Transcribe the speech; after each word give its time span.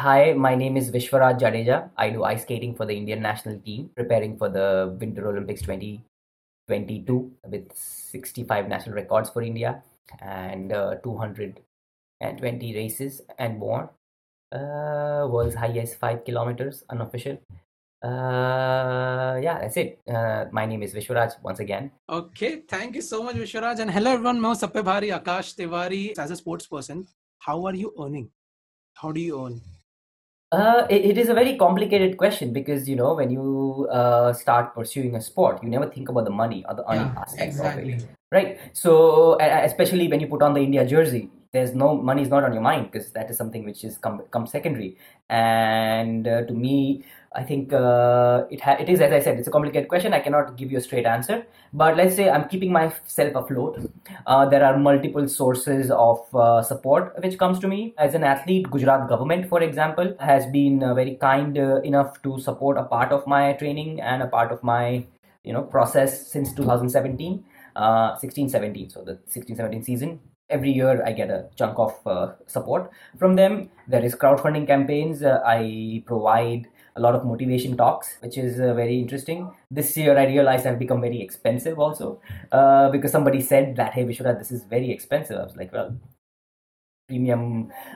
Hi, 0.00 0.32
my 0.32 0.54
name 0.54 0.78
is 0.78 0.90
Vishwaraj 0.90 1.38
Jadeja. 1.38 1.90
I 1.94 2.08
do 2.08 2.24
ice 2.24 2.40
skating 2.40 2.74
for 2.74 2.86
the 2.86 2.94
Indian 2.96 3.20
national 3.20 3.58
team, 3.58 3.90
preparing 3.94 4.38
for 4.38 4.48
the 4.48 4.96
Winter 4.98 5.28
Olympics 5.28 5.60
2022 5.60 7.30
with 7.46 7.70
65 7.74 8.66
national 8.66 8.94
records 8.94 9.28
for 9.28 9.42
India 9.42 9.82
and 10.20 10.72
uh, 10.72 10.94
220 11.04 12.74
races 12.74 13.20
and 13.38 13.58
more. 13.58 13.90
Uh, 14.50 15.28
world's 15.28 15.54
highest 15.54 15.96
5 15.96 16.24
kilometers, 16.24 16.82
unofficial. 16.88 17.36
Uh, 18.02 19.36
yeah, 19.42 19.58
that's 19.60 19.76
it. 19.76 20.00
Uh, 20.08 20.46
my 20.50 20.64
name 20.64 20.82
is 20.82 20.94
Vishwaraj 20.94 21.34
once 21.42 21.60
again. 21.60 21.90
Okay, 22.08 22.62
thank 22.66 22.94
you 22.94 23.02
so 23.02 23.22
much, 23.22 23.36
Vishwaraj. 23.36 23.80
And 23.80 23.90
hello, 23.90 24.12
everyone. 24.12 24.42
I'm 24.42 24.54
Sappe 24.54 24.82
Bhari, 24.82 25.10
Akash 25.10 25.54
Tiwari. 25.56 26.18
As 26.18 26.30
a 26.30 26.36
sports 26.36 26.66
person, 26.66 27.06
how 27.40 27.66
are 27.66 27.74
you 27.74 27.92
earning? 28.00 28.30
How 28.94 29.12
do 29.12 29.20
you 29.20 29.44
earn? 29.44 29.60
Uh, 30.52 30.84
it, 30.90 31.04
it 31.04 31.18
is 31.18 31.28
a 31.28 31.34
very 31.34 31.56
complicated 31.56 32.16
question 32.16 32.52
because 32.52 32.88
you 32.88 32.96
know 32.96 33.14
when 33.14 33.30
you 33.30 33.86
uh, 33.92 34.32
start 34.32 34.74
pursuing 34.74 35.14
a 35.14 35.20
sport, 35.20 35.62
you 35.62 35.68
never 35.68 35.86
think 35.88 36.08
about 36.08 36.24
the 36.24 36.30
money 36.30 36.64
or 36.68 36.74
the 36.74 36.82
earning 36.90 37.12
Yeah, 37.14 37.22
aspect 37.22 37.48
exactly. 37.50 37.92
of 37.92 37.98
it, 38.00 38.08
right? 38.32 38.58
So 38.72 39.38
especially 39.40 40.08
when 40.08 40.18
you 40.18 40.26
put 40.26 40.42
on 40.42 40.54
the 40.54 40.60
India 40.60 40.84
jersey, 40.84 41.30
there's 41.52 41.72
no 41.74 41.96
money 41.96 42.22
is 42.22 42.28
not 42.28 42.42
on 42.42 42.52
your 42.52 42.62
mind 42.62 42.90
because 42.90 43.12
that 43.12 43.30
is 43.30 43.36
something 43.36 43.64
which 43.64 43.84
is 43.84 43.96
come 43.98 44.22
come 44.32 44.46
secondary. 44.48 44.96
And 45.28 46.26
uh, 46.26 46.42
to 46.42 46.52
me, 46.52 47.04
I 47.32 47.44
think 47.44 47.72
uh, 47.72 48.44
it 48.50 48.60
ha- 48.60 48.76
it 48.80 48.88
is 48.88 49.00
as 49.00 49.12
I 49.12 49.20
said, 49.20 49.38
it's 49.38 49.46
a 49.46 49.52
complicated 49.52 49.88
question. 49.88 50.12
I 50.12 50.18
cannot 50.18 50.56
give 50.56 50.72
you 50.72 50.78
a 50.78 50.80
straight 50.80 51.06
answer. 51.06 51.46
But 51.72 51.96
let's 51.96 52.16
say 52.16 52.28
I'm 52.28 52.48
keeping 52.48 52.72
myself 52.72 53.36
afloat. 53.36 53.78
Uh, 54.26 54.46
there 54.48 54.64
are 54.64 54.76
multiple 54.76 55.28
sources 55.28 55.92
of 55.92 56.34
uh, 56.34 56.60
support 56.62 57.14
which 57.22 57.38
comes 57.38 57.60
to 57.60 57.68
me 57.68 57.94
as 57.98 58.14
an 58.14 58.24
athlete. 58.24 58.68
Gujarat 58.68 59.08
government, 59.08 59.48
for 59.48 59.62
example, 59.62 60.16
has 60.18 60.46
been 60.46 60.82
uh, 60.82 60.92
very 60.94 61.14
kind 61.16 61.56
uh, 61.56 61.80
enough 61.82 62.20
to 62.22 62.40
support 62.40 62.76
a 62.76 62.82
part 62.82 63.12
of 63.12 63.24
my 63.28 63.52
training 63.52 64.00
and 64.00 64.24
a 64.24 64.26
part 64.26 64.50
of 64.50 64.64
my 64.64 65.04
you 65.44 65.52
know 65.52 65.62
process 65.62 66.26
since 66.26 66.52
2017, 66.54 67.44
uh, 67.76 68.16
16, 68.16 68.48
17. 68.48 68.90
So 68.90 69.04
the 69.04 69.20
16, 69.26 69.54
17 69.54 69.84
season 69.84 70.18
every 70.50 70.72
year 70.72 71.00
i 71.06 71.12
get 71.12 71.30
a 71.30 71.48
chunk 71.56 71.78
of 71.78 71.94
uh, 72.06 72.32
support 72.46 72.90
from 73.18 73.36
them 73.36 73.70
there 73.86 74.04
is 74.04 74.16
crowdfunding 74.16 74.66
campaigns 74.66 75.22
uh, 75.22 75.40
i 75.46 76.02
provide 76.06 76.66
a 77.00 77.02
lot 77.06 77.14
of 77.18 77.24
motivation 77.32 77.76
talks 77.82 78.08
which 78.20 78.36
is 78.44 78.60
uh, 78.60 78.74
very 78.82 78.96
interesting. 79.04 79.50
This 79.78 79.96
year 79.96 80.14
i 80.22 80.24
realized 80.34 80.66
i've 80.66 80.80
become 80.84 81.00
very 81.08 81.20
expensive 81.26 81.78
also 81.86 82.08
uh, 82.58 82.86
because 82.94 83.12
somebody 83.18 83.40
said 83.52 83.76
that 83.80 83.92
hey 83.98 84.04
vishwanath 84.12 84.40
this 84.44 84.52
is 84.58 84.64
very 84.76 84.90
expensive. 84.96 85.38
I 85.42 85.44
was 85.50 85.56
like 85.62 85.72
well 85.78 85.90
premium 87.10 87.44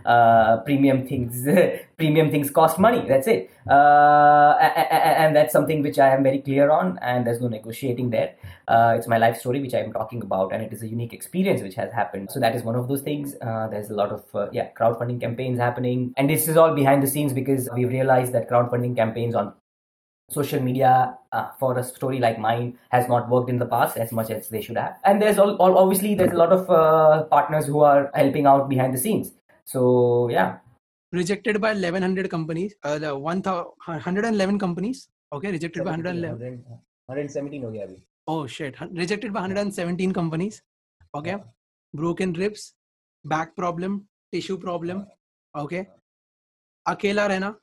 uh, 0.05 0.57
premium 0.69 1.07
things 1.11 1.47
premium 2.03 2.31
things 2.31 2.51
cost 2.51 2.79
money 2.87 3.03
that's 3.09 3.29
it. 3.35 3.51
Uh, 3.77 4.53
and 5.25 5.35
that's 5.37 5.53
something 5.57 5.83
which 5.87 5.99
i 6.07 6.09
am 6.15 6.23
very 6.29 6.41
clear 6.47 6.71
on 6.71 6.99
and 7.11 7.27
there's 7.27 7.41
no 7.41 7.49
negotiating 7.49 8.11
there. 8.11 8.35
Uh, 8.69 8.95
it's 8.97 9.09
my 9.15 9.19
life 9.25 9.37
story 9.39 9.61
which 9.65 9.75
i'm 9.75 9.93
talking 9.93 10.23
about 10.29 10.53
and 10.53 10.63
it 10.67 10.73
is 10.73 10.83
a 10.83 10.89
unique 10.89 11.15
experience 11.19 11.63
which 11.63 11.77
has 11.83 11.93
happened. 11.93 12.31
So 12.31 12.41
that 12.41 12.55
is 12.55 12.63
one 12.63 12.77
of 12.83 12.89
those 12.89 13.03
things. 13.03 13.35
Uh, 13.41 13.69
there's 13.71 13.91
a 13.91 13.95
lot 14.03 14.11
of 14.11 14.23
uh, 14.35 14.49
yeah 14.53 14.69
crowdfunding 14.79 15.21
campaigns 15.27 15.59
happening. 15.59 16.13
And 16.17 16.29
this 16.29 16.49
is 16.49 16.57
all 16.57 16.75
behind 16.75 17.03
the 17.03 17.11
scenes 17.15 17.33
because 17.33 17.69
we've 17.75 17.95
realized 17.99 18.33
that 18.35 18.51
crowdfunding 18.51 18.97
campaigns 18.97 19.35
on 19.35 19.55
social 20.31 20.61
media 20.61 21.17
uh, 21.33 21.49
for 21.59 21.79
a 21.79 21.85
story 21.85 22.19
like 22.19 22.39
mine 22.39 22.79
has 22.91 23.09
not 23.09 23.29
worked 23.29 23.51
in 23.51 23.59
the 23.59 23.67
past 23.67 23.97
as 23.97 24.11
much 24.11 24.31
as 24.31 24.49
they 24.49 24.63
should 24.63 24.77
have. 24.77 24.97
And 25.05 25.21
there's 25.21 25.39
all, 25.39 25.61
obviously 25.61 26.15
there's 26.15 26.33
a 26.33 26.37
lot 26.37 26.53
of 26.53 26.71
uh, 26.71 27.25
partners 27.25 27.67
who 27.67 27.81
are 27.81 28.11
helping 28.15 28.47
out 28.47 28.69
behind 28.69 28.95
the 28.95 28.99
scenes. 28.99 29.33
So 29.65 30.29
yeah. 30.31 30.59
Rejected 31.13 31.61
by 31.61 31.73
1100 31.73 32.31
companies 32.31 32.75
uh, 32.83 32.99
the 32.99 33.17
1111 33.17 34.59
companies? 34.59 35.09
Okay 35.33 35.51
rejected 35.51 35.85
by 35.85 35.91
111 35.91 36.65
117 37.07 38.01
oh 38.27 38.47
shit. 38.47 38.75
Rejected 38.81 39.33
by 39.33 39.41
117 39.41 40.13
companies. 40.13 40.63
Okay. 41.15 41.37
Broken 41.93 42.33
ribs 42.33 42.75
back 43.25 43.55
problem 43.57 44.09
tissue 44.33 44.59
problem. 44.59 45.07
Okay. 45.57 45.87
Akela 46.87 47.29
rehna 47.29 47.57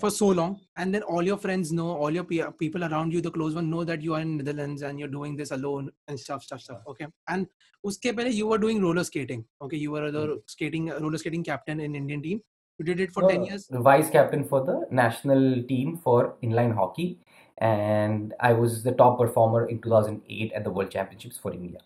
for 0.00 0.10
so 0.10 0.28
long. 0.28 0.60
And 0.76 0.94
then 0.94 1.02
all 1.02 1.22
your 1.22 1.36
friends 1.36 1.72
know, 1.72 1.88
all 1.90 2.10
your 2.10 2.24
pe- 2.24 2.50
people 2.58 2.84
around 2.84 3.12
you, 3.12 3.20
the 3.20 3.30
close 3.30 3.54
one 3.54 3.68
know 3.70 3.84
that 3.84 4.02
you 4.02 4.14
are 4.14 4.20
in 4.20 4.38
Netherlands 4.38 4.82
and 4.82 4.98
you're 4.98 5.08
doing 5.08 5.36
this 5.36 5.50
alone 5.50 5.90
and 6.08 6.18
stuff, 6.18 6.42
stuff, 6.44 6.60
stuff. 6.60 6.80
Okay. 6.86 7.06
And 7.28 7.46
uske 7.84 8.12
pehle 8.16 8.32
you 8.32 8.46
were 8.46 8.58
doing 8.58 8.80
roller 8.82 9.04
skating. 9.04 9.44
Okay. 9.60 9.76
You 9.76 9.90
were 9.90 10.10
the 10.10 10.40
skating, 10.46 10.88
roller 10.88 11.18
skating 11.18 11.44
captain 11.44 11.80
in 11.80 11.94
Indian 11.94 12.22
team. 12.22 12.40
You 12.78 12.84
did 12.86 13.00
it 13.00 13.12
for 13.12 13.22
No, 13.22 13.28
10 13.28 13.44
years. 13.44 13.68
vice 13.70 14.10
captain 14.10 14.44
for 14.44 14.64
the 14.64 14.86
national 14.90 15.62
team 15.64 15.98
for 15.98 16.36
inline 16.42 16.74
hockey 16.74 17.18
and 17.58 18.32
i 18.40 18.52
was 18.52 18.82
the 18.82 18.92
top 18.92 19.18
performer 19.18 19.68
in 19.68 19.80
2008 19.80 20.52
at 20.52 20.64
the 20.64 20.70
world 20.70 20.90
championships 20.90 21.36
for 21.38 21.52
india 21.52 21.78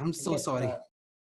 I'm 0.00 0.12
so 0.12 0.32
Okay, 0.32 0.42
sorry. 0.42 0.66
uh, 0.66 0.76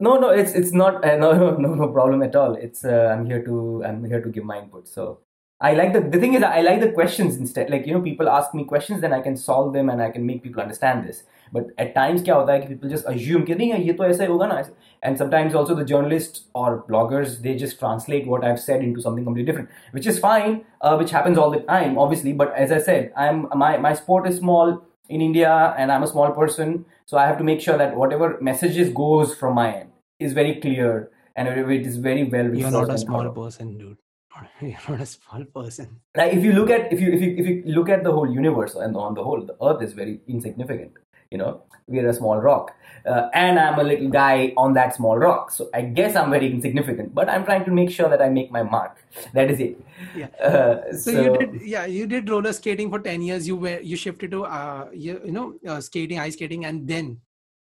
no 0.01 0.19
no 0.19 0.31
it's 0.31 0.53
it's 0.53 0.73
not 0.73 1.05
uh, 1.05 1.17
no 1.17 1.33
no 1.33 1.51
no 1.57 1.75
no 1.75 1.89
problem 1.89 2.23
at 2.23 2.35
all 2.37 2.55
it's 2.55 2.85
uh, 2.85 3.11
i'm 3.13 3.27
here 3.27 3.43
to 3.43 3.83
i'm 3.87 4.05
here 4.05 4.21
to 4.21 4.29
give 4.29 4.45
my 4.45 4.59
input 4.59 4.89
so 4.89 5.21
i 5.61 5.75
like 5.75 5.93
the 5.93 6.01
the 6.15 6.19
thing 6.19 6.35
is 6.35 6.43
i 6.43 6.61
like 6.61 6.81
the 6.81 6.91
questions 6.91 7.37
instead 7.37 7.71
like 7.71 7.87
you 7.87 7.95
know 7.95 8.01
people 8.01 8.29
ask 8.29 8.55
me 8.61 8.65
questions 8.65 9.01
then 9.01 9.13
i 9.13 9.21
can 9.21 9.37
solve 9.37 9.73
them 9.73 9.89
and 9.89 10.03
i 10.03 10.11
can 10.11 10.27
make 10.27 10.43
people 10.43 10.61
understand 10.61 11.07
this 11.09 11.23
but 11.53 11.71
at 11.85 11.95
times 11.95 12.23
क्या 12.23 12.35
होता 12.35 12.53
है 12.53 12.61
कि 12.61 12.69
people 12.69 12.95
just 12.95 13.11
assume 13.13 13.47
कि 13.47 13.55
नहीं 13.55 13.73
ये 13.85 13.93
तो 13.93 14.05
ऐसा 14.05 14.25
ही 14.25 14.31
होगा 14.31 14.47
ना 14.47 14.63
and 15.03 15.19
sometimes 15.19 15.55
also 15.55 15.75
the 15.75 15.85
journalists 15.85 16.43
or 16.55 16.85
bloggers 16.89 17.41
they 17.43 17.55
just 17.63 17.79
translate 17.79 18.27
what 18.33 18.45
i've 18.45 18.61
said 18.61 18.83
into 18.89 19.01
something 19.01 19.25
completely 19.25 19.51
different 19.53 19.69
which 19.99 20.07
is 20.07 20.19
fine 20.19 20.65
uh, 20.81 20.97
which 20.97 21.11
happens 21.11 21.39
all 21.39 21.51
the 21.51 21.61
time 21.71 21.99
obviously 21.99 22.33
but 22.43 22.55
as 22.65 22.73
i 22.73 22.79
said 22.79 23.13
i'm 23.17 23.47
my 23.65 23.77
my 23.87 23.93
sport 24.03 24.29
is 24.33 24.39
small 24.39 24.75
in 25.10 25.22
india 25.22 25.52
and 25.78 25.92
i'm 25.92 26.04
a 26.04 26.08
small 26.14 26.32
person 26.40 26.74
so 27.06 27.18
i 27.18 27.26
have 27.28 27.38
to 27.38 27.44
make 27.50 27.62
sure 27.68 27.78
that 27.84 27.96
whatever 28.02 28.28
messages 28.50 28.90
goes 29.04 29.34
from 29.42 29.56
my 29.56 29.68
end 29.82 29.90
is 30.20 30.34
very 30.34 30.56
clear 30.66 31.10
and 31.36 31.48
it 31.48 31.86
is 31.92 31.98
very 32.10 32.24
well 32.36 32.48
You're 32.60 32.72
not 32.72 32.90
a 32.90 32.98
small 32.98 33.30
person, 33.32 33.78
dude. 33.78 33.98
You're 34.62 34.86
not 34.90 35.02
a 35.02 35.06
small 35.06 35.44
person. 35.58 35.88
like 36.20 36.34
if 36.38 36.44
you 36.48 36.54
look 36.54 36.70
at 36.78 36.92
if 36.96 37.00
you 37.04 37.12
if 37.18 37.22
you 37.26 37.30
if 37.44 37.46
you 37.52 37.56
look 37.78 37.90
at 37.96 38.04
the 38.08 38.12
whole 38.18 38.32
universe 38.40 38.74
and 38.86 38.96
on 39.04 39.14
the 39.20 39.24
whole 39.28 39.44
the 39.52 39.56
earth 39.70 39.82
is 39.88 39.94
very 40.00 40.16
insignificant 40.28 40.94
you 41.32 41.38
know 41.38 41.62
we're 41.88 42.08
a 42.08 42.14
small 42.14 42.38
rock. 42.38 42.74
Uh, 43.06 43.30
and 43.34 43.58
i'm 43.58 43.80
a 43.80 43.84
little 43.84 44.10
guy 44.10 44.54
on 44.58 44.74
that 44.74 44.94
small 44.96 45.18
rock. 45.18 45.52
So 45.52 45.70
i 45.74 45.82
guess 45.82 46.16
i'm 46.16 46.30
very 46.30 46.52
insignificant 46.52 47.16
but 47.16 47.30
i'm 47.30 47.46
trying 47.46 47.64
to 47.66 47.72
make 47.72 47.90
sure 47.90 48.10
that 48.10 48.22
i 48.22 48.30
make 48.30 48.52
my 48.52 48.64
mark. 48.64 48.98
That 49.34 49.50
is 49.52 49.60
it. 49.60 49.80
Yeah. 50.16 50.28
Uh, 50.44 50.92
so, 50.92 51.12
so, 51.12 51.22
you 51.22 51.38
did 51.38 51.62
yeah 51.62 51.86
you 51.86 52.08
did 52.08 52.30
roller 52.30 52.54
skating 52.54 52.90
for 52.90 53.00
10 53.00 53.22
years. 53.22 53.48
You 53.48 53.56
were 53.56 53.80
you 53.80 53.96
shifted 53.96 54.32
to 54.32 54.44
uh, 54.46 54.90
you, 54.94 55.22
you 55.24 55.32
know 55.32 55.56
uh, 55.68 55.80
skating 55.80 56.20
ice 56.20 56.34
skating 56.34 56.66
and 56.66 56.88
then 56.88 57.20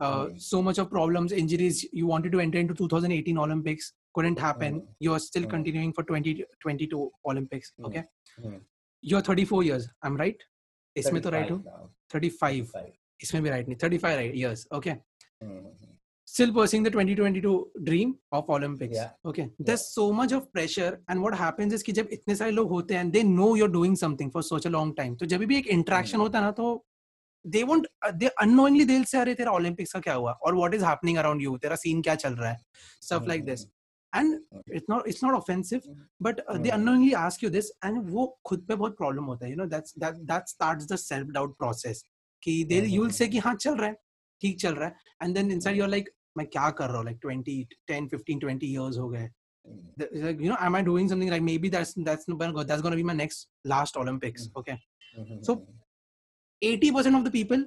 uh, 0.01 0.27
hmm. 0.27 0.37
so 0.37 0.63
much 0.63 0.79
of 0.79 0.91
problems 0.91 1.33
injuries 1.33 1.85
you 1.93 2.07
wanted 2.07 2.33
to 2.33 2.41
enter 2.41 2.59
into 2.59 2.75
2018 2.75 3.39
olympics. 3.39 3.93
Couldn't 4.15 4.39
happen. 4.39 4.81
Mm. 4.81 4.87
you're 4.99 5.19
still 5.19 5.43
mm. 5.43 5.51
continuing 5.51 5.93
for 5.93 6.03
2022 6.03 6.47
20, 6.63 7.11
olympics 7.27 7.73
hmm. 7.77 7.85
okay? 7.87 8.05
Hmm. 8.43 8.57
You're 9.03 9.21
34 9.21 9.63
years 9.65 9.89
i'm 10.03 10.17
right? 10.17 10.43
Isme 10.99 11.23
to 11.23 11.31
right 11.31 11.53
35 12.11 12.73
इसमें 13.23 13.43
भी 13.43 13.51
right 13.51 13.69
नहीं. 13.69 13.77
35 13.77 14.17
right 14.19 14.35
years. 14.45 14.67
Okay. 14.75 14.97
Mhm. 15.45 15.67
still 16.31 16.51
pursuing 16.55 16.85
the 16.85 16.91
2022 16.91 17.51
dream 17.83 18.11
of 18.33 18.49
Olympics. 18.51 18.95
Yeah. 18.97 19.11
Okay. 19.29 19.45
There's 19.67 19.85
so 19.99 20.07
much 20.21 20.33
of 20.33 20.43
pressure, 20.57 20.91
and 21.11 21.21
what 21.25 21.37
happens 21.43 21.75
is 21.77 21.83
कि 21.83 21.93
जब 21.93 22.09
इतने 22.13 22.35
सारे 22.35 22.51
लोग 22.51 22.69
होते 22.71 22.95
हैं, 22.95 23.13
they 23.13 23.25
know 23.29 23.49
you're 23.61 23.75
doing 23.77 23.95
something 24.05 24.33
for 24.37 24.43
such 24.53 24.67
a 24.67 24.73
long 24.77 24.95
time. 25.01 25.17
तो 25.17 25.27
जब 25.27 25.39
भी 25.39 25.57
एक 25.59 25.67
interaction 25.67 26.15
Hmm. 26.15 26.21
होता 26.21 26.41
है 26.41 26.53
तो 26.53 26.87
they 27.49 27.65
won't, 27.69 27.85
uh, 28.07 28.13
they 28.17 28.29
unknowingly 28.45 28.87
they'll 28.87 29.07
say 29.07 29.19
अरे 29.19 29.35
तेरा 29.35 29.53
Olympics 29.53 29.93
का 29.93 30.01
क्या 30.01 30.15
हुआ, 30.15 30.39
or 30.49 30.55
what 30.55 30.75
is 30.75 30.83
happening 30.83 31.25
around 31.25 31.47
you, 31.47 31.59
तेरा 31.59 31.77
scene 31.77 32.03
क्या 32.03 32.15
चल 32.15 32.35
रहा 32.35 32.51
है, 32.51 32.59
stuff 33.05 33.27
like 33.29 33.47
this. 33.47 33.65
And 34.17 34.35
it's 34.75 34.87
not 34.91 35.07
it's 35.07 35.23
not 35.25 35.35
offensive, 35.35 35.81
but 36.25 36.35
uh, 36.35 36.59
they 36.59 36.71
Hmm. 36.71 36.79
unknowingly 36.79 37.15
ask 37.27 37.45
you 37.45 37.55
this, 37.55 37.67
and 37.85 38.11
वो 38.11 38.39
खुद 38.47 38.67
पे 38.69 38.75
बहुत 38.75 38.97
problem 39.03 39.27
होता 39.27 39.47
है. 39.47 39.55
You 39.55 39.63
know 39.63 39.73
that's 39.75 40.05
that 40.05 40.27
that 40.27 40.43
starts 40.55 40.93
the 40.93 41.01
self 41.13 41.33
doubt 41.39 41.55
process. 41.63 42.03
कि 42.47 42.63
दे 42.65 42.81
यूल 42.87 43.11
से 43.11 43.29
कि 43.29 43.39
हाँ 43.39 43.55
चल 43.55 43.77
रहा 43.77 43.89
है 43.89 43.97
ठीक 44.43 44.59
चल 44.61 44.75
रहा 44.75 44.89
है। 44.89 44.95
And 45.23 45.35
then 45.35 45.51
inside 45.53 45.77
your 45.79 45.89
like 45.89 46.11
मैं 46.37 46.47
क्या 46.47 46.71
कर 46.71 46.89
रहा 46.89 46.97
हूँ? 46.97 47.05
Like 47.05 47.19
twenty 47.23 47.63
ten 47.89 48.09
fifteen 48.09 48.39
twenty 48.39 48.67
years 48.73 48.99
हो 48.99 49.09
गए। 49.09 49.25
You 49.25 50.49
know 50.49 50.55
I 50.55 50.67
am 50.67 50.77
doing 50.85 51.09
something 51.11 51.31
like 51.31 51.43
maybe 51.59 51.71
that's 51.71 51.99
that's 51.99 52.31
that's 52.31 52.83
gonna 52.83 52.97
be 52.97 53.03
my 53.03 53.17
next 53.17 53.49
last 53.67 53.97
Olympics 53.97 54.51
okay 54.59 54.77
so 55.47 55.65
80% 56.63 57.17
of 57.17 57.25
the 57.25 57.31
people 57.33 57.63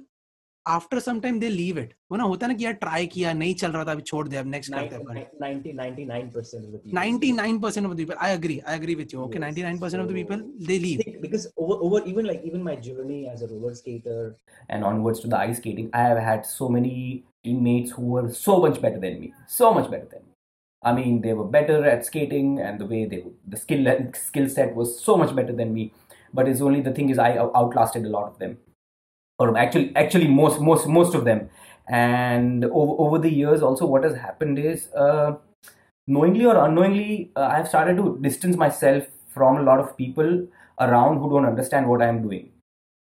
after 0.74 0.98
some 1.00 1.20
time 1.20 1.38
they 1.40 1.48
leave 1.48 1.78
it 1.78 1.94
वो 2.12 2.16
ना 2.16 2.24
होता 2.24 2.46
है 2.46 2.52
ना 2.52 2.56
कि 2.58 2.64
यार 2.64 2.72
try 2.82 3.06
किया 3.14 3.32
नहीं 3.32 3.54
चल 3.62 3.72
रहा 3.72 3.84
था 3.84 3.92
अभी 3.92 4.02
छोड़ 4.10 4.26
दे 4.28 4.36
अब 4.36 4.46
नेक्स्ट 4.46 4.74
करते 4.74 4.96
हैं 4.96 5.02
99% 6.94 7.86
of 7.86 7.92
the 7.92 7.96
people 7.96 8.14
I 8.14 8.34
agree 8.34 8.58
I 8.58 8.76
agree 8.76 8.94
with 8.94 9.14
you 9.14 9.20
okay 9.24 9.38
99% 9.38 10.00
of 10.00 10.06
the 10.06 10.12
people 10.12 10.44
they 10.66 10.78
leave 10.78 11.02
because 11.22 11.48
over 11.56 11.86
over 11.88 12.08
even 12.08 12.26
like 12.26 12.42
even 12.46 12.62
my 12.62 12.76
journey 12.84 13.22
as 13.32 13.42
a 13.42 13.46
roller 13.50 13.74
skater 13.74 14.34
and 14.70 14.84
onwards 14.84 15.22
to 15.22 15.28
the 15.28 15.34
ice 15.34 15.56
skating 15.56 15.88
I 15.94 16.08
have 16.08 16.18
had 16.28 16.42
so 16.54 16.68
many 16.78 17.22
teammates 17.44 17.92
who 17.98 18.02
were 18.16 18.28
so 18.42 18.56
much 18.66 18.80
better 18.80 18.98
than 18.98 19.20
me 19.20 19.32
so 19.58 19.72
much 19.78 19.90
better 19.90 20.08
than 20.16 20.28
I 20.82 20.90
mean, 20.92 21.20
they 21.20 21.32
were 21.34 21.44
better 21.44 21.74
at 21.84 22.06
skating, 22.06 22.58
and 22.58 22.80
the 22.80 22.86
way 22.86 23.04
they 23.04 23.16
the 23.46 23.58
skill 23.62 23.88
skill 24.14 24.48
set 24.48 24.74
was 24.74 24.92
so 25.00 25.16
much 25.16 25.34
better 25.36 25.52
than 25.52 25.74
me. 25.74 25.92
But 26.34 26.48
it's 26.48 26.62
only 26.62 26.80
the 26.80 26.92
thing 26.92 27.10
is, 27.10 27.18
I 27.18 27.36
outlasted 27.38 28.06
a 28.06 28.08
lot 28.08 28.28
of 28.28 28.38
them. 28.38 28.56
Or 29.40 29.56
actually 29.56 29.92
actually 29.96 30.28
most 30.28 30.60
most 30.60 30.86
most 30.86 31.14
of 31.14 31.24
them. 31.24 31.48
And 31.88 32.64
over 32.66 32.94
over 33.04 33.18
the 33.18 33.30
years, 33.30 33.62
also 33.62 33.86
what 33.86 34.04
has 34.04 34.14
happened 34.14 34.58
is, 34.58 34.88
uh, 34.94 35.32
knowingly 36.06 36.44
or 36.44 36.56
unknowingly, 36.64 37.32
uh, 37.34 37.48
I've 37.56 37.68
started 37.68 37.96
to 37.96 38.18
distance 38.20 38.56
myself 38.56 39.04
from 39.34 39.56
a 39.56 39.62
lot 39.62 39.80
of 39.80 39.96
people 39.96 40.46
around 40.80 41.18
who 41.18 41.30
don't 41.30 41.46
understand 41.46 41.88
what 41.88 42.02
I'm 42.02 42.22
doing. 42.22 42.50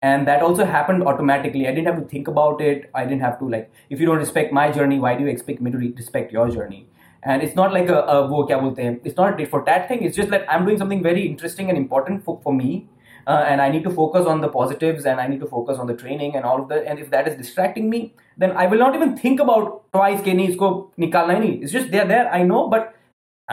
And 0.02 0.28
that 0.28 0.42
also 0.42 0.66
happened 0.66 1.04
automatically. 1.04 1.68
I 1.68 1.72
didn't 1.72 1.88
have 1.88 2.02
to 2.02 2.08
think 2.10 2.28
about 2.30 2.62
it. 2.62 2.90
I 2.96 3.04
didn't 3.04 3.22
have 3.22 3.38
to 3.40 3.50
like 3.50 3.72
if 3.90 4.00
you 4.00 4.06
don't 4.06 4.24
respect 4.26 4.54
my 4.54 4.72
journey 4.72 5.00
why 5.00 5.16
do 5.16 5.24
you 5.26 5.30
expect 5.30 5.62
me 5.62 5.72
to 5.72 5.78
respect 5.78 6.32
your 6.32 6.50
journey? 6.50 6.88
And 7.24 7.44
it's 7.44 7.56
not 7.56 7.74
like 7.74 7.90
a, 7.90 8.00
a 8.04 8.28
wo 8.28 8.48
it's 8.48 9.18
not 9.18 9.42
for 9.50 9.64
that 9.66 9.90
thing. 9.90 10.04
It's 10.04 10.16
just 10.16 10.30
that 10.30 10.46
i'm 10.54 10.66
doing 10.66 10.78
something 10.78 11.04
very 11.04 11.26
interesting 11.28 11.70
and 11.70 11.78
important 11.78 12.24
for, 12.24 12.40
for 12.44 12.54
me 12.54 12.88
uh, 13.32 13.44
and 13.50 13.62
i 13.66 13.70
need 13.74 13.84
to 13.90 13.94
focus 14.02 14.30
on 14.34 14.42
the 14.46 14.52
positives 14.60 15.06
and 15.06 15.24
i 15.24 15.28
need 15.32 15.42
to 15.46 15.50
focus 15.56 15.82
on 15.84 15.88
the 15.92 15.98
training 16.04 16.36
and 16.36 16.46
all 16.52 16.62
of 16.62 16.68
that 16.70 16.86
and 16.86 17.04
if 17.04 17.10
that 17.16 17.28
is 17.32 17.36
distracting 17.42 17.90
me 17.96 18.02
then 18.44 18.56
i 18.64 18.68
will 18.72 18.82
not 18.86 18.96
even 19.00 19.18
think 19.26 19.44
about 19.48 19.76
twice 19.98 20.24
ke 20.28 20.38
nahi 20.40 20.54
isko 20.54 20.72
nikalna 21.06 21.38
it's 21.50 21.76
just 21.78 21.92
they're 21.96 22.10
there 22.16 22.26
i 22.40 22.42
know 22.54 22.64
but 22.76 22.96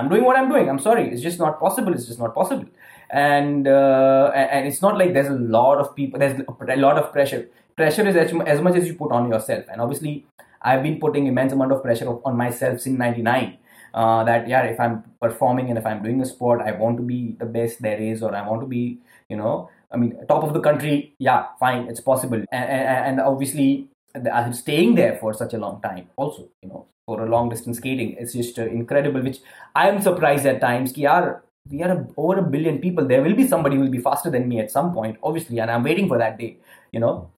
i'm 0.00 0.08
doing 0.12 0.24
what 0.28 0.36
i'm 0.38 0.48
doing. 0.48 0.68
I'm 0.68 0.78
sorry. 0.78 1.10
It's 1.10 1.22
just 1.22 1.38
not 1.38 1.58
possible. 1.58 1.94
It's 1.94 2.06
just 2.06 2.18
not 2.18 2.34
possible. 2.34 2.66
And 3.10 3.66
uh, 3.66 4.30
and 4.34 4.66
it's 4.66 4.82
not 4.82 4.98
like 4.98 5.14
there's 5.14 5.28
a 5.28 5.38
lot 5.56 5.78
of 5.78 5.94
people 5.94 6.18
there's 6.18 6.40
a 6.40 6.76
lot 6.76 6.98
of 6.98 7.12
pressure. 7.12 7.48
Pressure 7.76 8.06
is 8.08 8.16
as, 8.16 8.32
as 8.46 8.60
much 8.60 8.76
as 8.76 8.86
you 8.86 8.94
put 8.94 9.12
on 9.12 9.30
yourself. 9.30 9.64
And 9.70 9.80
obviously 9.80 10.26
I've 10.62 10.82
been 10.82 10.98
putting 10.98 11.26
immense 11.26 11.52
amount 11.52 11.72
of 11.72 11.82
pressure 11.82 12.08
on 12.08 12.36
myself 12.36 12.80
since 12.80 12.98
99. 12.98 13.58
Uh, 13.96 14.22
that 14.24 14.46
yeah, 14.46 14.62
if 14.64 14.78
I'm 14.78 15.02
performing 15.22 15.70
and 15.70 15.78
if 15.78 15.86
I'm 15.86 16.02
doing 16.02 16.20
a 16.20 16.26
sport, 16.26 16.60
I 16.60 16.72
want 16.72 16.98
to 16.98 17.02
be 17.02 17.34
the 17.38 17.46
best 17.46 17.80
there 17.80 17.98
is, 17.98 18.22
or 18.22 18.34
I 18.34 18.46
want 18.46 18.60
to 18.60 18.66
be, 18.66 18.98
you 19.30 19.38
know, 19.38 19.70
I 19.90 19.96
mean, 19.96 20.14
top 20.28 20.44
of 20.44 20.52
the 20.52 20.60
country. 20.60 21.14
Yeah, 21.18 21.46
fine, 21.58 21.88
it's 21.88 22.00
possible, 22.00 22.42
and, 22.52 22.70
and, 22.78 23.06
and 23.06 23.20
obviously, 23.20 23.88
I'm 24.30 24.52
staying 24.52 24.96
there 24.96 25.16
for 25.16 25.32
such 25.32 25.54
a 25.54 25.58
long 25.58 25.80
time. 25.80 26.10
Also, 26.16 26.50
you 26.62 26.68
know, 26.68 26.84
for 27.06 27.24
a 27.24 27.30
long 27.30 27.48
distance 27.48 27.78
skating, 27.78 28.16
it's 28.18 28.34
just 28.34 28.58
uh, 28.58 28.66
incredible. 28.66 29.22
Which 29.22 29.38
I 29.74 29.88
am 29.88 30.02
surprised 30.02 30.44
at 30.44 30.60
times. 30.60 30.92
Ki, 30.92 31.04
yaar, 31.04 31.40
we 31.70 31.82
are 31.82 31.92
a, 31.92 32.06
over 32.18 32.40
a 32.40 32.42
billion 32.42 32.78
people. 32.80 33.06
There 33.06 33.22
will 33.22 33.34
be 33.34 33.48
somebody 33.48 33.76
who 33.76 33.82
will 33.82 33.96
be 33.96 34.04
faster 34.10 34.30
than 34.30 34.46
me 34.46 34.60
at 34.60 34.70
some 34.70 34.92
point, 34.92 35.16
obviously, 35.22 35.58
and 35.58 35.70
I'm 35.70 35.82
waiting 35.82 36.06
for 36.06 36.18
that 36.18 36.38
day. 36.38 36.58
You 36.92 37.00
know, 37.00 37.30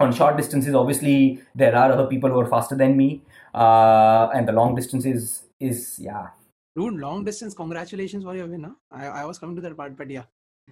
on 0.00 0.12
short 0.14 0.36
distances 0.36 0.74
obviously 0.74 1.40
there 1.54 1.76
are 1.76 1.92
other 1.92 2.06
people 2.06 2.30
who 2.30 2.40
are 2.40 2.46
faster 2.46 2.74
than 2.74 2.96
me 2.96 3.20
uh, 3.54 4.28
and 4.34 4.48
the 4.48 4.52
long 4.52 4.74
distances 4.74 5.42
is 5.60 5.98
yeah. 5.98 6.28
Dude 6.76 6.94
long 6.94 7.24
distance 7.24 7.54
congratulations 7.54 8.24
for 8.24 8.34
your 8.34 8.46
win 8.46 8.64
huh? 8.64 8.74
I, 8.90 9.22
I 9.22 9.24
was 9.24 9.38
coming 9.38 9.56
to 9.56 9.62
that 9.62 9.76
part 9.76 9.96
but 9.96 10.10
yeah. 10.10 10.24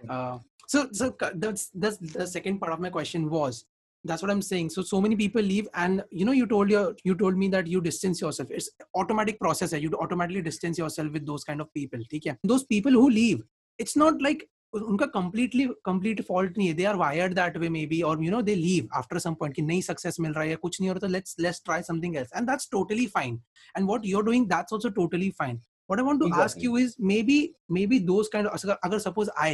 Uh, 0.08 0.38
so 0.67 0.88
so 0.93 1.14
that's 1.35 1.70
that's 1.75 1.96
the 1.99 2.26
second 2.26 2.61
part 2.61 2.73
of 2.73 2.81
my 2.81 2.90
question 2.90 3.29
was 3.29 3.64
that's 4.05 4.23
what 4.23 4.31
i'm 4.31 4.43
saying. 4.43 4.70
So 4.70 4.82
so 4.82 5.00
many 5.00 5.17
people 5.17 5.43
leave 5.43 5.69
and 5.75 6.05
you 6.11 6.25
know 6.25 6.32
you 6.32 6.46
told 6.46 6.70
your 6.70 6.94
you 7.05 7.14
told 7.14 7.37
me 7.37 7.49
that 7.49 7.67
you 7.67 7.81
distance 7.81 8.20
yourself. 8.20 8.50
It's 8.50 8.70
automatic 8.94 9.40
process 9.40 9.73
you 9.73 9.90
automatically 9.94 10.43
distance 10.43 10.79
yourself 10.79 11.12
with 11.12 11.26
those 11.26 11.44
kind 11.44 11.61
of 11.61 11.73
people 11.75 12.00
okay? 12.14 12.37
those 12.44 12.64
people 12.64 12.93
who 12.93 13.11
leave 13.11 13.43
it's 13.79 13.96
not 13.96 14.20
like 14.23 14.49
उनका 14.73 15.06
completely 15.06 15.67
complete 15.85 16.20
fault 16.29 16.59
नहीं 16.59 16.69
है। 16.69 16.75
They 16.75 16.85
are 16.85 16.97
wired 16.97 17.35
that 17.35 17.56
way 17.56 17.69
maybe 17.87 18.00
और 18.03 18.25
you 18.25 18.31
know 18.31 18.43
they 18.43 18.55
leave 18.55 18.88
after 18.94 19.19
some 19.19 19.35
point 19.35 19.55
कि 19.56 19.62
नई 19.62 19.82
success 19.82 20.17
मिल 20.20 20.32
रहा 20.32 20.44
है 20.44 20.56
कुछ 20.56 20.81
नहीं 20.81 20.88
हो 20.88 20.94
रहा 20.94 21.00
तो 21.00 21.12
let's 21.12 21.37
let's 21.41 21.62
try 21.65 21.82
something 21.82 22.17
else 22.17 22.31
and 22.37 22.49
that's 22.50 22.69
totally 22.73 23.06
fine 23.15 23.41
and 23.76 23.87
what 23.87 24.06
you 24.06 24.19
are 24.19 24.25
doing 24.25 24.47
that's 24.47 24.73
also 24.73 24.88
totally 25.00 25.31
fine 25.38 25.56
what 25.56 25.99
I 25.99 26.06
want 26.06 26.20
to 26.20 26.32
ask 26.43 26.65
you 26.65 26.76
is 26.79 26.94
maybe 27.11 27.38
maybe 27.79 27.99
those 28.06 28.29
kind 28.35 28.49
of 28.49 28.70
agar 28.88 29.00
suppose 29.06 29.29
i 29.44 29.53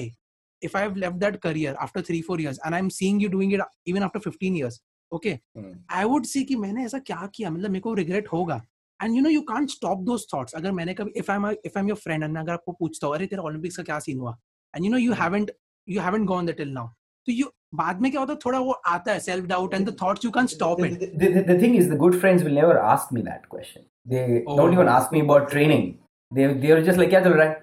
if 0.62 0.76
i 0.78 0.82
have 0.84 0.98
left 1.04 1.18
that 1.22 1.38
career 1.44 1.72
after 1.84 2.02
3 2.08 2.20
4 2.28 2.36
years 2.42 2.60
and 2.66 2.76
i'm 2.78 2.90
seeing 2.98 3.18
you 3.24 3.30
doing 3.34 3.50
it 3.56 3.64
even 3.92 4.06
after 4.06 4.20
15 4.26 4.58
years 4.60 4.78
okay? 5.12 5.34
Hmm. 5.58 5.74
i 6.00 6.04
would 6.12 6.28
see 6.30 6.44
कि 6.44 6.56
मैंने 6.56 6.84
ऐसा 6.84 6.98
क्या 6.98 7.28
किया? 7.34 7.50
मतलब 7.50 7.70
मेरे 7.70 7.80
को 7.80 7.94
regret 7.94 8.28
होगा। 8.32 8.56
And 9.00 9.16
you 9.16 9.22
know 9.22 9.30
you 9.30 9.40
can't 9.40 9.70
stop 9.70 9.98
those 10.04 10.26
thoughts 10.34 10.54
अगर 10.54 10.72
मैंने 10.72 10.94
कभी 10.94 11.12
if 11.16 11.30
I 11.30 11.36
am 11.36 11.46
if 11.50 11.78
I 11.78 11.82
am 11.82 11.88
your 11.88 11.98
friend 11.98 12.38
अगर 12.38 12.52
आपको 12.52 12.72
पूछता 12.72 13.06
हूँ 13.06 13.14
अरे 13.16 13.26
तेरा 13.26 13.42
ओलंपिक्स 13.42 13.76
का 13.76 13.82
क्या 13.82 13.98
सीन 13.98 14.18
हुआ? 14.18 14.36
And 14.75 14.85
you 14.85 14.91
know 14.91 14.97
you 14.97 15.13
haven't 15.23 15.51
you 15.93 16.01
haven't 16.05 16.27
gone 16.29 16.47
there 16.49 16.55
till 16.57 16.73
now 16.73 16.81
so 17.27 17.35
you 17.35 17.47
बाद 17.75 18.01
में 18.01 18.09
क्या 18.11 18.19
होता 18.21 18.33
है 18.33 18.39
थोड़ा 18.45 18.59
वो 18.59 18.71
आता 18.91 19.13
है 19.13 19.19
self 19.23 19.47
doubt 19.49 19.73
and 19.77 19.89
the 19.89 19.93
thoughts 20.01 20.25
you 20.25 20.31
can't 20.35 20.51
stop 20.53 20.79
it 20.85 20.99
the, 20.99 21.27
the, 21.33 21.41
the 21.49 21.57
thing 21.63 21.75
is 21.79 21.89
the 21.89 21.97
good 22.03 22.15
friends 22.21 22.43
will 22.47 22.55
never 22.59 22.77
ask 22.91 23.11
me 23.17 23.23
that 23.27 23.47
question 23.49 23.83
they 24.13 24.43
oh. 24.45 24.55
don't 24.59 24.77
even 24.77 24.89
ask 24.93 25.11
me 25.15 25.21
about 25.25 25.49
training 25.51 25.83
they 26.31 26.47
they 26.63 26.71
are 26.75 26.79
just 26.87 27.01
like 27.01 27.09
क्या 27.09 27.21
चल 27.27 27.33
रहा 27.33 27.47
है 27.49 27.61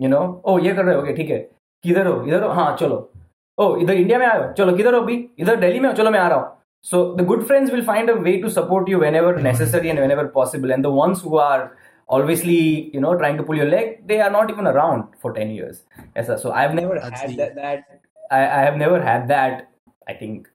you 0.00 0.10
know 0.14 0.22
oh 0.50 0.58
ये 0.66 0.74
कर 0.74 0.84
रहे 0.84 0.94
हो 0.96 1.02
okay 1.02 1.16
ठीक 1.16 1.30
है 1.30 1.38
किधर 1.84 2.06
हो 2.06 2.22
इधर 2.26 2.42
हो 2.42 2.50
हाँ 2.60 2.68
चलो 2.80 3.00
oh 3.58 3.70
इधर 3.82 4.02
इंडिया 4.04 4.18
में 4.18 4.26
आए 4.26 4.38
हो 4.38 4.52
चलो 4.60 4.76
किधर 4.76 4.94
हो 4.94 5.00
अभी 5.00 5.18
इधर 5.46 5.60
दिल्ली 5.66 5.80
में 5.80 5.88
हो 5.88 5.94
चलो 6.02 6.10
मैं 6.10 6.20
आ 6.20 6.28
रहा 6.28 6.38
हूँ 6.38 6.56
so 6.86 6.98
the 7.16 7.24
good 7.24 7.46
friends 7.46 7.72
will 7.72 7.84
find 7.84 8.10
a 8.10 8.14
way 8.24 8.40
to 8.40 8.50
support 8.56 8.88
you 8.88 8.98
whenever 8.98 9.30
necessary 9.46 9.90
and 9.90 9.98
whenever 9.98 10.28
possible 10.28 10.74
and 10.74 10.84
the 10.84 10.92
ones 10.98 11.22
who 11.22 11.38
are 11.44 11.62
obviously 12.08 12.90
you 12.92 13.00
know 13.00 13.14
trying 13.14 13.36
to 13.36 13.42
pull 13.42 13.56
your 13.56 13.68
leg 13.68 14.06
they 14.06 14.20
are 14.20 14.30
not 14.30 14.50
even 14.50 14.66
around 14.66 15.04
for 15.20 15.32
10 15.32 15.50
years 15.50 15.82
yes, 16.16 16.42
so 16.42 16.52
i've 16.52 16.74
never 16.74 16.94
That's 16.94 17.20
had 17.20 17.36
that, 17.36 17.54
that 17.54 18.00
I, 18.30 18.40
I, 18.40 18.60
have 18.62 18.76
never 18.76 19.00
had 19.00 19.28
that 19.28 19.70
i 20.08 20.14
think 20.14 20.48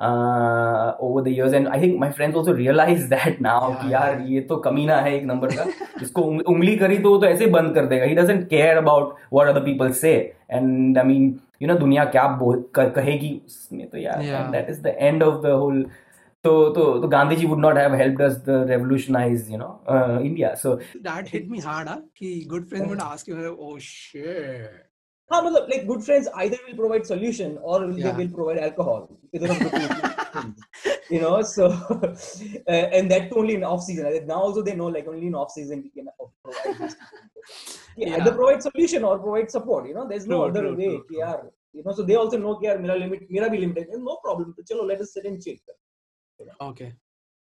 uh, 0.00 0.94
over 1.00 1.22
the 1.22 1.30
years 1.30 1.52
and 1.52 1.68
i 1.68 1.78
think 1.80 1.98
my 1.98 2.12
friends 2.12 2.36
also 2.36 2.52
realize 2.52 3.08
that 3.08 3.40
now 3.40 3.70
yeah, 3.70 3.82
कि 3.82 3.92
यार 3.92 4.20
ये 4.28 4.40
तो 4.50 4.56
कमीना 4.66 4.96
है 5.06 5.14
एक 5.16 5.24
number 5.24 5.54
का 5.56 5.64
इसको 6.02 6.22
उंगली 6.52 6.76
करी 6.76 6.98
तो 6.98 7.10
वो 7.10 7.18
तो 7.18 7.26
ऐसे 7.26 7.46
बंद 7.56 7.74
कर 7.74 7.86
देगा 7.86 8.06
he 8.06 8.18
doesn't 8.20 8.48
care 8.50 8.76
about 8.82 9.16
what 9.30 9.48
other 9.52 9.64
people 9.68 9.92
say 10.02 10.16
and 10.50 10.98
i 10.98 11.06
mean 11.12 11.40
you 11.60 11.70
know 11.70 11.78
दुनिया 11.80 12.04
क्या 12.16 12.26
कहेगी 12.76 13.32
उसमें 13.46 13.88
तो 13.88 13.98
यार 13.98 14.22
yeah. 14.28 14.52
that 14.52 14.70
is 14.74 14.82
the 14.82 14.94
end 15.10 15.26
of 15.30 15.42
the 15.46 15.56
whole 15.62 15.82
so, 16.45 16.73
so, 16.73 17.01
so 17.01 17.07
Gandhiji 17.07 17.47
would 17.47 17.59
not 17.59 17.77
have 17.77 17.93
helped 17.93 18.21
us 18.21 18.37
the 18.39 18.65
revolutionize, 18.65 19.49
you 19.49 19.57
know, 19.57 19.81
uh, 19.87 20.19
India. 20.21 20.55
So 20.57 20.79
that 21.01 21.27
hit 21.27 21.49
me 21.49 21.59
hard, 21.59 21.87
huh? 21.87 22.01
Ki 22.15 22.45
good 22.45 22.67
friends 22.67 22.89
would 22.89 22.99
ask 22.99 23.27
you, 23.27 23.57
oh 23.59 23.77
shit. 23.79 24.71
हाँ 25.31 25.41
मतलब 25.41 25.69
like 25.69 25.87
good 25.87 26.03
friends 26.03 26.27
either 26.35 26.57
will 26.67 26.75
provide 26.77 27.05
solution 27.05 27.57
or 27.61 27.77
yeah. 27.85 28.11
they 28.11 28.11
will 28.17 28.31
provide 28.33 28.57
alcohol 28.57 29.09
you 31.09 31.21
know 31.21 31.41
so 31.41 31.67
uh, 31.67 32.71
and 32.71 33.09
that 33.09 33.29
too 33.29 33.37
only 33.37 33.55
in 33.55 33.63
off 33.63 33.81
season 33.83 34.27
now 34.27 34.39
also 34.47 34.61
they 34.61 34.75
know 34.75 34.87
like 34.87 35.07
only 35.07 35.27
in 35.27 35.35
off 35.35 35.51
season 35.51 35.81
we 35.81 35.89
can 35.89 36.09
provide 36.43 36.77
this 36.79 36.95
yeah, 37.97 38.17
either 38.17 38.33
provide 38.33 38.61
solution 38.61 39.03
or 39.03 39.17
provide 39.19 39.49
support 39.49 39.87
you 39.87 39.93
know 39.93 40.07
there's 40.07 40.27
no 40.27 40.41
true, 40.41 40.49
other 40.49 40.61
true, 40.67 40.75
way 40.75 40.91
true, 40.97 41.05
true. 41.07 41.51
you 41.73 41.83
know 41.83 41.93
so 41.93 42.03
they 42.03 42.15
also 42.15 42.37
know 42.37 42.55
कि 42.59 42.67
यार 42.67 42.77
मेरा 42.85 42.99
limit 43.03 43.31
मेरा 43.31 43.47
भी 43.55 43.59
limited 43.65 43.97
no 44.09 44.17
problem 44.27 44.53
तो 44.59 44.63
चलो 44.71 44.87
let 44.91 45.01
us 45.07 45.13
sit 45.13 45.25
and 45.31 45.41
chill 45.41 45.57
Okay. 46.60 46.92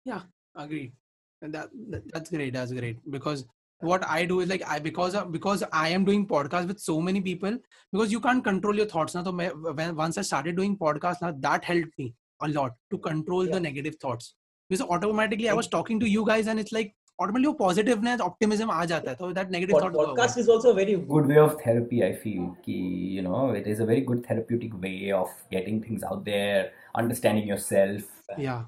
Yeah, 0.05 0.21
agreed. 0.55 0.93
And 1.41 1.53
that, 1.53 1.69
that 1.89 2.11
that's 2.11 2.29
great. 2.29 2.53
That's 2.53 2.71
great 2.71 2.97
because 3.11 3.45
what 3.79 4.03
I 4.09 4.25
do 4.25 4.39
is 4.39 4.49
like 4.49 4.63
I 4.67 4.79
because 4.79 5.13
of, 5.13 5.31
because 5.31 5.63
I 5.71 5.89
am 5.89 6.03
doing 6.03 6.27
podcast 6.27 6.67
with 6.67 6.79
so 6.79 6.99
many 6.99 7.21
people 7.21 7.57
because 7.91 8.11
you 8.11 8.19
can't 8.19 8.43
control 8.43 8.75
your 8.75 8.87
thoughts. 8.87 9.13
Now, 9.13 9.23
so 9.23 9.31
when 9.31 9.95
once 9.95 10.17
I 10.17 10.21
started 10.21 10.55
doing 10.55 10.77
podcast, 10.77 11.21
now 11.21 11.35
that 11.39 11.63
helped 11.63 11.97
me 11.97 12.15
a 12.41 12.47
lot 12.47 12.73
to 12.91 12.97
control 12.97 13.45
yeah. 13.45 13.53
the 13.53 13.59
negative 13.59 13.95
thoughts 14.01 14.35
because 14.69 14.85
automatically 14.87 15.49
I 15.49 15.53
was 15.53 15.67
talking 15.67 15.99
to 15.99 16.09
you 16.09 16.25
guys 16.25 16.47
and 16.47 16.59
it's 16.59 16.71
like 16.71 16.95
automatically 17.19 17.55
positiveness, 17.55 18.21
optimism 18.21 18.69
आ 18.69 18.85
जाता 18.85 19.09
है. 19.11 19.17
So 19.17 19.31
that 19.33 19.51
negative 19.51 19.73
Pod, 19.73 19.93
thought. 19.93 20.17
Podcast 20.17 20.37
is 20.37 20.49
also 20.49 20.71
a 20.71 20.73
very 20.73 20.95
good 20.95 21.27
way 21.27 21.37
of 21.37 21.59
therapy. 21.61 22.03
I 22.03 22.13
feel 22.13 22.55
कि 22.65 22.77
you 23.15 23.21
know 23.21 23.51
it 23.51 23.67
is 23.67 23.79
a 23.79 23.85
very 23.85 24.01
good 24.01 24.25
therapeutic 24.25 24.79
way 24.81 25.11
of 25.11 25.29
getting 25.51 25.81
things 25.81 26.03
out 26.03 26.25
there, 26.25 26.71
understanding 26.95 27.47
yourself. 27.47 28.03
Yeah. 28.37 28.63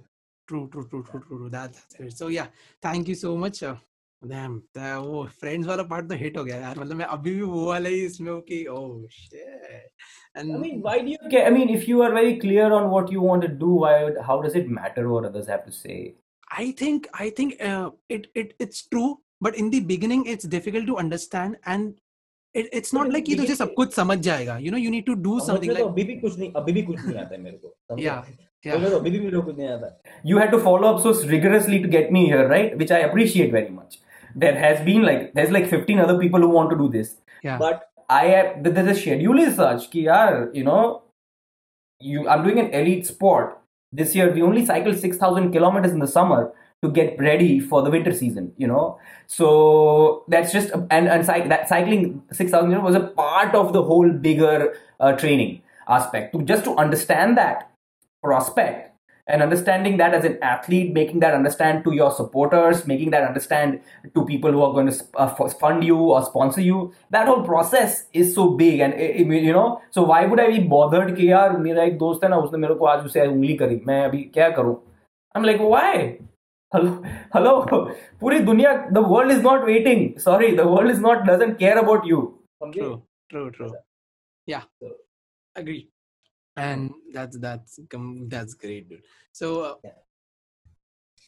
True, 0.46 0.68
true, 0.68 0.86
true, 0.88 1.04
true, 1.10 1.22
true. 1.26 1.48
That, 1.50 1.72
that's 1.72 1.94
it. 2.00 2.16
So 2.16 2.28
yeah, 2.28 2.46
thank 2.82 3.08
you 3.08 3.14
so 3.14 3.36
much. 3.36 3.62
Uh, 3.62 3.76
damn, 4.26 4.62
the, 4.74 4.96
वो 5.04 5.24
friends 5.40 5.66
वाला 5.68 5.82
part 5.92 6.08
तो 6.08 6.14
hit 6.22 6.36
हो 6.38 6.44
गया 6.44 6.56
यार 6.56 6.78
मतलब 6.78 6.96
मैं 6.96 7.04
अभी 7.16 7.34
भी 7.34 7.42
वो 7.42 7.64
वाला 7.66 7.88
ही 7.88 8.04
इसमें 8.04 8.30
हूँ 8.32 8.40
कि 8.50 8.64
oh 8.70 9.06
shit. 9.08 9.40
And 10.34 10.52
I 10.52 10.58
mean, 10.58 10.82
why 10.82 10.98
do 11.00 11.10
you? 11.14 11.18
Okay, 11.26 11.44
I 11.46 11.50
mean, 11.56 11.68
if 11.78 11.88
you 11.88 12.02
are 12.02 12.12
very 12.12 12.36
clear 12.44 12.70
on 12.72 12.90
what 12.90 13.10
you 13.16 13.20
want 13.20 13.42
to 13.42 13.48
do, 13.48 13.74
why? 13.84 13.96
How 14.28 14.40
does 14.46 14.56
it 14.62 14.68
matter 14.68 15.08
what 15.08 15.24
others 15.30 15.50
have 15.54 15.64
to 15.66 15.72
say? 15.72 15.98
I 16.50 16.70
think 16.72 17.06
I 17.26 17.30
think 17.30 17.60
uh, 17.62 17.90
it 18.08 18.26
it 18.34 18.54
it's 18.58 18.86
true, 18.94 19.10
but 19.40 19.56
in 19.56 19.70
the 19.70 19.80
beginning 19.92 20.26
it's 20.26 20.50
difficult 20.56 20.86
to 20.86 20.96
understand 20.96 21.56
and 21.64 21.94
it, 22.54 22.68
it's 22.72 22.92
not 22.92 23.10
like 23.10 23.24
कि 23.26 23.36
तुझे 23.36 23.54
सब 23.56 23.74
कुछ 23.74 23.94
समझ 23.94 24.18
जाएगा 24.26 24.58
you 24.64 24.74
know 24.74 24.82
you 24.86 24.90
need 24.96 25.06
to 25.06 25.16
do 25.28 25.38
something 25.46 25.72
like 25.76 25.86
अभी 25.86 26.04
भी 26.04 26.16
कुछ 26.20 26.38
नहीं 26.38 26.52
अभी 26.56 26.72
भी 26.72 26.82
कुछ 26.82 26.98
नहीं 27.04 27.16
आता 27.18 27.34
है 27.34 27.40
मेरे 27.42 27.60
को 27.64 27.98
yeah 27.98 28.22
you 30.22 30.38
had 30.38 30.50
to 30.52 30.58
follow 30.58 30.94
up 30.94 31.02
so 31.02 31.12
rigorously 31.28 31.80
to 31.80 31.88
get 31.88 32.10
me 32.10 32.26
here, 32.26 32.48
right? 32.48 32.76
Which 32.76 32.90
I 32.90 33.00
appreciate 33.00 33.52
very 33.52 33.68
much. 33.68 33.98
There 34.34 34.58
has 34.58 34.84
been 34.84 35.02
like 35.02 35.34
there's 35.34 35.50
like 35.50 35.68
15 35.68 36.00
other 36.00 36.18
people 36.18 36.40
who 36.40 36.48
want 36.48 36.70
to 36.70 36.76
do 36.76 36.88
this. 36.88 37.16
Yeah. 37.42 37.58
But 37.58 37.88
I 38.08 38.26
have 38.26 38.64
the 38.64 38.94
schedule 38.94 39.38
is 39.38 39.56
such 39.56 39.90
ki 39.90 40.04
yaar, 40.04 40.54
you 40.54 40.64
know, 40.64 41.02
you 42.00 42.28
I'm 42.28 42.42
doing 42.42 42.58
an 42.58 42.70
elite 42.72 43.06
sport. 43.06 43.58
This 43.92 44.14
year 44.14 44.32
we 44.32 44.42
only 44.42 44.66
cycle 44.66 44.92
6,000 44.92 45.52
kilometers 45.52 45.92
in 45.92 46.00
the 46.00 46.08
summer 46.08 46.52
to 46.84 46.90
get 46.90 47.18
ready 47.18 47.60
for 47.60 47.82
the 47.82 47.90
winter 47.90 48.12
season 48.12 48.52
you 48.58 48.66
know 48.66 48.98
so 49.26 50.22
that's 50.28 50.52
just 50.52 50.70
and 50.90 51.08
and 51.08 51.26
cyc- 51.26 51.48
that 51.48 51.68
cycling 51.68 52.22
6000 52.30 52.68
meter 52.68 52.80
was 52.80 52.94
a 52.94 53.06
part 53.20 53.54
of 53.54 53.72
the 53.72 53.82
whole 53.82 54.10
bigger 54.10 54.74
uh, 55.00 55.12
training 55.12 55.62
aspect 55.88 56.34
to 56.34 56.42
just 56.42 56.64
to 56.64 56.74
understand 56.76 57.38
that 57.38 57.70
prospect 58.23 58.85
and 59.27 59.43
understanding 59.43 59.97
that 59.97 60.13
as 60.17 60.25
an 60.25 60.37
athlete 60.41 60.93
making 60.93 61.19
that 61.23 61.33
understand 61.39 61.83
to 61.83 61.91
your 61.93 62.09
supporters 62.19 62.85
making 62.91 63.11
that 63.11 63.23
understand 63.27 63.79
to 64.15 64.23
people 64.25 64.51
who 64.51 64.61
are 64.67 64.73
going 64.73 64.87
to 64.91 64.95
uh, 65.17 65.33
f- 65.39 65.59
fund 65.59 65.83
you 65.83 65.97
or 65.97 66.21
sponsor 66.29 66.61
you 66.61 66.79
that 67.11 67.27
whole 67.27 67.43
process 67.43 68.05
is 68.13 68.33
so 68.33 68.49
big 68.61 68.79
and 68.79 68.93
it, 68.93 69.19
it- 69.21 69.43
you 69.49 69.53
know 69.53 69.81
so 69.91 70.03
why 70.03 70.25
would 70.25 70.39
i 70.39 70.47
be 70.55 70.63
bothered 70.73 71.15
कि 71.17 71.29
यार 71.31 71.57
मेरा 71.67 71.83
एक 71.91 71.97
दोस्त 71.97 72.23
है 72.23 72.29
ना 72.29 72.37
उसने 72.47 72.57
मेरे 72.65 72.75
को 72.81 72.85
आज 72.93 73.05
उसे 73.05 73.27
उंगली 73.27 73.55
करी 73.61 73.79
मैं 73.87 74.01
अभी 74.05 74.23
क्या 74.39 74.49
करूं 74.57 74.75
i'm 75.37 75.45
like 75.51 75.61
why 75.75 75.93
hello 76.75 76.89
hello 77.35 77.53
पूरी 78.21 78.39
दुनिया 78.49 78.73
the 78.97 79.05
world 79.13 79.35
is 79.37 79.43
not 79.49 79.63
waiting 79.71 80.03
sorry 80.25 80.49
the 80.61 80.67
world 80.73 80.95
is 80.95 80.99
not 81.05 81.23
doesn't 81.31 81.55
care 81.63 81.77
about 81.85 82.09
you 82.13 82.19
समझे? 82.63 82.79
True, 82.81 82.97
true, 83.33 83.49
true. 83.59 83.71
Yeah, 84.47 84.63
So- 84.81 84.95
agree. 85.55 85.79
And 86.56 86.92
that's 87.12 87.38
that's 87.38 87.80
that's 88.28 88.54
great, 88.54 88.88
dude. 88.88 89.02
So, 89.32 89.60
uh, 89.62 89.74
Yeah. 89.84 89.90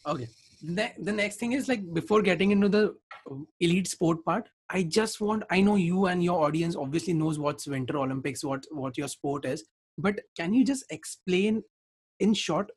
okay. 0.06 0.28
Ne- 0.62 0.94
the 0.98 1.12
next 1.12 1.36
thing 1.36 1.52
is 1.52 1.68
like 1.68 1.82
before 1.92 2.22
getting 2.22 2.50
into 2.50 2.68
the 2.68 2.94
uh, 3.30 3.34
elite 3.60 3.88
sport 3.88 4.24
part, 4.24 4.48
I 4.70 4.82
just 4.84 5.20
want 5.20 5.42
I 5.50 5.60
know 5.60 5.76
you 5.76 6.06
and 6.06 6.22
your 6.22 6.44
audience 6.46 6.76
obviously 6.76 7.12
knows 7.12 7.38
what's 7.38 7.66
Winter 7.66 7.98
Olympics, 7.98 8.44
what 8.44 8.64
what 8.70 8.96
your 8.96 9.08
sport 9.08 9.44
is, 9.44 9.64
but 9.98 10.20
can 10.36 10.54
you 10.54 10.64
just 10.64 10.84
explain 10.90 11.62
in 12.20 12.34
short 12.34 12.70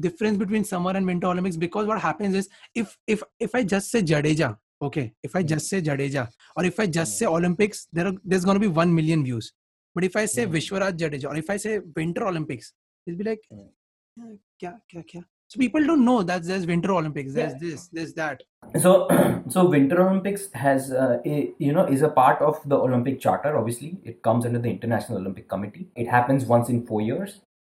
difference 0.00 0.38
between 0.38 0.64
summer 0.64 0.90
and 0.90 1.06
winter 1.06 1.26
olympics 1.28 1.56
because 1.56 1.86
what 1.86 2.00
happens 2.00 2.34
is 2.34 2.48
if 2.74 2.96
if 3.06 3.22
if 3.38 3.54
i 3.54 3.62
just 3.62 3.90
say 3.90 4.02
jadeja 4.02 4.56
okay 4.80 5.12
if 5.22 5.36
i 5.36 5.42
just 5.42 5.68
say 5.68 5.80
jadeja 5.80 6.28
or 6.56 6.64
if 6.64 6.80
i 6.80 6.86
just 6.86 7.16
say 7.18 7.26
olympics 7.26 7.86
there 7.92 8.06
are 8.08 8.14
there's 8.24 8.44
going 8.44 8.56
to 8.56 8.60
be 8.60 8.66
1 8.66 8.94
million 8.94 9.24
views 9.24 9.52
but 9.94 10.04
if 10.08 10.16
i 10.22 10.24
say 10.36 10.44
Hmm. 10.46 10.54
vishwaraj 10.56 10.96
jadeja 11.02 11.28
or 11.32 11.36
if 11.42 11.50
i 11.56 11.58
say 11.66 11.74
winter 12.00 12.24
olympics 12.32 12.72
it'll 13.06 13.20
be 13.24 13.28
like 13.32 13.44
Hmm. 13.50 13.68
"Yeah, 14.16 14.32
kya, 14.62 14.72
kya, 14.92 15.02
kya? 15.10 15.22
so 15.52 15.58
people 15.60 15.84
don't 15.88 16.04
know 16.08 16.18
that 16.30 16.42
there's 16.48 16.66
winter 16.70 16.90
olympics 16.98 17.32
there's 17.38 17.54
Yeah. 17.54 17.62
this 17.66 17.80
there's 17.96 18.12
that 18.20 18.38
so 18.84 18.90
so 19.54 19.64
winter 19.74 19.98
olympics 20.04 20.42
has 20.64 20.90
uh, 21.04 21.16
a, 21.32 21.34
you 21.66 21.72
know 21.76 21.84
is 21.96 22.02
a 22.08 22.12
part 22.20 22.38
of 22.48 22.60
the 22.72 22.78
olympic 22.86 23.16
charter 23.24 23.52
obviously 23.60 23.90
it 24.12 24.16
comes 24.28 24.46
under 24.50 24.60
the 24.66 24.70
international 24.76 25.18
olympic 25.22 25.46
committee 25.54 25.84
it 26.04 26.08
happens 26.16 26.46
once 26.56 26.70
in 26.74 26.78
four 26.90 27.00
years 27.10 27.34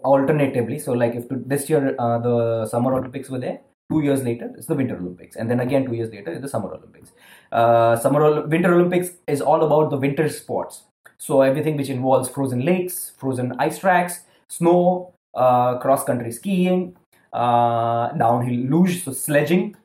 alternatively 0.04 0.78
so 0.86 0.92
like 1.02 1.14
if 1.14 1.28
to, 1.28 1.36
this 1.54 1.68
year 1.70 1.82
uh, 1.98 2.18
the 2.28 2.66
summer 2.66 2.92
olympics 2.98 3.30
were 3.30 3.38
there 3.46 3.58
two 3.92 4.00
years 4.06 4.22
later 4.28 4.50
it's 4.56 4.66
the 4.72 4.74
winter 4.82 4.96
olympics 5.02 5.36
and 5.36 5.50
then 5.50 5.60
again 5.66 5.84
two 5.88 5.94
years 6.00 6.10
later 6.16 6.32
it's 6.32 6.42
the 6.42 6.52
summer 6.56 6.70
olympics 6.78 7.12
uh, 7.60 7.96
summer 8.04 8.22
winter 8.56 8.72
olympics 8.78 9.10
is 9.36 9.40
all 9.40 9.62
about 9.68 9.90
the 9.90 10.00
winter 10.06 10.28
sports 10.40 10.82
so 11.18 11.42
everything 11.42 11.76
which 11.76 11.88
involves 11.88 12.28
frozen 12.28 12.64
lakes 12.64 13.12
frozen 13.16 13.54
ice 13.58 13.78
tracks 13.78 14.20
snow 14.48 15.12
uh, 15.34 15.78
cross 15.78 16.04
country 16.04 16.32
skiing 16.32 16.96
uh, 17.32 18.08
downhill 18.12 18.54
luge 18.54 19.04
so 19.04 19.12
sledging 19.12 19.76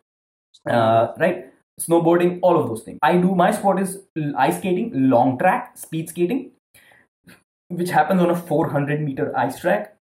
uh, 0.70 1.14
right 1.18 1.48
snowboarding 1.80 2.40
all 2.42 2.60
of 2.60 2.68
those 2.68 2.84
things. 2.84 3.00
I 3.02 3.18
do 3.18 3.36
my 3.36 3.52
sport 3.52 3.80
is 3.80 4.00
ice 4.36 4.58
skating 4.58 4.92
long 5.10 5.38
track 5.38 5.78
speed 5.78 6.10
skating 6.10 6.52
which 7.70 7.90
happens 7.90 8.22
on 8.22 8.30
a 8.30 8.36
400 8.36 9.02
meter 9.02 9.38
ice 9.38 9.60
track. 9.60 9.96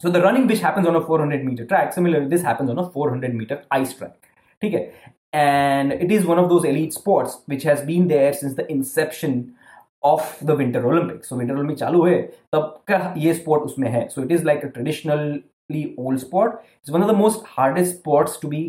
So 0.00 0.10
the 0.10 0.20
running 0.20 0.46
which 0.46 0.60
happens 0.60 0.86
on 0.86 0.96
a 0.96 1.00
400 1.00 1.44
meter 1.44 1.64
track 1.64 1.92
similarly 1.92 2.28
this 2.28 2.42
happens 2.42 2.70
on 2.70 2.78
a 2.78 2.90
400 2.90 3.34
meter 3.34 3.64
ice 3.70 3.94
track. 3.94 4.14
Okay. 4.62 4.92
And 5.32 5.92
it 5.92 6.12
is 6.12 6.26
one 6.26 6.38
of 6.38 6.48
those 6.50 6.64
elite 6.64 6.92
sports 6.92 7.38
which 7.46 7.62
has 7.62 7.82
been 7.82 8.08
there 8.08 8.32
since 8.32 8.54
the 8.54 8.70
inception 8.70 9.54
of 10.03 10.37
the 10.49 10.55
winter 10.55 10.81
olympics 10.89 11.29
so 11.29 11.37
winter 11.37 11.55
olympics 11.57 11.79
चालू 11.79 12.03
है 12.05 12.21
तब 12.53 12.83
का 12.91 13.13
ये 13.17 13.33
sport 13.39 13.69
उसमें 13.69 13.89
है 13.91 14.07
so 14.15 14.25
it 14.25 14.33
is 14.37 14.43
like 14.49 14.65
a 14.67 14.71
traditionally 14.77 15.85
old 15.97 16.19
sport 16.19 16.59
it's 16.81 16.93
one 16.97 17.01
of 17.01 17.09
the 17.13 17.17
most 17.21 17.47
hardest 17.55 17.97
sports 17.97 18.37
to 18.43 18.51
be 18.53 18.61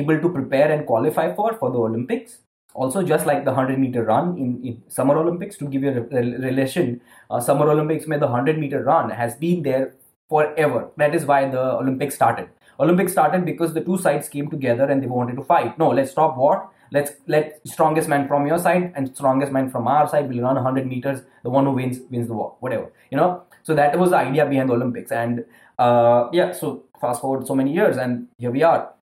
able 0.00 0.18
to 0.24 0.32
prepare 0.38 0.72
and 0.72 0.86
qualify 0.86 1.28
for 1.38 1.52
for 1.60 1.70
the 1.76 1.78
olympics 1.78 2.40
also 2.74 3.02
just 3.02 3.24
like 3.24 3.44
the 3.44 3.52
100 3.52 3.78
meter 3.78 4.02
run 4.04 4.36
in, 4.36 4.60
in 4.64 4.82
summer 4.88 5.16
olympics 5.16 5.56
to 5.56 5.66
give 5.66 5.82
you 5.82 5.90
a 5.90 6.00
re- 6.00 6.36
relation 6.48 7.00
uh, 7.30 7.40
summer 7.40 7.68
olympics 7.70 8.06
where 8.06 8.18
the 8.18 8.26
100 8.26 8.58
meter 8.58 8.82
run 8.82 9.10
has 9.10 9.36
been 9.36 9.62
there 9.62 9.94
forever 10.28 10.88
that 10.96 11.14
is 11.14 11.24
why 11.24 11.48
the 11.48 11.64
olympics 11.82 12.14
started 12.14 12.48
olympics 12.80 13.12
started 13.12 13.44
because 13.44 13.72
the 13.74 13.80
two 13.80 13.96
sides 13.96 14.28
came 14.28 14.48
together 14.50 14.84
and 14.84 15.02
they 15.02 15.06
wanted 15.06 15.36
to 15.36 15.44
fight 15.44 15.78
no 15.78 15.88
let's 15.88 16.10
stop 16.10 16.36
war 16.36 16.68
let's 16.91 17.11
let 17.27 17.59
strongest 17.67 18.09
man 18.09 18.27
from 18.27 18.47
your 18.47 18.57
side 18.57 18.91
and 18.95 19.15
strongest 19.15 19.51
man 19.51 19.69
from 19.69 19.87
our 19.87 20.07
side 20.07 20.29
will 20.29 20.41
run 20.41 20.55
100 20.55 20.87
meters. 20.87 21.21
The 21.43 21.49
one 21.49 21.65
who 21.65 21.71
wins 21.71 21.99
wins 22.09 22.27
the 22.27 22.33
war 22.33 22.55
whatever 22.59 22.91
you 23.11 23.17
know? 23.17 23.43
So 23.63 23.75
that 23.75 23.97
was 23.97 24.11
the 24.11 24.17
idea 24.17 24.45
behind 24.45 24.69
the 24.69 24.73
olympics. 24.73 25.11
And 25.11 25.45
uh, 25.77 26.29
yeah 26.31 26.51
so 26.51 26.83
fast 26.99 27.21
forward 27.21 27.47
so 27.47 27.55
many 27.55 27.73
years 27.73 27.97
and 27.97 28.27
here 28.37 28.51
we 28.51 28.63
are. 28.63 28.93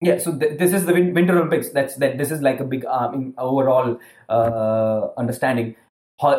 Yeah 0.00 0.18
so 0.18 0.36
th- 0.38 0.58
this 0.58 0.72
is 0.72 0.86
the 0.86 0.94
win- 0.94 1.14
winter 1.14 1.36
olympics. 1.36 1.70
That's 1.70 1.96
that 1.96 2.18
this 2.18 2.30
is 2.30 2.40
like 2.42 2.60
a 2.60 2.64
big 2.64 2.84
um, 2.86 3.14
in 3.14 3.34
overall 3.38 3.98
uh, 4.28 5.08
understanding. 5.16 5.76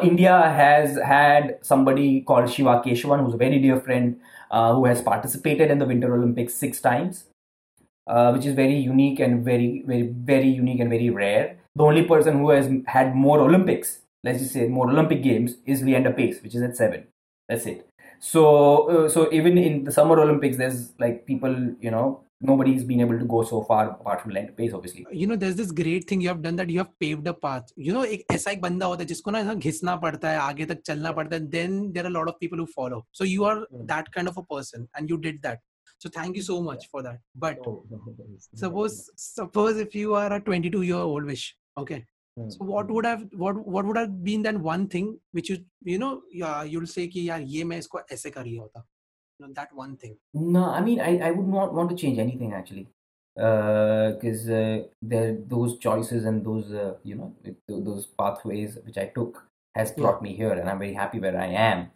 India 0.04 0.40
has 0.50 0.96
had 0.98 1.58
somebody 1.64 2.22
called 2.22 2.52
shiva 2.52 2.82
keshavan 2.86 3.24
who's 3.24 3.34
a 3.34 3.38
very 3.38 3.60
dear 3.60 3.80
friend 3.80 4.20
uh, 4.52 4.74
who 4.76 4.86
has 4.86 5.02
participated 5.02 5.72
in 5.72 5.80
the 5.80 5.86
winter 5.86 6.14
olympics 6.14 6.54
six 6.54 6.80
times 6.80 7.26
uh, 8.08 8.32
which 8.32 8.46
is 8.46 8.56
very 8.56 8.76
unique 8.76 9.20
and 9.20 9.44
very, 9.46 9.84
very, 9.86 10.04
very 10.04 10.48
unique 10.48 10.80
and 10.80 10.90
very 10.90 11.10
rare. 11.10 11.58
The 11.76 11.84
only 11.84 12.04
person 12.04 12.40
who 12.40 12.50
has 12.50 12.70
had 12.88 13.16
more 13.16 13.40
Olympics, 13.40 14.00
let's 14.24 14.40
just 14.40 14.54
say 14.54 14.68
more 14.68 14.90
Olympic 14.90 15.24
games, 15.24 15.56
is 15.66 15.82
Leander 15.82 16.12
Paes, 16.12 16.42
which 16.44 16.56
is 16.56 16.62
at 16.62 16.76
seven. 16.76 17.08
That's 17.48 17.66
it. 17.66 17.88
So, 18.20 18.90
uh, 18.90 19.10
so 19.10 19.32
even 19.32 19.58
in 19.58 19.84
the 19.84 19.92
Summer 19.92 20.20
Olympics, 20.20 20.58
there's 20.58 20.94
like 21.00 21.26
people, 21.26 21.74
you 21.80 21.90
know, 21.92 22.24
nobody's 22.42 22.84
been 22.84 23.00
able 23.00 23.18
to 23.18 23.26
go 23.26 23.44
so 23.44 23.62
far 23.64 23.92
apart 23.92 24.22
from 24.22 24.32
Leander 24.32 24.54
Paes 24.54 24.74
obviously 24.74 25.06
you 25.12 25.28
know 25.28 25.36
there's 25.36 25.56
this 25.56 25.72
great 25.72 26.08
thing 26.08 26.22
you 26.22 26.28
have 26.28 26.42
done 26.42 26.56
that 26.56 26.70
you 26.70 26.80
have 26.80 27.00
paved 27.00 27.28
a 27.28 27.34
path 27.34 27.72
you 27.76 27.94
know 27.94 28.04
एक 28.04 28.26
ऐसा 28.32 28.52
एक 28.52 28.62
बंदा 28.62 28.86
होता 28.86 29.02
है 29.02 29.08
जिसको 29.08 29.32
ना 29.32 29.54
घिसना 29.54 29.96
पड़ता 30.06 30.30
है 30.30 30.38
आगे 30.40 30.66
तक 30.72 30.82
चलना 30.86 31.12
पड़ता 31.18 31.36
है 31.36 31.50
then 31.52 31.78
there 31.94 32.06
are 32.06 32.12
a 32.12 32.16
lot 32.18 32.32
of 32.32 32.40
people 32.40 32.58
who 32.58 32.68
follow 32.76 33.02
so 33.12 33.24
you 33.24 33.46
are 33.50 33.58
hmm. 33.58 33.86
that 33.92 34.12
kind 34.16 34.32
of 34.32 34.38
a 34.38 34.46
person 34.56 34.88
and 34.96 35.10
you 35.10 35.20
did 35.28 35.42
that 35.44 35.62
so 36.02 36.10
thank 36.10 36.36
you 36.36 36.42
so 36.42 36.62
much 36.62 36.88
for 36.92 37.04
that. 37.04 37.20
But 37.36 37.60
oh, 37.68 37.84
no, 37.92 38.02
no, 38.06 38.14
suppose 38.56 39.10
suppose 39.16 39.78
if 39.78 39.94
you 39.94 40.16
are 40.16 40.34
a 40.34 40.40
22 40.40 40.82
year 40.82 40.96
old 40.96 41.26
wish 41.26 41.56
okay 41.78 42.06
hmm, 42.38 42.50
so 42.50 42.66
what 42.66 42.88
hmm. 42.88 42.94
would 42.94 43.06
have 43.06 43.28
what 43.44 43.60
what 43.76 43.86
would 43.86 43.98
have 43.98 44.24
been 44.24 44.42
then 44.48 44.62
one 44.62 44.88
thing 44.88 45.20
which 45.32 45.50
you 45.50 45.60
you 45.84 46.00
know 46.00 46.22
yeah 46.32 46.64
you'll 46.64 46.88
say 46.96 47.08
ki 47.08 47.28
yaar 47.28 47.44
ye 47.54 47.68
main 47.74 47.86
isko 47.86 48.02
aise 48.16 48.26
kar 48.38 48.44
liya 48.48 48.64
hota 48.66 48.84
you 49.40 49.48
know, 49.48 49.54
that 49.60 49.78
one 49.84 49.96
thing. 49.98 50.18
No 50.56 50.66
i 50.80 50.82
mean 50.88 51.06
i 51.12 51.14
i 51.30 51.32
would 51.38 51.54
not 51.60 51.78
want 51.80 51.94
to 51.94 52.02
change 52.06 52.26
anything 52.26 52.60
actually. 52.62 52.88
Because 53.36 54.50
uh, 54.50 54.54
uh, 54.54 54.84
there 55.02 55.38
those 55.48 55.78
choices 55.80 56.26
and 56.26 56.46
those 56.46 56.74
uh, 56.74 56.96
you 57.04 57.16
know 57.16 57.34
those 57.68 58.06
pathways 58.06 58.78
which 58.86 58.98
I 58.98 59.06
took 59.16 59.44
has 59.74 59.94
brought 59.94 60.18
yeah. 60.22 60.24
me 60.30 60.36
here, 60.36 60.52
and 60.52 60.70
I'm 60.70 60.80
very 60.80 60.94
happy 60.94 61.20
where 61.20 61.38
I 61.40 61.46
am, 61.46 61.92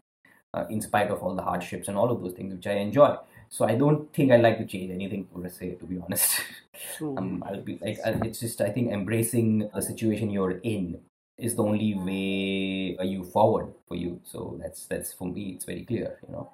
uh, 0.54 0.64
in 0.70 0.82
spite 0.82 1.12
of 1.12 1.22
all 1.22 1.36
the 1.36 1.42
hardships 1.42 1.90
and 1.90 1.98
all 1.98 2.10
of 2.10 2.22
those 2.22 2.32
things 2.38 2.54
which 2.54 2.68
I 2.68 2.76
enjoy. 2.76 3.18
So 3.50 3.66
I 3.66 3.76
don't 3.76 4.14
think 4.14 4.32
I'd 4.32 4.42
like 4.42 4.58
to 4.60 4.66
change 4.66 4.92
anything 4.92 5.26
per 5.26 5.48
se, 5.50 5.76
to 5.76 5.86
be 5.86 6.00
honest. 6.00 6.42
um, 7.18 7.44
I'll 7.46 7.62
be 7.62 7.78
like, 7.82 8.00
I- 8.06 8.20
it's 8.26 8.40
just 8.40 8.62
I 8.62 8.70
think 8.70 8.92
embracing 8.92 9.70
the 9.74 9.82
situation 9.82 10.30
you're 10.30 10.60
in 10.60 11.02
is 11.38 11.56
the 11.56 11.64
only 11.64 11.94
way 11.96 12.98
uh, 13.00 13.04
you 13.04 13.24
forward 13.24 13.74
for 13.88 13.96
you. 13.96 14.22
So 14.24 14.58
that's 14.62 14.86
that's 14.88 15.14
for 15.14 15.28
me, 15.28 15.52
it's 15.56 15.66
very 15.66 15.86
clear, 15.86 16.20
you 16.28 16.34
know. 16.34 16.52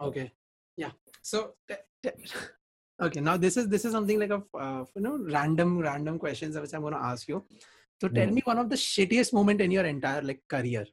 okay 0.00 0.30
yeah 0.76 0.90
so 1.22 1.54
okay 3.02 3.20
now 3.20 3.36
this 3.36 3.56
is 3.56 3.68
this 3.68 3.84
is 3.84 3.92
something 3.92 4.18
like 4.18 4.30
a 4.30 4.42
uh, 4.58 4.84
you 4.94 5.02
know 5.02 5.18
random 5.36 5.78
random 5.78 6.18
questions 6.18 6.58
which 6.58 6.72
i'm 6.74 6.82
going 6.82 6.94
to 6.94 7.00
ask 7.12 7.28
you 7.28 7.44
so 8.00 8.08
tell 8.08 8.26
Hmm. 8.26 8.34
me 8.36 8.42
one 8.44 8.58
of 8.58 8.68
the 8.70 8.76
shittiest 8.76 9.32
moment 9.32 9.60
in 9.60 9.70
your 9.70 9.84
entire 9.84 10.22
like 10.22 10.42
career 10.48 10.84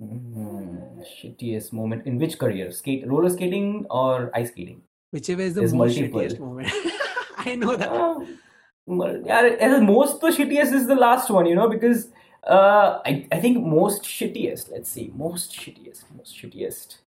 Mm, 0.00 1.04
shittiest 1.06 1.72
moment 1.72 2.06
in 2.06 2.18
which 2.18 2.38
career? 2.38 2.70
Skate, 2.72 3.06
roller 3.06 3.30
skating 3.30 3.86
or 3.90 4.30
ice 4.34 4.50
skating? 4.50 4.82
whichever 5.12 5.42
is 5.42 5.54
the 5.54 5.62
most 5.62 5.74
multiple. 5.74 6.20
shittiest 6.20 6.38
moment 6.40 6.68
i 7.38 7.54
know 7.54 7.76
that 7.76 7.90
Uh, 7.90 8.14
well, 8.86 9.20
yeah, 9.24 9.78
most 9.80 10.20
the 10.20 10.28
shittiest 10.28 10.72
is 10.78 10.86
the 10.86 10.94
last 10.94 11.30
one, 11.30 11.46
you 11.46 11.54
know, 11.54 11.68
because 11.68 12.08
uh, 12.46 12.98
I 13.06 13.26
I 13.32 13.40
think 13.40 13.64
most 13.64 14.02
shittiest. 14.04 14.70
Let's 14.70 14.90
see, 14.90 15.10
most 15.14 15.52
shittiest, 15.52 16.04
most 16.16 16.36
shittiest. 16.36 16.98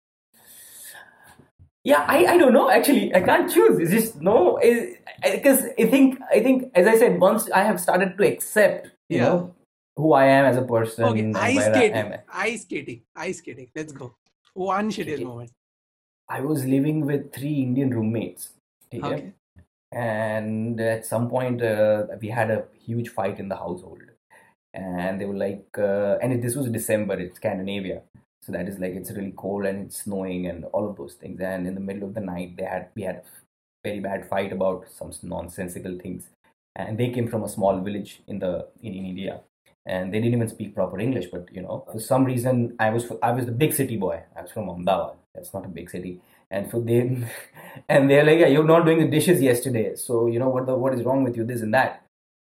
Yeah, 1.84 2.04
I, 2.08 2.26
I 2.34 2.38
don't 2.38 2.54
know 2.54 2.70
actually. 2.70 3.14
I 3.16 3.22
can't 3.22 3.52
choose. 3.52 3.80
It's 3.80 3.92
just 3.92 4.22
no, 4.22 4.60
because 5.24 5.64
I 5.80 5.86
think 5.86 6.20
I 6.32 6.42
think 6.42 6.72
as 6.76 6.88
I 6.88 6.98
said, 6.98 7.20
once 7.20 7.50
I 7.52 7.64
have 7.64 7.80
started 7.80 8.18
to 8.18 8.28
accept, 8.28 8.90
you 9.10 9.20
Yeah. 9.20 9.26
know, 9.26 9.56
who 9.98 10.14
I 10.14 10.26
am 10.26 10.46
as 10.46 10.58
a 10.58 10.62
person. 10.62 11.04
Okay, 11.06 11.34
ice 11.36 11.66
skating. 11.66 12.14
Ice 12.32 12.62
skating. 12.62 13.02
Ice 13.16 13.38
skating. 13.40 13.68
Let's 13.76 13.92
go. 13.92 14.16
One 14.54 14.90
shittiest 14.92 15.24
moment. 15.24 15.52
I 16.30 16.42
was 16.42 16.66
living 16.66 17.06
with 17.06 17.34
three 17.34 17.62
Indian 17.62 17.90
roommates. 17.90 18.50
Okay. 18.94 19.06
okay. 19.06 19.34
And 19.92 20.80
at 20.80 21.06
some 21.06 21.30
point, 21.30 21.62
uh, 21.62 22.06
we 22.22 22.28
had 22.28 22.52
a 22.52 22.66
huge 22.86 23.10
fight 23.10 23.40
in 23.40 23.50
the 23.50 23.56
household. 23.56 24.02
And 24.74 25.20
they 25.20 25.26
were 25.26 25.36
like, 25.36 25.66
uh, 25.78 26.18
and 26.22 26.44
this 26.44 26.56
was 26.56 26.70
December, 26.70 27.20
it's 27.20 27.38
Scandinavia. 27.38 28.02
So 28.44 28.52
that 28.52 28.68
is 28.68 28.78
like, 28.80 28.94
it's 28.94 29.12
really 29.12 29.34
cold 29.36 29.66
and 29.66 29.88
it's 29.88 30.04
snowing 30.04 30.46
and 30.46 30.66
all 30.66 30.88
of 30.88 30.98
those 30.98 31.14
things. 31.14 31.40
And 31.42 31.66
in 31.66 31.74
the 31.74 31.82
middle 31.82 32.08
of 32.08 32.14
the 32.14 32.22
night, 32.22 32.58
they 32.58 32.64
had, 32.64 32.90
we 32.96 33.02
had 33.02 33.16
a 33.16 33.24
very 33.84 34.00
bad 34.00 34.30
fight 34.30 34.52
about 34.52 34.88
some 34.90 35.12
nonsensical 35.24 35.98
things. 35.98 36.30
And 36.76 36.98
they 36.98 37.10
came 37.10 37.28
from 37.28 37.44
a 37.44 37.50
small 37.50 37.80
village 37.80 38.22
in 38.28 38.40
the, 38.40 38.68
in 38.84 38.94
India 38.94 39.42
and 39.88 40.14
they 40.14 40.20
didn't 40.20 40.36
even 40.36 40.50
speak 40.50 40.76
proper 40.76 41.00
english 41.00 41.28
but 41.32 41.48
you 41.52 41.62
know 41.62 41.84
for 41.92 42.00
some 42.00 42.26
reason 42.26 42.76
i 42.86 42.90
was 42.90 43.06
i 43.24 43.32
was 43.32 43.46
the 43.46 43.58
big 43.64 43.74
city 43.74 43.98
boy. 43.98 44.22
I 44.36 44.42
was 44.42 44.52
from 44.52 44.70
ahmedabad. 44.70 45.16
That's 45.34 45.54
not 45.54 45.66
a 45.66 45.70
big 45.70 45.90
city. 45.90 46.20
And 46.52 46.70
for 46.72 46.80
them 46.82 47.26
and 47.90 48.10
they're 48.10 48.26
like 48.30 48.40
yeah, 48.40 48.48
you're 48.48 48.72
not 48.72 48.86
doing 48.86 49.00
the 49.00 49.12
dishes 49.16 49.42
yesterday. 49.42 49.96
So 49.96 50.28
you 50.28 50.40
know 50.40 50.50
what 50.50 50.66
the 50.66 50.76
what 50.84 50.94
is 50.94 51.04
wrong 51.04 51.24
with 51.24 51.38
you? 51.38 51.46
This 51.46 51.62
and 51.62 51.74
that. 51.74 52.04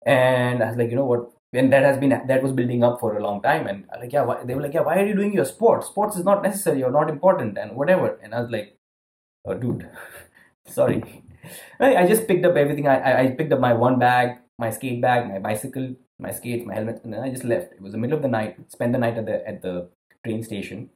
And 0.05 0.63
i 0.63 0.69
was 0.69 0.77
like 0.77 0.91
you 0.91 0.97
know 0.97 1.11
what? 1.13 1.31
And 1.53 1.73
that 1.73 1.85
has 1.85 1.99
been 1.99 2.11
that 2.33 2.43
was 2.43 2.53
building 2.53 2.85
up 2.89 3.01
for 3.01 3.17
a 3.17 3.23
long 3.23 3.41
time. 3.43 3.67
And 3.67 3.87
like 4.03 4.13
yeah 4.13 4.23
why, 4.23 4.43
they 4.45 4.55
were 4.55 4.63
like 4.67 4.75
yeah 4.75 4.87
why 4.89 4.97
are 5.01 5.07
you 5.07 5.15
doing 5.15 5.33
your 5.33 5.49
sports? 5.55 5.89
Sports 5.95 6.17
is 6.17 6.25
not 6.25 6.43
necessary. 6.43 6.83
Or 6.83 6.91
not 6.91 7.11
important 7.17 7.59
and 7.59 7.77
whatever. 7.77 8.19
And 8.23 8.35
i 8.35 8.41
was 8.41 8.51
like 8.51 8.77
oh 9.47 9.55
dude 9.55 9.89
sorry. 10.67 11.03
I 11.81 12.07
just 12.07 12.27
picked 12.29 12.45
up 12.45 12.57
everything. 12.57 12.87
I, 12.87 13.21
I 13.23 13.27
picked 13.29 13.53
up 13.53 13.61
my 13.61 13.73
one 13.73 13.99
bag 13.99 14.39
my 14.63 14.71
skate 14.77 15.01
bag 15.07 15.29
my 15.33 15.39
bicycle 15.49 15.87
my 16.27 16.33
skates 16.39 16.67
my 16.67 16.75
helmet 16.75 17.01
and 17.03 17.13
then 17.13 17.23
i 17.27 17.31
just 17.31 17.45
left. 17.45 17.73
It 17.73 17.81
was 17.81 17.93
the 17.93 17.99
middle 17.99 18.17
of 18.17 18.23
the 18.23 18.33
night. 18.39 18.57
Spent 18.69 18.93
the 18.93 19.03
night 19.05 19.17
at 19.21 19.27
the 19.27 19.37
at 19.51 19.63
the 19.63 19.75
train 20.25 20.43
station. 20.43 20.91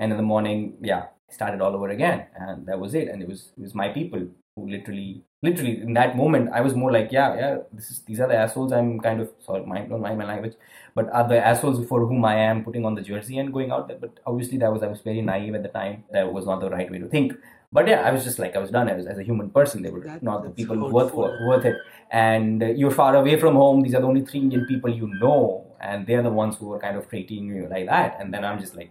And 0.00 0.12
in 0.12 0.16
the 0.16 0.28
morning 0.34 0.58
yeah 0.80 1.06
started 1.36 1.60
all 1.60 1.74
over 1.74 1.88
again. 1.88 2.26
And 2.34 2.66
that 2.68 2.78
was 2.78 2.94
it. 2.94 3.08
And 3.08 3.22
it 3.22 3.28
was 3.28 3.40
it 3.56 3.62
was 3.66 3.74
my 3.74 3.88
people 3.88 4.28
who 4.54 4.68
literally 4.74 5.22
literally 5.46 5.80
in 5.80 5.92
that 5.94 6.16
moment 6.20 6.50
i 6.58 6.60
was 6.60 6.74
more 6.74 6.90
like 6.94 7.12
yeah 7.16 7.34
yeah 7.40 7.58
this 7.72 7.90
is 7.90 7.98
these 8.06 8.20
are 8.22 8.28
the 8.30 8.38
assholes 8.44 8.72
i'm 8.72 8.98
kind 8.98 9.20
of 9.20 9.28
sorry 9.46 9.64
mind 9.72 9.88
don't 9.90 10.00
mind 10.06 10.18
my 10.18 10.24
language 10.30 10.54
but 10.96 11.08
are 11.18 11.28
the 11.32 11.38
assholes 11.50 11.78
for 11.90 12.00
whom 12.06 12.24
i 12.24 12.34
am 12.34 12.64
putting 12.64 12.84
on 12.84 12.96
the 12.96 13.04
jersey 13.10 13.38
and 13.38 13.52
going 13.52 13.70
out 13.70 13.86
there. 13.88 13.98
But 14.04 14.18
obviously 14.26 14.58
that 14.58 14.72
was 14.72 14.82
i 14.82 14.88
was 14.94 15.00
very 15.00 15.22
naive 15.22 15.54
at 15.54 15.62
the 15.62 15.68
time. 15.68 16.04
That 16.10 16.32
was 16.32 16.46
not 16.46 16.60
the 16.60 16.70
right 16.70 16.90
way 16.90 16.98
to 16.98 17.08
think 17.08 17.34
but 17.72 17.86
yeah 17.86 18.00
i 18.02 18.10
was 18.10 18.24
just 18.24 18.38
like 18.38 18.56
i 18.56 18.58
was 18.58 18.70
done. 18.70 18.88
I 18.88 18.94
was 18.94 19.06
as 19.06 19.18
a 19.18 19.22
human 19.22 19.50
person 19.50 19.82
they 19.82 19.90
were 19.90 20.00
that, 20.00 20.22
not 20.22 20.42
the 20.42 20.50
people 20.50 20.76
worth 20.90 21.12
for, 21.12 21.46
worth 21.46 21.64
it. 21.64 21.76
And 22.10 22.62
you're 22.78 22.90
far 22.90 23.14
away 23.14 23.38
from 23.38 23.54
home. 23.54 23.82
These 23.82 23.94
are 23.94 24.00
the 24.00 24.06
only 24.06 24.24
three 24.24 24.40
indian 24.40 24.64
people 24.66 24.90
you 24.90 25.08
know. 25.20 25.66
And 25.80 26.06
they're 26.06 26.22
the 26.22 26.30
ones 26.30 26.56
who 26.56 26.72
are 26.72 26.80
kind 26.80 26.96
of 26.96 27.08
treating 27.08 27.46
you 27.46 27.68
like 27.70 27.86
that. 27.86 28.16
And 28.18 28.32
then 28.32 28.44
i'm 28.44 28.58
just 28.58 28.74
like 28.74 28.90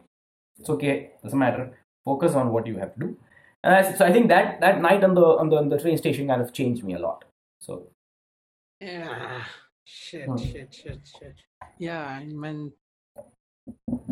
it's 0.60 0.70
okay. 0.70 1.12
Doesn't 1.24 1.38
matter. 1.38 1.78
Focus 2.06 2.34
on 2.34 2.52
what 2.52 2.68
you 2.68 2.78
have 2.78 2.94
to 2.96 3.00
do. 3.00 3.18
And 3.64 3.74
I, 3.74 3.94
so 3.94 4.06
I 4.06 4.12
think 4.12 4.30
that 4.30 4.62
that 4.62 4.82
night 4.82 5.04
on 5.04 5.14
the 5.14 5.22
on 5.22 5.50
the 5.50 5.58
on 5.58 5.70
the 5.70 5.80
train 5.80 5.98
station 5.98 6.28
kind 6.28 6.42
of 6.42 6.54
changed 6.54 6.84
me 6.84 6.94
a 6.94 7.00
lot. 7.00 7.26
So 7.60 7.90
yeah, 8.80 9.44
shit, 9.84 10.26
hmm. 10.26 10.38
shit, 10.38 10.74
shit, 10.74 11.00
shit. 11.04 11.36
Yeah, 11.80 12.06
I 12.06 12.26
mean, 12.26 12.72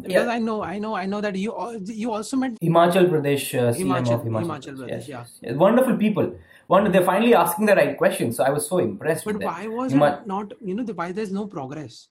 because. 0.02 0.28
I 0.28 0.40
know, 0.40 0.64
I 0.64 0.80
know, 0.80 0.96
I 0.96 1.06
know 1.06 1.22
that 1.22 1.36
you 1.36 1.54
you 1.86 2.12
also 2.12 2.38
met 2.38 2.60
Himachal 2.62 3.10
Pradesh 3.10 3.46
uh, 3.60 3.74
Himachal, 3.74 4.24
Himachal, 4.24 4.46
Himachal 4.46 4.78
Pradesh. 4.78 4.90
Yes, 4.90 5.08
yeah. 5.08 5.26
Yes. 5.42 5.56
wonderful 5.56 5.98
people. 5.98 6.36
One, 6.68 6.92
they're 6.92 7.04
finally 7.04 7.36
asking 7.36 7.68
the 7.68 7.76
right 7.76 7.98
questions. 7.98 8.38
So 8.38 8.44
I 8.44 8.50
was 8.50 8.68
so 8.68 8.80
impressed. 8.80 9.26
But 9.26 9.42
why 9.42 9.68
was 9.68 9.94
it 9.94 9.98
not? 9.98 10.54
You 10.62 10.76
know, 10.76 10.84
the, 10.84 10.94
why 10.94 11.12
there's 11.12 11.32
no 11.32 11.48
progress? 11.48 12.08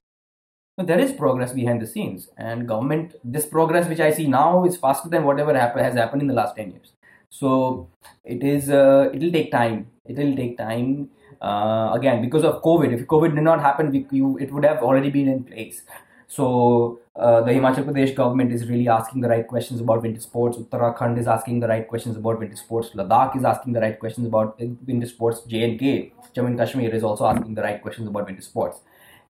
But 0.77 0.87
there 0.87 0.99
is 0.99 1.13
progress 1.13 1.53
behind 1.53 1.81
the 1.81 1.87
scenes, 1.87 2.29
and 2.37 2.67
government. 2.67 3.15
This 3.23 3.45
progress, 3.45 3.87
which 3.87 3.99
I 3.99 4.11
see 4.11 4.27
now, 4.27 4.65
is 4.65 4.77
faster 4.77 5.09
than 5.09 5.23
whatever 5.23 5.57
happen, 5.57 5.83
has 5.83 5.95
happened 5.95 6.21
in 6.21 6.27
the 6.27 6.33
last 6.33 6.55
ten 6.55 6.71
years 6.71 6.91
so 7.39 7.89
it 8.23 8.43
is 8.43 8.69
uh, 8.69 9.09
it 9.13 9.19
will 9.19 9.31
take 9.31 9.51
time 9.51 9.87
it 10.05 10.17
will 10.17 10.35
take 10.35 10.57
time 10.57 11.09
uh, 11.41 11.91
again 11.93 12.21
because 12.21 12.43
of 12.43 12.61
covid 12.61 12.93
if 12.97 13.05
covid 13.07 13.35
did 13.35 13.43
not 13.43 13.61
happen 13.61 13.91
we, 13.91 14.05
you, 14.11 14.37
it 14.37 14.51
would 14.53 14.65
have 14.65 14.81
already 14.81 15.09
been 15.09 15.27
in 15.27 15.43
place 15.43 15.81
so 16.27 16.99
uh, 17.15 17.41
the 17.41 17.51
himachal 17.51 17.85
pradesh 17.85 18.13
government 18.15 18.51
is 18.51 18.67
really 18.67 18.87
asking 18.87 19.21
the 19.21 19.29
right 19.29 19.47
questions 19.47 19.79
about 19.79 20.01
winter 20.01 20.19
sports. 20.19 20.57
Uttarakhand 20.57 21.17
is 21.17 21.27
asking 21.27 21.59
the 21.59 21.67
right 21.67 21.87
questions 21.87 22.17
about 22.17 22.39
winter 22.39 22.55
sports. 22.55 22.89
Ladakh 22.95 23.37
is 23.37 23.45
asking 23.45 23.73
the 23.73 23.79
right 23.79 23.99
questions 23.99 24.27
about 24.27 24.59
winter 24.59 25.07
sports. 25.07 25.41
J&K 25.41 26.11
jammu 26.35 26.47
and 26.47 26.57
kashmir 26.57 26.93
is 26.93 27.03
also 27.03 27.25
asking 27.25 27.55
the 27.55 27.61
right 27.61 27.81
questions 27.81 28.07
about 28.07 28.25
winter 28.25 28.41
sports. 28.41 28.79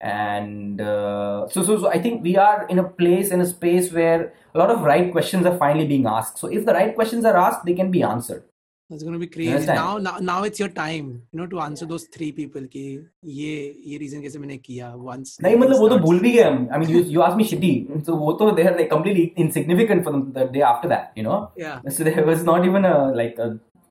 And 0.02 0.82
uh, 0.82 1.48
so, 1.48 1.64
so 1.64 1.80
so 1.80 1.88
i 1.90 2.00
think 2.00 2.22
we 2.22 2.36
are 2.38 2.68
in 2.68 2.80
a 2.80 2.84
place 2.84 3.32
in 3.32 3.42
a 3.42 3.46
space 3.46 3.92
where 3.92 4.34
a 4.54 4.58
lot 4.58 4.70
of 4.70 4.82
right 4.82 5.12
questions 5.12 5.46
are 5.46 5.58
finally 5.58 5.88
being 5.88 6.06
asked. 6.06 6.38
So 6.38 6.48
if 6.48 6.66
the 6.66 6.74
right 6.74 6.94
questions 6.94 7.26
are 7.26 7.38
asked 7.38 7.66
they 7.66 7.74
can 7.74 7.92
be 7.92 8.04
answered 8.04 8.44
it's 8.91 9.05
going 9.05 9.13
to 9.13 9.21
be 9.21 9.29
crazy 9.29 9.67
now, 9.67 9.99
now 9.99 10.19
now 10.19 10.43
it's 10.43 10.59
your 10.59 10.69
time 10.69 11.23
you 11.33 11.39
know 11.39 11.47
to 11.47 11.61
answer 11.61 11.87
those 11.87 12.07
three 12.17 12.33
people 12.33 12.63
कि 12.73 12.83
ये 13.25 13.53
ये 13.87 13.99
reason 13.99 14.23
कैसे 14.23 14.39
मैंने 14.39 14.57
किया 14.57 14.93
once 15.11 15.37
नहीं 15.43 15.57
मतलब 15.57 15.79
वो 15.81 15.89
तो 15.89 15.99
भूल 16.05 16.19
भी 16.21 16.33
गए 16.37 16.45
I 16.71 16.81
mean 16.83 16.91
you 16.95 17.03
you 17.15 17.23
asked 17.27 17.41
me 17.41 17.47
shitty 17.53 17.73
so 18.09 18.17
वो 18.25 18.33
तो 18.41 18.51
they 18.57 18.67
are 18.67 18.77
like 18.77 18.91
completely 18.91 19.33
insignificant 19.45 20.05
for 20.05 20.13
them 20.13 20.27
the 20.39 20.47
day 20.59 20.63
after 20.73 20.89
that 20.95 21.13
you 21.17 21.27
know 21.29 21.39
yeah 21.57 21.81
so 21.89 22.05
there 22.05 22.27
was 22.27 22.45
not 22.45 22.67
even 22.71 22.85
a 22.85 22.97
like 23.23 23.39
a 23.39 23.49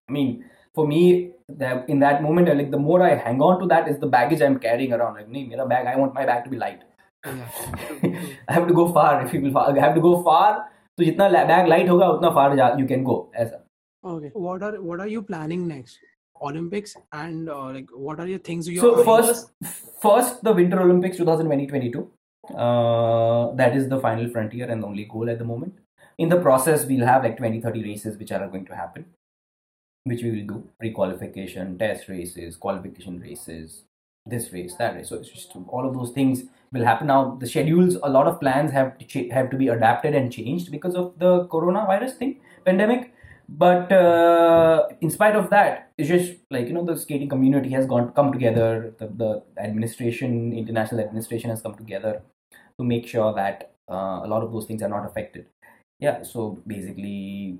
I 0.09 0.11
mean 0.17 0.43
for 0.75 0.87
me 0.87 1.03
that 1.57 1.89
in 1.89 1.99
that 1.99 2.21
moment 2.21 2.47
like 2.55 2.71
the 2.71 2.77
more 2.77 3.01
i 3.01 3.15
hang 3.15 3.41
on 3.41 3.59
to 3.59 3.67
that 3.67 3.87
is 3.87 3.97
the 3.99 4.07
baggage 4.07 4.41
i'm 4.41 4.59
carrying 4.59 4.93
around 4.93 5.15
like 5.15 5.29
nahi, 5.29 5.49
mera 5.49 5.65
bag 5.65 5.87
i 5.87 5.95
want 5.95 6.13
my 6.13 6.25
bag 6.25 6.43
to 6.43 6.49
be 6.49 6.57
light 6.57 6.81
yeah. 7.25 7.47
i 8.47 8.53
have 8.53 8.67
to 8.67 8.73
go 8.73 8.91
far 8.97 9.25
if 9.25 9.33
you 9.33 9.41
will 9.41 9.57
i 9.57 9.79
have 9.79 9.95
to 9.95 10.01
go 10.09 10.17
far 10.23 10.65
तो 10.97 11.03
जितना 11.05 11.27
bag 11.47 11.67
light 11.67 11.89
होगा 11.89 12.07
उतना 12.09 12.29
फार 12.35 12.79
you 12.79 12.85
can 12.87 13.03
go 13.09 13.31
ऐसा 13.35 13.62
Okay 14.04 14.30
what 14.34 14.62
are 14.62 14.80
what 14.80 15.00
are 15.00 15.06
you 15.06 15.22
planning 15.22 15.66
next 15.66 15.98
olympics 16.42 16.96
and 17.12 17.48
uh, 17.48 17.70
like 17.76 17.88
what 17.92 18.20
are 18.20 18.26
your 18.26 18.38
things 18.38 18.68
you 18.68 18.80
so 18.80 19.04
first 19.04 19.50
first 20.02 20.42
the 20.42 20.52
winter 20.52 20.80
olympics 20.80 21.16
2020 21.16 21.94
uh, 22.54 23.52
that 23.54 23.74
is 23.74 23.88
the 23.88 24.00
final 24.00 24.28
frontier 24.28 24.70
and 24.70 24.82
the 24.82 24.86
only 24.86 25.04
goal 25.04 25.30
at 25.30 25.38
the 25.38 25.44
moment 25.44 25.74
in 26.18 26.28
the 26.28 26.40
process 26.40 26.84
we'll 26.84 27.06
have 27.06 27.22
like 27.22 27.36
20 27.36 27.60
30 27.60 27.84
races 27.84 28.18
which 28.18 28.32
are 28.32 28.46
going 28.48 28.66
to 28.66 28.74
happen 28.74 29.06
which 30.04 30.22
we 30.22 30.30
will 30.30 30.46
do 30.46 30.68
pre-qualification, 30.78 31.78
test 31.78 32.08
races, 32.08 32.56
qualification 32.56 33.18
races, 33.20 33.84
this 34.26 34.52
race, 34.52 34.74
that 34.76 34.94
race. 34.94 35.08
So 35.08 35.16
it's 35.16 35.30
just 35.30 35.52
all 35.68 35.86
of 35.86 35.94
those 35.94 36.10
things 36.10 36.44
will 36.72 36.84
happen. 36.84 37.06
Now 37.06 37.36
the 37.40 37.46
schedules, 37.46 37.96
a 38.02 38.08
lot 38.08 38.26
of 38.26 38.38
plans 38.38 38.70
have 38.72 38.98
to 38.98 39.04
ch- 39.06 39.30
have 39.32 39.50
to 39.50 39.56
be 39.56 39.68
adapted 39.68 40.14
and 40.14 40.30
changed 40.30 40.70
because 40.70 40.94
of 40.94 41.18
the 41.18 41.46
coronavirus 41.48 42.16
thing, 42.18 42.40
pandemic. 42.64 43.13
But 43.48 43.92
uh, 43.92 44.88
in 45.00 45.10
spite 45.10 45.36
of 45.36 45.50
that, 45.50 45.92
it's 45.98 46.08
just 46.08 46.32
like 46.50 46.66
you 46.66 46.72
know 46.72 46.84
the 46.84 46.96
skating 46.96 47.28
community 47.28 47.70
has 47.70 47.86
gone 47.86 48.12
come 48.12 48.32
together. 48.32 48.94
The, 48.98 49.06
the 49.06 49.42
administration, 49.58 50.52
international 50.52 51.00
administration, 51.00 51.50
has 51.50 51.62
come 51.62 51.74
together 51.74 52.22
to 52.78 52.84
make 52.84 53.06
sure 53.06 53.34
that 53.34 53.72
uh, 53.90 54.20
a 54.24 54.26
lot 54.26 54.42
of 54.42 54.52
those 54.52 54.66
things 54.66 54.82
are 54.82 54.88
not 54.88 55.06
affected. 55.06 55.46
Yeah. 56.00 56.22
So 56.22 56.58
basically, 56.66 57.58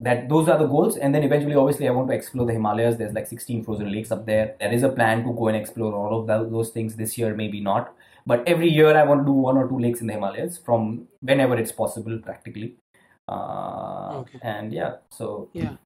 that 0.00 0.28
those 0.28 0.48
are 0.48 0.58
the 0.58 0.66
goals 0.66 0.96
and 0.96 1.14
then 1.14 1.22
eventually 1.22 1.54
obviously 1.54 1.88
i 1.88 1.90
want 1.90 2.08
to 2.08 2.14
explore 2.14 2.46
the 2.46 2.52
himalayas 2.52 2.96
there's 2.96 3.12
like 3.14 3.26
16 3.26 3.64
frozen 3.64 3.90
lakes 3.92 4.10
up 4.10 4.26
there 4.26 4.54
there 4.60 4.72
is 4.72 4.82
a 4.82 4.88
plan 4.88 5.24
to 5.24 5.32
go 5.32 5.48
and 5.48 5.56
explore 5.56 5.94
all 5.94 6.20
of 6.20 6.50
those 6.50 6.70
things 6.70 6.96
this 6.96 7.16
year 7.16 7.34
maybe 7.34 7.60
not 7.60 7.94
but 8.26 8.46
every 8.46 8.68
year 8.68 8.96
i 8.96 9.04
want 9.04 9.20
to 9.20 9.24
do 9.24 9.32
one 9.32 9.56
or 9.56 9.68
two 9.68 9.78
lakes 9.78 10.00
in 10.00 10.08
the 10.08 10.12
himalayas 10.12 10.58
from 10.58 11.06
whenever 11.20 11.56
it's 11.56 11.72
possible 11.72 12.18
practically 12.18 12.74
uh, 13.28 14.18
okay. 14.18 14.38
and 14.42 14.72
yeah 14.72 14.96
so 15.10 15.48
yeah 15.52 15.76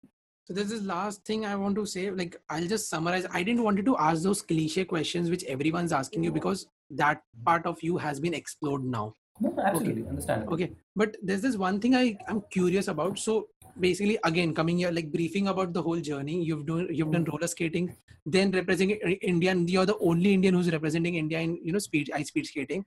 so 0.48 0.55
there's 0.55 0.70
this 0.70 0.83
last 0.83 1.27
thing 1.27 1.44
I 1.44 1.57
want 1.57 1.77
to 1.77 1.85
say. 1.85 2.11
Like 2.11 2.40
I'll 2.48 2.66
just 2.66 2.88
summarize. 2.88 3.27
I 3.31 3.42
didn't 3.42 3.62
want 3.62 3.77
you 3.77 3.83
to 3.83 3.98
ask 3.98 4.22
those 4.22 4.40
cliche 4.40 4.87
questions 4.87 5.29
which 5.29 5.44
everyone's 5.44 5.92
asking 5.92 6.24
you 6.24 6.33
because 6.33 6.66
that 6.88 7.20
part 7.44 7.66
of 7.66 7.83
you 7.83 7.98
has 7.98 8.18
been 8.18 8.33
explored 8.33 8.83
now. 8.83 9.12
No, 9.42 9.55
absolutely 9.62 10.01
okay. 10.05 10.09
understand. 10.09 10.48
Okay, 10.48 10.72
but 10.96 11.18
there's 11.22 11.42
this 11.42 11.59
one 11.59 11.81
thing 11.81 11.94
I 11.94 12.16
I'm 12.29 12.40
curious 12.51 12.88
about. 12.88 13.18
So 13.18 13.48
basically 13.81 14.18
again 14.24 14.55
coming 14.55 14.79
here 14.79 14.90
like 14.90 15.11
briefing 15.12 15.48
about 15.48 15.72
the 15.72 15.83
whole 15.83 16.01
journey 16.01 16.42
you've 16.42 16.66
done 16.66 16.88
you've 16.90 17.12
done 17.12 17.24
roller 17.24 17.46
skating 17.46 17.94
then 18.27 18.51
representing 18.51 18.96
india 19.33 19.51
and 19.51 19.70
you're 19.70 19.87
the 19.87 19.96
only 19.98 20.35
indian 20.35 20.55
who's 20.55 20.70
representing 20.72 21.14
india 21.14 21.40
in 21.40 21.59
you 21.62 21.72
know 21.72 21.79
speed 21.79 22.11
ice 22.14 22.29
speed 22.29 22.46
skating 22.46 22.85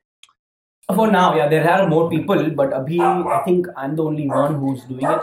for 0.94 1.10
now 1.10 1.34
yeah 1.36 1.48
there 1.48 1.68
are 1.68 1.88
more 1.88 2.08
people 2.10 2.50
but 2.50 2.70
abhi, 2.70 3.00
i 3.00 3.42
think 3.44 3.66
i'm 3.76 3.96
the 3.96 4.04
only 4.04 4.28
one 4.28 4.54
who's 4.54 4.84
doing 4.84 5.04
it 5.04 5.20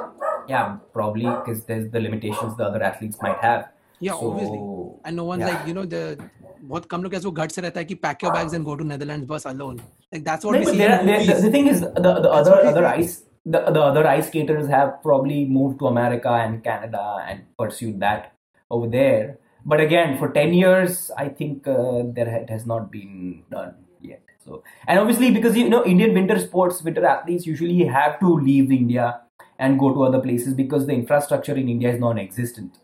yeah 0.48 0.78
probably 0.93 1.26
because 1.26 1.63
there's 1.65 1.89
the 1.91 2.00
limitations 2.00 2.58
the 2.58 2.63
other 2.63 2.84
athletes 2.84 3.17
might 3.22 3.38
have 3.38 3.69
yeah 4.00 4.12
so, 4.12 4.32
obviously 4.32 4.60
and 5.06 5.15
no 5.15 5.24
one's 5.24 5.41
yeah. 5.41 5.54
like 5.54 5.67
you 5.67 5.74
know 5.74 5.86
the 5.86 6.17
बहुत 6.63 6.86
कम 6.91 7.04
लोग 7.04 7.13
ऐसे 7.13 7.28
वो 7.28 7.32
घट 7.32 7.52
से 7.52 7.62
रहता 7.62 7.80
है 7.80 7.86
कि 7.86 7.96
pack 8.04 8.22
your 8.24 8.32
bags 8.34 8.54
and 8.58 8.65
go 8.65 8.76
to 8.82 8.86
Netherlands 8.89 9.26
bus 9.32 9.46
alone 9.52 9.82
like 10.13 10.24
that's 10.28 10.46
what 10.46 10.56
no, 10.56 10.60
we 10.60 10.65
see 10.65 10.78
there, 10.78 11.04
there, 11.08 11.26
the, 11.26 11.34
the 11.46 11.52
thing 11.56 11.67
is 11.67 11.82
the, 11.82 12.13
the 12.26 12.32
other 12.32 12.54
other 12.69 12.86
ice 12.91 13.17
the, 13.46 13.60
the 13.72 13.82
other 13.82 14.08
ice 14.08 14.28
skaters 14.28 14.67
have 14.67 15.02
probably 15.04 15.46
moved 15.46 15.80
to 15.80 15.88
America 15.88 16.30
and 16.30 16.63
Canada 16.63 17.24
and 17.28 17.43
pursued 17.58 18.00
that 18.00 18.34
over 18.72 18.88
there. 18.88 19.39
But 19.65 19.80
again, 19.80 20.17
for 20.17 20.30
10 20.30 20.54
years, 20.54 21.12
I 21.17 21.30
think 21.30 21.67
uh, 21.67 22.04
there 22.06 22.28
it 22.28 22.50
has 22.50 22.65
not 22.65 22.91
been 22.91 23.43
done 23.52 23.76
yet. 23.87 23.87
So, 24.49 24.63
and 24.87 24.99
obviously, 24.99 25.31
because 25.31 25.57
you 25.57 25.69
know, 25.69 25.85
Indian 25.85 26.15
winter 26.15 26.39
sports, 26.39 26.83
winter 26.83 27.05
athletes 27.07 27.47
usually 27.47 27.85
have 27.85 28.19
to 28.21 28.35
leave 28.35 28.73
India 28.73 29.21
and 29.59 29.79
go 29.79 29.93
to 29.95 30.05
other 30.05 30.21
places 30.21 30.55
because 30.55 30.87
the 30.87 30.95
infrastructure 30.95 31.55
in 31.55 31.69
India 31.69 31.93
is 31.93 32.01
non 32.01 32.19
existent. 32.19 32.79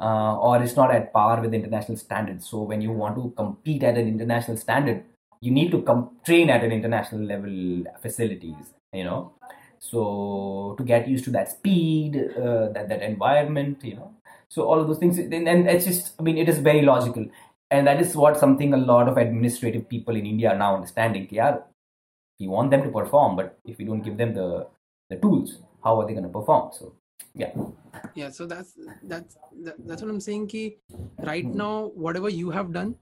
uh, 0.00 0.36
or 0.38 0.62
it's 0.62 0.76
not 0.76 0.92
at 0.94 1.12
par 1.12 1.40
with 1.40 1.54
international 1.54 1.96
standards. 1.98 2.48
So 2.48 2.62
when 2.62 2.80
you 2.82 2.92
want 2.92 3.16
to 3.16 3.32
compete 3.36 3.82
at 3.84 3.96
an 3.98 4.08
international 4.08 4.56
standard, 4.56 5.04
you 5.40 5.50
need 5.50 5.70
to 5.72 5.82
com- 5.82 6.10
train 6.24 6.50
at 6.50 6.64
an 6.64 6.72
international 6.72 7.22
level 7.22 7.84
facilities. 8.02 8.72
You 8.92 9.04
know, 9.04 9.32
so 9.78 10.74
to 10.78 10.84
get 10.84 11.08
used 11.08 11.24
to 11.24 11.30
that 11.32 11.50
speed, 11.50 12.16
uh, 12.16 12.68
that 12.72 12.88
that 12.88 13.02
environment, 13.02 13.84
you 13.84 13.96
know, 13.96 14.14
so 14.48 14.64
all 14.64 14.80
of 14.80 14.86
those 14.86 14.98
things, 14.98 15.18
and, 15.18 15.48
and 15.48 15.68
it's 15.68 15.86
just, 15.86 16.12
I 16.20 16.22
mean, 16.22 16.36
it 16.38 16.48
is 16.48 16.58
very 16.58 16.82
logical, 16.82 17.26
and 17.72 17.86
that 17.88 18.00
is 18.04 18.14
what 18.22 18.38
something 18.44 18.74
a 18.74 18.82
lot 18.92 19.08
of 19.08 19.16
administrative 19.26 19.84
people 19.94 20.16
in 20.20 20.26
India 20.32 20.50
are 20.52 20.58
now 20.64 20.74
understanding. 20.78 21.26
Yeah, 21.30 21.58
we 22.40 22.48
want 22.56 22.70
them 22.70 22.82
to 22.86 22.90
perform, 23.00 23.36
but 23.36 23.58
if 23.64 23.78
we 23.78 23.84
don't 23.90 24.02
give 24.08 24.16
them 24.24 24.34
the 24.40 24.48
the 25.10 25.16
tools, 25.24 25.58
how 25.84 26.00
are 26.00 26.06
they 26.06 26.14
going 26.18 26.30
to 26.32 26.36
perform? 26.40 26.70
So 26.80 26.94
yeah 27.34 27.52
yeah 28.14 28.30
so 28.30 28.46
that's 28.46 28.72
that's 29.04 29.36
that, 29.64 29.76
that's 29.86 30.02
what 30.02 30.10
i'm 30.10 30.20
saying 30.20 30.46
ki 30.52 30.62
right 31.30 31.54
now 31.54 31.90
whatever 32.06 32.28
you 32.28 32.50
have 32.50 32.72
done 32.72 32.94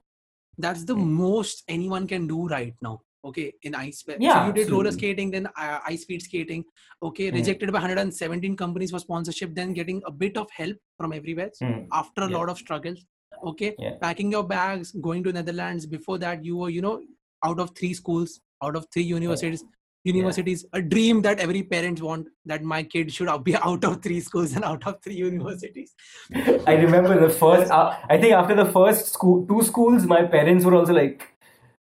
that's 0.65 0.83
the 0.91 0.95
most 0.95 1.63
anyone 1.67 2.07
can 2.11 2.27
do 2.27 2.47
right 2.47 2.75
now 2.87 3.01
okay 3.29 3.53
in 3.63 3.75
ice 3.75 4.03
Yeah, 4.19 4.33
so 4.35 4.45
you 4.47 4.53
did 4.53 4.69
roller 4.69 4.91
skating 4.91 5.31
then 5.31 5.47
uh, 5.63 5.79
ice 5.85 6.03
speed 6.03 6.21
skating 6.27 6.63
okay 7.09 7.27
Mm. 7.31 7.35
rejected 7.39 7.71
by 7.71 7.79
117 7.79 8.55
companies 8.63 8.91
for 8.91 8.99
sponsorship 8.99 9.53
then 9.59 9.73
getting 9.73 10.01
a 10.05 10.11
bit 10.11 10.37
of 10.37 10.49
help 10.51 10.77
from 10.97 11.13
everywhere 11.19 11.51
Mm. 11.61 11.87
after 12.03 12.21
a 12.23 12.29
Yeah. 12.29 12.37
lot 12.37 12.49
of 12.53 12.57
struggles 12.57 13.05
okay 13.43 13.75
Yeah. 13.79 13.95
packing 14.01 14.31
your 14.31 14.43
bags 14.43 14.91
going 15.09 15.23
to 15.23 15.31
netherlands 15.33 15.85
before 15.85 16.17
that 16.19 16.43
you 16.45 16.57
were 16.57 16.69
you 16.69 16.81
know 16.81 17.01
out 17.43 17.59
of 17.59 17.71
three 17.75 17.93
schools 17.93 18.39
out 18.63 18.75
of 18.75 18.85
three 18.93 19.03
universities 19.03 19.63
universities 20.03 20.65
a 20.73 20.81
dream 20.81 21.21
that 21.21 21.39
every 21.39 21.61
parents 21.63 22.01
want 22.01 22.27
that 22.45 22.63
my 22.63 22.81
kid 22.83 23.11
should 23.13 23.29
be 23.43 23.55
out 23.71 23.83
of 23.83 24.01
three 24.01 24.19
schools 24.19 24.53
and 24.55 24.63
out 24.63 24.85
of 24.87 25.01
three 25.03 25.15
universities 25.15 25.93
I 26.67 26.73
remember 26.73 27.19
the 27.19 27.29
first. 27.29 27.71
Uh, 27.71 27.95
I 28.09 28.17
think 28.17 28.33
after 28.33 28.55
the 28.55 28.65
first 28.65 29.07
school, 29.13 29.45
two 29.47 29.61
schools, 29.63 30.05
my 30.05 30.23
parents 30.23 30.63
were 30.63 30.73
also 30.75 30.93
like, 30.93 31.27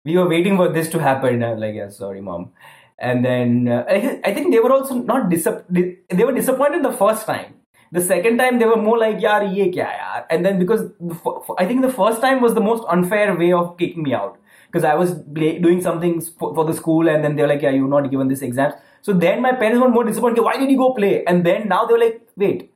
"We 0.05 0.17
were 0.17 0.29
waiting 0.29 0.57
for 0.57 0.69
this 0.69 0.89
to 0.91 0.99
happen." 0.99 1.43
I'm 1.43 1.59
like, 1.59 1.75
"Yeah, 1.75 1.89
sorry, 1.91 2.21
mom." 2.21 2.53
And 2.99 3.25
then 3.25 3.69
uh, 3.69 3.85
I, 3.89 4.21
I 4.25 4.35
think 4.35 4.53
they 4.53 4.61
were 4.61 4.73
also 4.73 4.95
not 4.95 5.29
disapp- 5.31 5.65
They 5.69 6.25
were 6.25 6.33
disappointed 6.33 6.83
the 6.85 6.93
first 6.93 7.27
time. 7.27 7.55
The 7.93 8.01
second 8.01 8.39
time 8.39 8.59
they 8.59 8.67
were 8.67 8.77
more 8.77 8.99
like, 8.99 9.19
"Yaar, 9.19 9.55
ye 9.57 9.71
kya 9.73 9.89
yaar?" 10.01 10.25
And 10.31 10.45
then 10.45 10.59
because 10.59 10.83
the 11.01 11.55
I 11.59 11.67
think 11.67 11.83
the 11.83 11.93
first 11.93 12.21
time 12.21 12.41
was 12.41 12.55
the 12.55 12.61
most 12.61 12.85
unfair 12.97 13.35
way 13.37 13.53
of 13.53 13.77
kicking 13.79 14.03
me 14.03 14.15
out 14.15 14.39
because 14.67 14.85
I 14.85 14.95
was 14.95 15.15
bla- 15.15 15.59
doing 15.59 15.81
something 15.81 16.21
for, 16.21 16.55
for 16.55 16.65
the 16.65 16.75
school, 16.75 17.09
and 17.09 17.25
then 17.25 17.37
they 17.37 17.43
were 17.43 17.49
like, 17.49 17.63
"Yeah, 17.63 17.71
you're 17.71 17.95
not 17.97 18.11
given 18.11 18.29
this 18.29 18.43
exam." 18.43 18.73
So 19.03 19.13
then 19.13 19.41
my 19.43 19.53
parents 19.53 19.81
were 19.81 19.89
more 19.89 20.05
disappointed. 20.05 20.43
Why 20.43 20.57
did 20.59 20.71
you 20.71 20.77
go 20.87 20.93
play? 20.93 21.25
And 21.25 21.45
then 21.45 21.69
now 21.69 21.85
they 21.87 21.95
were 21.95 22.05
like, 22.09 22.21
"Wait." 22.37 22.71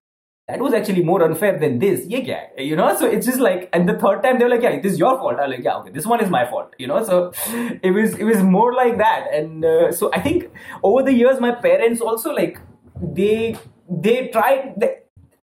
that 0.48 0.60
was 0.60 0.74
actually 0.74 1.02
more 1.02 1.22
unfair 1.24 1.58
than 1.58 1.78
this. 1.78 2.04
Yeah, 2.06 2.18
yeah, 2.18 2.62
you 2.62 2.76
know. 2.76 2.94
So 2.96 3.06
it's 3.06 3.26
just 3.26 3.38
like, 3.38 3.68
and 3.72 3.88
the 3.88 3.94
third 3.98 4.22
time 4.22 4.38
they 4.38 4.44
were 4.44 4.50
like, 4.50 4.62
yeah, 4.62 4.80
this 4.80 4.92
is 4.92 4.98
your 4.98 5.16
fault. 5.16 5.38
I'm 5.40 5.50
like, 5.50 5.62
yeah, 5.64 5.76
okay, 5.76 5.90
this 5.90 6.04
one 6.04 6.22
is 6.22 6.30
my 6.30 6.44
fault, 6.50 6.74
you 6.78 6.86
know. 6.86 7.02
So 7.04 7.32
it 7.82 7.92
was 7.92 8.14
it 8.16 8.24
was 8.24 8.42
more 8.42 8.74
like 8.74 8.98
that, 8.98 9.28
and 9.32 9.64
uh, 9.64 9.92
so 9.92 10.10
I 10.12 10.20
think 10.20 10.50
over 10.82 11.02
the 11.02 11.12
years, 11.12 11.40
my 11.40 11.52
parents 11.52 12.00
also 12.00 12.32
like 12.32 12.60
they 13.00 13.56
they 13.88 14.28
tried. 14.28 15.01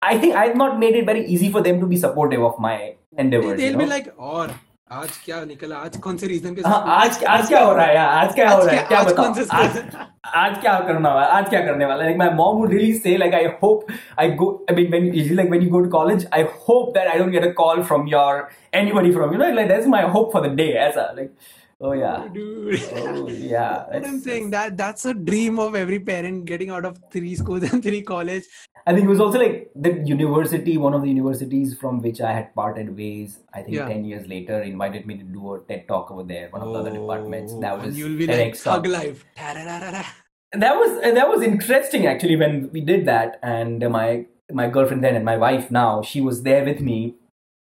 I 0.07 0.19
think 0.19 0.37
I've 0.37 0.57
not 0.57 0.79
made 0.79 0.97
it 0.97 1.07
very 1.07 1.27
easy 1.27 1.51
for 1.51 1.61
them 1.63 1.81
to 1.81 1.87
be 1.87 1.97
supportive 1.99 2.43
of 2.43 2.59
my 2.61 2.95
endeavors. 3.15 3.59
They'll 3.59 3.71
you 3.71 3.73
know? 3.73 3.85
be 3.85 3.91
like, 3.91 4.15
or. 4.19 4.49
आज 4.93 5.17
क्या 5.25 5.41
निकला 5.45 5.77
आज 5.77 5.97
कौन 6.01 6.17
से 6.17 6.27
reason 6.27 6.55
के 6.55 6.63
हाँ, 6.63 6.73
साथ 6.73 6.89
आज, 6.89 7.09
आज, 7.09 7.25
आज 7.25 7.49
क्या 7.49 7.61
हो 7.61 7.73
रहा 7.73 7.85
है 7.87 7.95
यार 7.95 8.09
आज 8.09 8.35
क्या 8.35 8.51
हो 8.51 8.63
रहा 8.65 8.75
है 8.75 8.85
क्या 8.89 9.03
कौन 9.03 9.33
से 9.35 9.45
आज, 9.53 9.79
आज 10.35 10.61
क्या 10.61 10.79
करना 10.81 11.15
वाला 11.15 11.27
आज 11.39 11.49
क्या 11.49 11.61
करने 11.67 11.87
वाला 11.87 12.05
like 12.05 12.17
my 12.19 12.31
mom 12.35 12.57
would 12.59 12.73
really 12.73 12.93
say 12.95 13.17
like 13.17 13.35
I 13.35 13.47
hope 13.63 13.87
I 14.21 14.31
go 14.43 14.51
I 14.71 14.77
mean 14.77 14.91
when 14.91 15.13
is 15.15 15.33
like 15.35 15.51
when 15.51 15.63
you 15.63 15.71
go 15.71 15.81
to 15.81 15.91
college 15.91 16.27
I 16.35 16.43
hope 16.69 16.93
that 16.97 17.09
I 17.09 17.19
don't 17.19 17.31
get 17.31 17.47
a 17.47 17.53
call 17.63 17.83
from 17.83 18.07
your 18.09 18.47
anybody 18.75 19.13
from 19.13 19.33
you 19.33 19.39
know 19.39 19.53
like 19.55 19.69
that's 19.69 19.87
my 19.97 20.09
hope 20.15 20.33
for 20.33 20.49
the 20.49 20.53
day 20.57 20.69
as 20.85 20.97
a 20.97 21.11
like 21.17 21.35
oh 21.81 21.93
yeah 21.93 22.25
oh, 22.25 22.29
dude 22.29 22.83
oh 22.95 23.29
yeah 23.29 23.85
what 23.89 24.07
i'm 24.07 24.21
saying 24.21 24.51
that 24.51 24.77
that's 24.77 25.05
a 25.05 25.13
dream 25.13 25.59
of 25.59 25.75
every 25.75 26.01
parent 26.01 26.45
getting 26.47 26.71
out 26.71 26.85
of 26.85 26.99
three 27.13 27.35
schools 27.35 27.63
and 27.71 27.83
three 27.89 28.03
college 28.03 28.45
I 28.89 28.93
think 28.95 29.07
it 29.07 29.09
was 29.09 29.19
also 29.19 29.41
like 29.41 29.69
the 29.75 29.95
university, 30.05 30.77
one 30.79 30.95
of 30.95 31.03
the 31.03 31.09
universities 31.09 31.77
from 31.77 32.01
which 32.03 32.21
I 32.21 32.33
had 32.33 32.55
parted 32.55 32.97
ways. 32.97 33.41
I 33.53 33.63
think 33.63 33.75
Yeah. 33.77 33.89
ten 33.89 34.05
years 34.05 34.29
later, 34.29 34.61
invited 34.63 35.07
me 35.07 35.17
to 35.19 35.25
do 35.25 35.55
a 35.55 35.59
TED 35.59 35.89
talk 35.89 36.13
over 36.13 36.23
there. 36.23 36.51
One 36.51 36.63
of 36.63 36.73
the 36.73 36.79
other 36.79 36.91
oh, 36.91 37.01
departments. 37.01 37.53
That 37.55 37.73
Oh, 37.73 37.77
and 37.79 37.87
was 37.87 37.99
you'll 37.99 38.17
be 38.17 38.29
like 38.29 38.63
hug 38.63 38.87
life 38.87 39.25
Ta-ra-ra-ra-ra. 39.35 40.05
that 40.53 40.77
was 40.77 41.01
and 41.03 41.17
that 41.17 41.29
was 41.29 41.43
interesting 41.43 42.07
actually 42.07 42.37
when 42.37 42.71
we 42.73 42.81
did 42.81 43.07
that 43.07 43.41
and 43.43 43.91
my 43.91 44.27
my 44.53 44.69
girlfriend 44.69 45.03
then 45.03 45.17
and 45.17 45.25
my 45.25 45.37
wife 45.37 45.71
now 45.71 46.03
she 46.03 46.21
was 46.21 46.45
there 46.45 46.65
with 46.65 46.81
me 46.81 47.17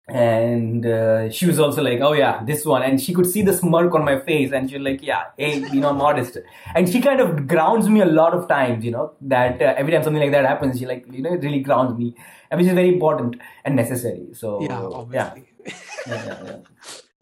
and 0.09 0.85
uh, 0.85 1.31
she 1.31 1.47
was 1.47 1.61
also 1.61 1.83
like 1.83 2.01
oh 2.01 2.13
yeah 2.13 2.43
this 2.45 2.65
one. 2.65 2.83
And 2.83 3.01
she 3.01 3.15
could 3.15 3.27
see 3.27 3.43
the 3.43 3.53
smirk 3.53 3.95
on 3.95 4.05
my 4.05 4.19
face 4.19 4.53
and 4.53 4.69
she 4.69 4.77
was 4.77 4.85
like 4.85 5.03
yeah 5.03 5.25
hey 5.37 5.59
you 5.73 5.81
know 5.81 5.93
modest. 5.93 6.39
And 6.75 6.89
she 6.89 7.01
kind 7.01 7.21
of 7.21 7.47
grounds 7.47 7.89
me 7.89 8.01
a 8.01 8.07
lot 8.07 8.35
of 8.35 8.49
times 8.49 8.85
you 8.85 8.91
know 8.91 9.15
that 9.23 9.63
uh, 9.63 9.75
every 9.77 9.93
time 9.93 10.03
something 10.03 10.23
like 10.23 10.33
that 10.33 10.45
happens 10.45 10.79
she 10.79 10.87
like 10.87 11.07
you 11.11 11.23
know 11.23 11.35
it 11.35 11.43
really 11.43 11.61
grounds 11.61 11.97
me 11.99 12.15
and 12.51 12.59
which 12.59 12.69
is 12.69 12.75
very 12.75 12.89
important 12.89 13.37
and 13.65 13.77
necessary. 13.77 14.29
So 14.33 14.61
yeah 14.63 14.81
yeah. 14.81 14.87
obviously. 14.87 15.49
Yeah, 15.67 16.25
yeah, 16.27 16.45
yeah. 16.45 16.57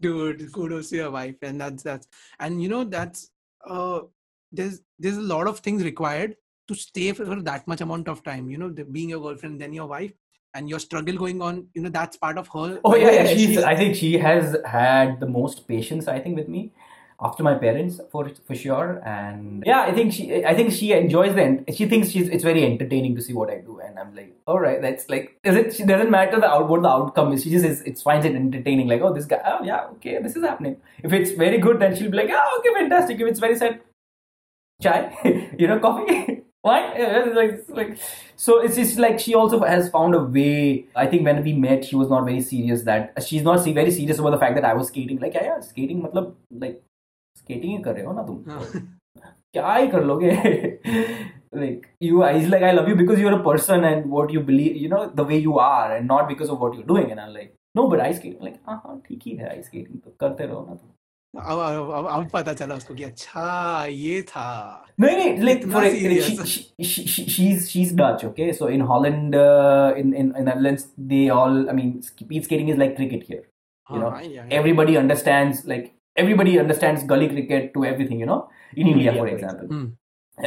dude 0.00 0.50
kudos 0.52 0.84
to 0.84 0.88
see 0.88 0.96
your 0.96 1.10
wife 1.10 1.36
and 1.42 1.60
that's 1.60 1.82
that's 1.82 2.08
and 2.38 2.62
you 2.62 2.68
know 2.68 2.84
that's 2.84 3.30
uh 3.68 4.00
there's 4.50 4.80
there's 4.98 5.18
a 5.18 5.28
lot 5.32 5.46
of 5.46 5.58
things 5.58 5.84
required 5.84 6.36
to 6.66 6.74
stay 6.74 7.12
for 7.12 7.24
that 7.24 7.66
much 7.68 7.80
amount 7.80 8.08
of 8.08 8.22
time 8.22 8.48
you 8.48 8.56
know 8.56 8.70
the, 8.70 8.84
being 8.84 9.10
your 9.10 9.20
girlfriend 9.20 9.60
then 9.60 9.72
your 9.72 9.86
wife 9.86 10.12
and 10.54 10.68
your 10.68 10.78
struggle 10.78 11.16
going 11.16 11.40
on 11.40 11.66
you 11.74 11.82
know 11.82 11.88
that's 11.90 12.16
part 12.16 12.36
of 12.38 12.48
her 12.48 12.80
Oh 12.84 12.94
yeah, 12.96 13.10
yeah. 13.10 13.26
She's- 13.26 13.40
She's. 13.40 13.58
I 13.62 13.74
think 13.76 13.94
she 13.94 14.18
has 14.18 14.56
had 14.64 15.20
the 15.20 15.26
most 15.26 15.66
patience. 15.68 16.08
I 16.08 16.18
think 16.20 16.36
with 16.36 16.48
me, 16.48 16.72
after 17.22 17.42
my 17.42 17.54
parents, 17.54 18.00
for 18.10 18.30
for 18.46 18.54
sure. 18.54 19.00
And 19.04 19.62
yeah, 19.66 19.80
I 19.82 19.92
think 19.92 20.12
she. 20.12 20.44
I 20.44 20.54
think 20.54 20.72
she 20.72 20.92
enjoys 20.92 21.34
the. 21.34 21.64
She 21.76 21.86
thinks 21.86 22.08
she's. 22.10 22.28
It's 22.30 22.42
very 22.42 22.64
entertaining 22.64 23.14
to 23.16 23.22
see 23.22 23.34
what 23.34 23.50
I 23.50 23.58
do, 23.58 23.78
and 23.80 23.98
I'm 23.98 24.14
like, 24.16 24.34
all 24.46 24.58
right, 24.58 24.80
that's 24.80 25.08
like. 25.10 25.36
Is 25.44 25.54
it? 25.62 25.74
She 25.74 25.84
doesn't 25.84 26.10
matter 26.10 26.40
the 26.40 26.46
out 26.50 26.68
what 26.70 26.82
the 26.82 26.88
outcome 26.88 27.32
is. 27.34 27.44
She 27.44 27.50
just 27.50 27.64
is. 27.72 27.82
It 27.82 27.98
finds 27.98 28.24
it 28.26 28.34
entertaining. 28.34 28.88
Like, 28.88 29.02
oh, 29.02 29.12
this 29.12 29.26
guy. 29.26 29.40
Oh 29.44 29.62
yeah, 29.62 29.86
okay, 29.96 30.18
this 30.22 30.34
is 30.34 30.42
happening. 30.42 30.76
If 31.04 31.12
it's 31.12 31.32
very 31.32 31.58
good, 31.58 31.78
then 31.80 31.94
she'll 31.94 32.10
be 32.10 32.16
like, 32.16 32.30
oh, 32.32 32.58
okay, 32.60 32.74
fantastic. 32.80 33.20
If 33.20 33.28
it's 33.28 33.40
very 33.40 33.56
sad, 33.56 33.80
chai, 34.82 35.16
you 35.58 35.66
know, 35.66 35.78
coffee. 35.78 36.39
Why? 36.61 36.77
Yeah, 36.99 37.17
it's 37.23 37.35
like, 37.35 37.51
it's 37.55 37.69
like, 37.69 37.97
so 38.35 38.59
it's 38.67 38.75
just 38.75 38.97
like 38.97 39.19
she 39.19 39.35
also 39.35 39.59
has 39.63 39.89
found 39.95 40.15
a 40.15 40.21
way. 40.37 40.85
I 40.95 41.05
think 41.07 41.23
when 41.29 41.43
we 41.43 41.53
met, 41.53 41.85
she 41.85 41.95
was 41.95 42.09
not 42.09 42.25
very 42.25 42.41
serious. 42.41 42.83
That 42.87 43.23
she's 43.27 43.43
not 43.43 43.63
se- 43.65 43.73
very 43.73 43.91
serious 43.91 44.19
about 44.23 44.31
the 44.31 44.39
fact 44.45 44.55
that 44.55 44.65
I 44.65 44.73
was 44.73 44.87
skating. 44.93 45.19
Like, 45.25 45.35
yeah, 45.35 45.43
yeah, 45.49 45.59
skating. 45.69 46.01
मतलब 46.07 46.33
like 46.65 46.81
skating 47.43 47.77
ही 47.77 47.83
कर 47.83 47.93
रहे 47.95 48.05
हो 48.05 48.13
ना 48.13 48.23
तुम 48.27 48.43
हाँ. 48.51 48.61
क्या 49.53 49.73
ही 49.75 49.87
कर 49.87 50.03
लोगे 50.05 50.31
like 51.61 51.85
you 52.05 52.23
I 52.23 52.31
like 52.53 52.63
I 52.63 52.71
love 52.77 52.89
you 52.89 52.95
because 53.01 53.19
you're 53.19 53.35
a 53.35 53.43
person 53.43 53.85
and 53.89 54.09
what 54.15 54.31
you 54.37 54.41
believe 54.49 54.75
you 54.85 54.89
know 54.93 55.03
the 55.19 55.23
way 55.23 55.37
you 55.37 55.59
are 55.65 55.95
and 55.97 56.07
not 56.13 56.27
because 56.31 56.49
of 56.55 56.59
what 56.65 56.73
you're 56.75 56.89
doing 56.93 57.11
and 57.11 57.19
I'm 57.25 57.33
like 57.33 57.53
no 57.79 57.87
but 57.93 58.01
ice 58.07 58.17
skating 58.17 58.41
like 58.47 58.57
हाँ 58.69 58.81
हाँ 58.85 59.01
ठीक 59.07 59.21
ही 59.27 59.35
है 59.41 59.51
ice 59.57 59.69
skating 59.69 60.01
तो 60.05 60.15
करते 60.23 60.45
रहो 60.45 60.65
ना 60.69 60.75
तुम 60.75 60.89
अब 61.35 61.59
अब 61.59 61.89
अब- 61.91 62.07
अब 62.11 62.29
पता 62.33 62.53
चला 62.53 62.75
उसको 62.75 62.93
कि 62.95 63.03
अच्छा 63.03 63.85
ये 63.91 64.21
था 64.27 64.81
No, 64.97 65.07
no, 65.07 65.23
like 65.45 65.57
It's 65.63 65.65
for 65.71 65.81
not 65.81 65.91
she, 65.91 65.99
serious. 65.99 66.27
she, 66.27 66.83
she, 66.91 67.05
she, 67.13 67.23
she's 67.35 67.69
she's 67.71 67.91
Dutch, 68.01 68.23
okay. 68.27 68.53
So 68.59 68.67
in 68.75 68.79
Holland, 68.91 69.35
uh, 69.35 69.93
in, 69.97 70.13
in 70.21 70.29
in 70.41 70.45
Netherlands, 70.49 70.85
they 70.97 71.27
all, 71.37 71.57
I 71.69 71.73
mean, 71.79 71.89
speed 72.01 72.45
skating 72.45 72.69
is 72.69 72.77
like 72.83 72.95
cricket 72.99 73.23
here. 73.31 73.41
You 73.89 73.99
know, 74.03 74.11
हाँ, 74.11 74.21
yeah, 74.23 74.29
yeah. 74.45 74.53
everybody 74.59 74.95
understands 75.01 75.65
like 75.73 75.91
everybody 76.15 76.57
understands 76.61 77.03
gully 77.03 77.27
cricket 77.33 77.73
to 77.73 77.83
everything. 77.91 78.21
You 78.23 78.29
know, 78.31 78.39
in 78.83 78.87
India, 78.93 79.13
for 79.19 79.27
example, 79.33 79.67
Hmm. 79.73 79.85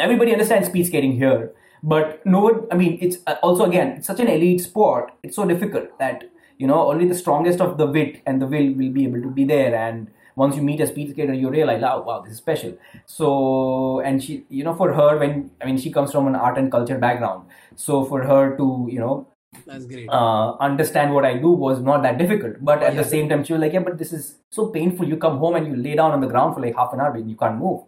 everybody 0.06 0.32
understands 0.32 0.68
speed 0.68 0.86
skating 0.86 1.12
here, 1.12 1.52
but 1.82 2.24
no 2.26 2.40
one. 2.40 2.62
I 2.72 2.76
mean, 2.76 2.98
it's 3.02 3.18
uh, 3.26 3.36
also 3.42 3.64
again 3.66 3.92
it's 3.98 4.06
such 4.06 4.20
an 4.20 4.28
elite 4.28 4.62
sport. 4.62 5.12
It's 5.22 5.36
so 5.36 5.44
difficult 5.44 5.92
that 5.98 6.24
you 6.56 6.66
know 6.66 6.80
only 6.94 7.06
the 7.06 7.14
strongest 7.24 7.60
of 7.60 7.76
the 7.76 7.86
wit 7.98 8.22
and 8.26 8.40
the 8.42 8.46
will 8.46 8.72
will 8.82 8.90
be 9.00 9.04
able 9.04 9.20
to 9.22 9.30
be 9.30 9.44
there 9.44 9.74
and 9.74 10.08
once 10.35 10.55
you 10.55 10.61
meet 10.61 10.81
a 10.81 10.87
speed 10.87 11.11
skater 11.11 11.33
you 11.33 11.49
realize 11.49 11.83
oh 11.83 12.01
wow 12.01 12.21
this 12.21 12.33
is 12.33 12.37
special. 12.37 12.73
So 13.05 13.99
and 14.01 14.23
she 14.23 14.45
you 14.49 14.63
know 14.63 14.73
for 14.75 14.93
her 14.93 15.17
when 15.17 15.51
i 15.61 15.65
mean 15.65 15.77
she 15.77 15.91
comes 15.91 16.11
from 16.11 16.27
an 16.27 16.35
art 16.35 16.57
and 16.57 16.71
culture 16.71 16.97
background. 16.97 17.47
So 17.75 18.03
for 18.05 18.23
her 18.23 18.57
to 18.57 18.87
you 18.91 18.99
know 18.99 19.27
that's 19.67 19.85
great. 19.85 20.09
uh, 20.09 20.55
understand 20.57 21.13
what 21.13 21.25
i 21.25 21.37
do 21.37 21.49
was 21.49 21.79
not 21.79 22.01
that 22.03 22.17
difficult. 22.17 22.55
But 22.61 22.83
at 22.83 22.95
the 22.95 23.03
same 23.03 23.29
time 23.29 23.43
she 23.43 23.53
was 23.53 23.61
like 23.61 23.73
yeah 23.73 23.79
but 23.89 23.97
this 23.97 24.13
is 24.13 24.35
so 24.49 24.67
painful. 24.67 25.07
You 25.07 25.17
come 25.17 25.37
home 25.37 25.55
and 25.55 25.67
you 25.67 25.75
lay 25.75 25.95
down 25.95 26.11
on 26.11 26.21
the 26.21 26.27
ground 26.27 26.55
for 26.55 26.61
like 26.61 26.75
half 26.75 26.93
an 26.93 26.99
hour 26.99 27.15
and 27.15 27.29
you 27.29 27.35
can't 27.35 27.57
move. 27.57 27.81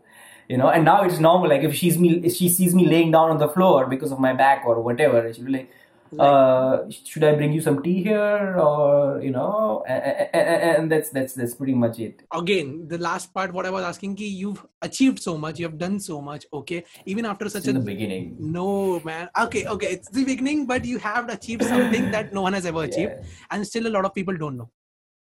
You 0.48 0.58
know 0.58 0.70
and 0.70 0.86
now 0.86 1.04
it's 1.04 1.20
normal. 1.20 1.50
Like 1.50 1.64
if 1.64 1.74
she's 1.76 1.98
me 1.98 2.22
if 2.24 2.36
she 2.36 2.50
sees 2.50 2.76
me 2.76 2.86
laying 2.88 3.12
down 3.12 3.32
on 3.32 3.40
the 3.40 3.48
floor 3.50 3.88
because 3.88 4.12
of 4.12 4.20
my 4.20 4.34
back 4.34 4.64
or 4.66 4.80
whatever 4.82 5.34
she'll 5.34 5.46
be 5.46 5.52
like 5.52 5.72
uh, 6.20 6.90
should 7.04 7.24
I 7.24 7.36
bring 7.36 7.54
you 7.54 7.62
some 7.62 7.82
tea 7.82 8.04
here, 8.04 8.58
or 8.58 9.22
you 9.22 9.32
know, 9.32 9.84
and, 9.88 10.36
and, 10.36 10.92
that's 10.92 11.10
that's 11.10 11.34
that's 11.34 11.56
pretty 11.56 11.74
much 11.74 12.00
it. 12.00 12.24
Again, 12.32 12.88
the 12.88 12.98
last 12.98 13.34
part, 13.34 13.54
what 13.54 13.66
I 13.66 13.70
was 13.70 13.84
asking, 13.84 14.16
ki 14.16 14.28
you've 14.28 14.66
achieved 14.82 15.20
so 15.20 15.38
much, 15.38 15.60
you 15.60 15.66
have 15.66 15.78
done 15.78 16.00
so 16.00 16.22
much. 16.22 16.46
Okay, 16.54 16.84
even 17.06 17.26
after 17.26 17.50
such 17.50 17.60
it's 17.60 17.68
a 17.68 17.70
in 17.72 17.76
the 17.78 17.82
beginning. 17.82 18.36
No, 18.40 19.00
man. 19.02 19.30
Okay, 19.40 19.66
okay, 19.66 19.88
it's 19.88 20.10
the 20.10 20.24
beginning, 20.24 20.66
but 20.66 20.86
you 20.86 20.98
have 21.00 21.30
achieved 21.30 21.64
something 21.64 22.12
that 22.12 22.34
no 22.34 22.42
one 22.42 22.54
has 22.54 22.66
ever 22.66 22.84
achieved, 22.84 23.14
yeah. 23.18 23.48
and 23.52 23.66
still 23.66 23.88
a 23.88 23.94
lot 23.98 24.06
of 24.06 24.14
people 24.14 24.38
don't 24.38 24.58
know. 24.58 24.70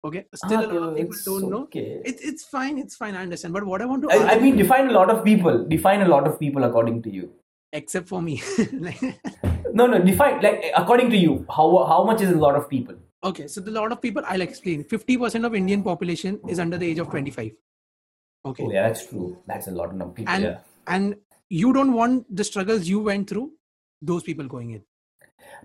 Okay, 0.05 0.25
still 0.35 0.59
ah, 0.59 0.67
a 0.67 0.73
lot 0.73 0.89
of 0.91 0.97
people 0.97 1.19
don't 1.25 1.51
know. 1.51 1.63
Okay. 1.63 2.01
It's 2.05 2.23
it's 2.23 2.45
fine, 2.45 2.79
it's 2.79 2.97
fine. 2.97 3.15
I 3.15 3.23
understand, 3.23 3.55
but 3.55 3.65
what 3.65 3.83
I 3.83 3.87
want 3.87 4.03
to, 4.03 4.11
I, 4.11 4.35
I 4.35 4.39
mean, 4.39 4.57
define 4.57 4.89
a 4.89 4.93
lot 4.93 5.11
of 5.11 5.25
people. 5.25 5.65
Define 5.65 6.03
a 6.03 6.09
lot 6.09 6.27
of 6.29 6.39
people 6.39 6.65
according 6.65 7.03
to 7.03 7.11
you 7.11 7.33
except 7.73 8.09
for 8.09 8.23
me 8.23 8.43
no 9.79 9.87
no 9.93 9.99
define 10.09 10.41
like 10.47 10.65
according 10.81 11.11
to 11.15 11.19
you 11.23 11.35
how 11.57 11.67
how 11.91 11.99
much 12.11 12.23
is 12.27 12.31
a 12.31 12.41
lot 12.47 12.57
of 12.61 12.69
people? 12.71 12.97
Okay 13.31 13.47
so 13.53 13.61
the 13.69 13.75
lot 13.77 13.93
of 13.93 14.01
people 14.01 14.23
i'll 14.33 14.47
explain. 14.47 14.85
50% 14.85 15.47
of 15.49 15.55
indian 15.61 15.83
population 15.83 16.41
is 16.49 16.61
under 16.65 16.79
the 16.83 16.89
age 16.91 17.03
of 17.05 17.11
25 17.11 17.53
okay. 18.51 18.65
Oh, 18.65 18.71
yeah 18.73 18.89
that's 18.89 19.07
true. 19.07 19.37
That's 19.47 19.69
a 19.69 19.73
lot 19.79 19.95
of 19.95 20.15
people 20.15 20.35
and 20.35 20.45
yeah. 20.45 20.59
and 20.87 21.17
you 21.61 21.73
don't 21.79 21.93
want 21.93 22.37
the 22.41 22.45
struggles 22.45 22.89
you 22.93 23.01
went 23.11 23.29
through 23.31 23.51
those 24.03 24.23
people 24.23 24.49
going 24.55 24.71
in. 24.79 24.83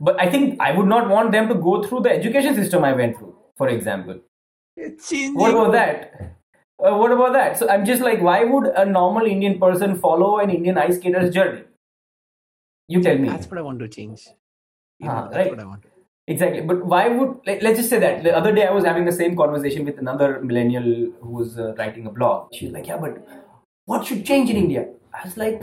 But 0.09 0.19
i 0.25 0.29
think 0.35 0.59
i 0.67 0.71
would 0.79 0.91
not 0.95 1.09
want 1.15 1.31
them 1.37 1.47
to 1.53 1.55
go 1.69 1.77
through 1.87 2.03
the 2.09 2.11
education 2.17 2.55
system 2.61 2.83
i 2.91 2.93
went 3.01 3.17
through 3.17 3.33
for 3.63 3.69
example. 3.77 4.21
What 4.75 5.51
about 5.51 5.73
that? 5.73 6.37
Uh, 6.83 6.95
what 6.97 7.11
about 7.15 7.33
that? 7.33 7.57
So 7.57 7.69
i'm 7.69 7.85
just 7.85 8.01
like 8.11 8.21
why 8.29 8.37
would 8.53 8.71
a 8.83 8.85
normal 8.85 9.25
indian 9.33 9.59
person 9.65 9.99
follow 10.07 10.31
an 10.45 10.49
indian 10.59 10.77
ice 10.85 10.97
skater's 11.01 11.33
journey 11.33 11.67
you 12.87 13.01
tell 13.01 13.17
me. 13.17 13.29
That's 13.29 13.49
what 13.49 13.57
I 13.57 13.61
want 13.61 13.79
to 13.79 13.87
change. 13.87 14.27
You 14.99 15.07
know, 15.07 15.13
ah, 15.13 15.23
that's 15.27 15.35
right. 15.35 15.49
what 15.49 15.59
I 15.59 15.65
want. 15.65 15.85
Exactly. 16.27 16.61
But 16.61 16.85
why 16.85 17.09
would, 17.09 17.39
like, 17.45 17.61
let's 17.61 17.77
just 17.79 17.89
say 17.89 17.99
that 17.99 18.23
the 18.23 18.35
other 18.35 18.53
day 18.53 18.65
I 18.65 18.71
was 18.71 18.85
having 18.85 19.05
the 19.05 19.11
same 19.11 19.35
conversation 19.35 19.85
with 19.85 19.97
another 19.97 20.39
millennial 20.41 20.83
who 21.21 21.29
was 21.29 21.57
uh, 21.57 21.73
writing 21.75 22.05
a 22.05 22.11
blog. 22.11 22.53
She 22.53 22.65
was 22.65 22.73
like, 22.73 22.87
yeah, 22.87 22.97
but 22.97 23.27
what 23.85 24.05
should 24.05 24.25
change 24.25 24.49
in 24.49 24.55
India? 24.55 24.87
I 25.13 25.25
was 25.25 25.37
like, 25.37 25.61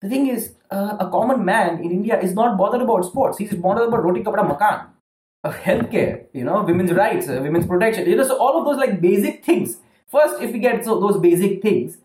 the 0.00 0.08
thing 0.08 0.26
is, 0.26 0.54
uh, 0.70 0.96
a 0.98 1.08
common 1.08 1.44
man 1.44 1.78
in 1.78 1.90
India 1.90 2.20
is 2.20 2.34
not 2.34 2.58
bothered 2.58 2.82
about 2.82 3.04
sports. 3.04 3.38
He's 3.38 3.54
bothered 3.54 3.88
about 3.88 4.04
roti 4.04 4.22
kapda 4.22 4.46
makan, 4.48 4.88
uh, 5.44 5.52
healthcare, 5.52 6.26
you 6.32 6.44
know, 6.44 6.62
women's 6.62 6.92
rights, 6.92 7.28
uh, 7.28 7.38
women's 7.40 7.66
protection. 7.66 8.08
You 8.08 8.16
know, 8.16 8.26
so 8.26 8.38
all 8.38 8.58
of 8.58 8.64
those 8.64 8.76
like 8.76 9.00
basic 9.00 9.44
things. 9.44 9.78
First, 10.10 10.42
if 10.42 10.52
we 10.52 10.58
get 10.58 10.84
so, 10.84 11.00
those 11.00 11.18
basic 11.18 11.62
things, 11.62 11.98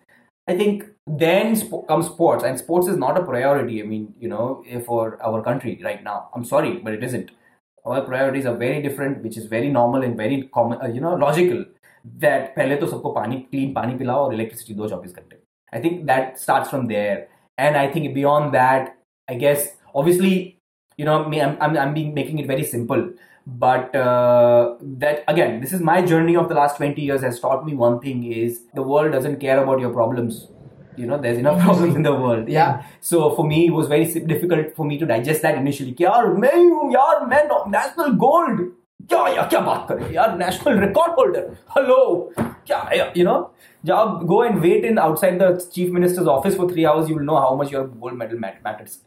I 0.48 0.56
think 0.56 0.86
then 1.07 1.55
sp- 1.57 1.87
comes 1.89 2.07
sports, 2.07 2.45
and 2.45 2.59
sports 2.59 2.89
is 2.89 2.97
not 2.97 3.19
a 3.19 3.25
priority. 3.25 3.83
I 3.83 3.87
mean, 3.87 4.15
you 4.19 4.29
know, 4.29 4.65
for 4.87 5.19
our 5.23 5.43
country 5.43 5.81
right 5.85 6.03
now. 6.03 6.29
I'm 6.35 6.45
sorry, 6.45 6.79
but 6.79 6.95
it 6.95 7.05
isn't. 7.05 7.31
Our 7.85 8.03
priorities 8.03 8.47
are 8.47 8.57
very 8.57 8.81
different, 8.83 9.23
which 9.23 9.37
is 9.37 9.47
very 9.47 9.69
normal 9.69 10.03
and 10.03 10.17
very 10.17 10.49
common, 10.55 10.81
uh, 10.83 10.87
you 10.87 11.01
know, 11.01 11.15
logical. 11.15 11.65
That 12.21 12.55
पहले 12.57 12.77
तो 12.77 12.87
सबको 12.87 13.11
पानी 13.15 13.37
clean 13.51 13.75
पानी 13.75 13.97
पिलाओ 13.99 14.25
और 14.25 14.35
electricity 14.35 14.75
दो 14.77 14.89
24 14.89 15.17
घंटे. 15.19 15.37
I 15.73 15.81
think 15.81 16.07
that 16.07 16.39
starts 16.39 16.71
from 16.71 16.89
there, 16.89 17.29
and 17.59 17.77
I 17.77 17.87
think 17.93 18.15
beyond 18.15 18.55
that, 18.55 18.97
I 19.29 19.35
guess 19.35 19.69
obviously, 19.95 20.59
you 20.97 21.05
know, 21.05 21.19
me, 21.29 21.43
I'm 21.43 21.57
I'm, 21.61 21.77
I'm 21.85 21.95
being 21.95 22.15
making 22.15 22.39
it 22.39 22.47
very 22.55 22.65
simple 22.65 23.13
but 23.47 23.95
uh, 23.97 24.77
that 24.81 25.25
again 25.27 25.61
this 25.61 25.73
is 25.73 25.81
my 25.81 26.01
journey 26.01 26.37
of 26.37 26.49
the 26.49 26.55
last 26.55 26.77
20 26.77 27.03
years 27.03 27.23
has 27.23 27.41
taught 27.41 27.67
me 27.67 27.75
one 27.75 27.99
thing 28.01 28.25
is 28.33 28.61
the 28.75 28.83
world 28.83 29.13
doesn't 29.13 29.41
care 29.41 29.63
about 29.63 29.81
your 29.81 29.93
problems 29.93 30.47
you 30.97 31.07
know 31.07 31.19
there's 31.19 31.39
enough 31.39 31.61
problems 31.61 31.95
in 31.95 32.03
the 32.03 32.15
world 32.15 32.49
yeah 32.49 32.83
so 33.01 33.35
for 33.35 33.47
me 33.47 33.67
it 33.67 33.71
was 33.71 33.89
very 33.89 34.05
difficult 34.05 34.77
for 34.77 34.85
me 34.85 34.99
to 34.99 35.07
digest 35.07 35.43
that 35.43 35.55
initially 35.55 35.95
यार 36.01 36.27
मैं 36.27 36.55
हूँ 36.55 36.93
यार 36.93 37.27
मैं 37.27 37.49
national 37.71 38.17
gold 38.19 38.61
क्या 39.09 39.29
यार 39.29 39.49
क्या 39.49 39.61
बात 39.61 39.87
कर 39.89 39.95
रहे 39.95 40.15
यार 40.15 40.39
national 40.39 40.79
record 40.85 41.17
holder 41.19 41.45
hello 41.77 42.29
क्या 42.71 43.15
you 43.17 43.25
know 43.25 43.51
job 43.85 44.27
go 44.27 44.43
and 44.43 44.61
wait 44.61 44.85
in 44.85 44.99
outside 44.99 45.39
the 45.39 45.69
chief 45.75 45.91
minister's 45.91 46.27
office 46.27 46.55
for 46.55 46.69
three 46.69 46.87
hours 46.87 47.09
you 47.09 47.17
will 47.17 47.25
know 47.25 47.41
how 47.41 47.55
much 47.57 47.73
your 47.73 47.89
gold 47.89 48.17
medal 48.17 48.39
matters 48.39 49.01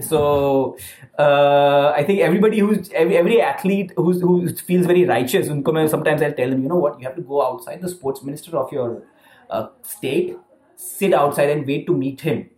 so 0.00 0.76
uh, 1.18 1.92
i 1.94 2.02
think 2.02 2.20
everybody 2.20 2.58
who's 2.58 2.90
every, 2.92 3.16
every 3.16 3.40
athlete 3.40 3.92
who's, 3.96 4.20
who 4.20 4.48
feels 4.56 4.86
very 4.86 5.04
righteous 5.04 5.46
sometimes 5.46 5.92
i'll 5.94 6.32
tell 6.32 6.50
them 6.50 6.62
you 6.62 6.68
know 6.68 6.76
what 6.76 6.98
you 7.00 7.06
have 7.06 7.14
to 7.14 7.22
go 7.22 7.46
outside 7.46 7.80
the 7.80 7.88
sports 7.88 8.20
sit 10.81 11.13
outside 11.13 11.49
and 11.49 11.65
wait 11.65 11.85
to 11.87 11.93
meet 11.93 12.21
him 12.21 12.49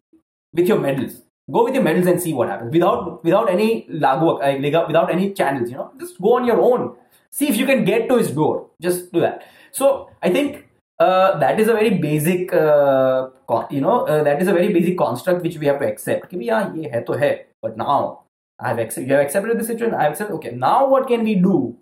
with 0.53 0.67
your 0.67 0.79
medals. 0.79 1.21
Go 1.51 1.65
with 1.65 1.73
your 1.75 1.83
medals 1.83 2.07
and 2.07 2.21
see 2.21 2.33
what 2.33 2.49
happens 2.49 2.71
without 2.73 3.23
without 3.23 3.49
any 3.49 3.86
lagwak, 3.89 4.41
uh, 4.41 4.59
like 4.65 4.73
uh, 4.73 4.86
without 4.88 5.12
any 5.12 5.33
channels. 5.33 5.69
You 5.69 5.77
know, 5.77 5.91
just 5.99 6.21
go 6.21 6.36
on 6.38 6.45
your 6.45 6.59
own. 6.59 6.95
See 7.31 7.49
if 7.49 7.57
you 7.57 7.65
can 7.65 7.83
get 7.83 8.07
to 8.09 8.17
his 8.17 8.31
door. 8.31 8.69
Just 8.81 9.12
do 9.12 9.19
that. 9.19 9.45
So 9.71 10.09
I 10.21 10.29
think 10.29 10.69
uh, 10.99 11.38
that 11.39 11.59
is 11.59 11.67
a 11.67 11.73
very 11.73 11.97
basic, 11.97 12.53
uh, 12.53 13.29
con- 13.47 13.67
you 13.69 13.81
know, 13.81 14.07
uh, 14.07 14.23
that 14.23 14.41
is 14.41 14.47
a 14.47 14.53
very 14.53 14.71
basic 14.71 14.97
construct 14.97 15.41
which 15.41 15.57
we 15.57 15.65
have 15.65 15.79
to 15.79 15.88
accept. 15.88 16.29
Ki, 16.29 16.38
yeah, 16.45 16.73
ye 16.73 16.88
hai 16.88 17.01
to 17.01 17.17
hai. 17.23 17.45
But 17.62 17.77
now 17.77 18.23
I 18.59 18.69
have 18.69 18.97
you 18.97 19.13
have 19.13 19.25
accepted 19.25 19.59
the 19.59 19.65
situation. 19.65 19.95
I 19.95 20.03
have 20.03 20.13
accepted. 20.13 20.36
Okay, 20.36 20.51
now 20.51 20.88
what 20.88 21.07
can 21.07 21.23
we 21.23 21.36
do 21.36 21.77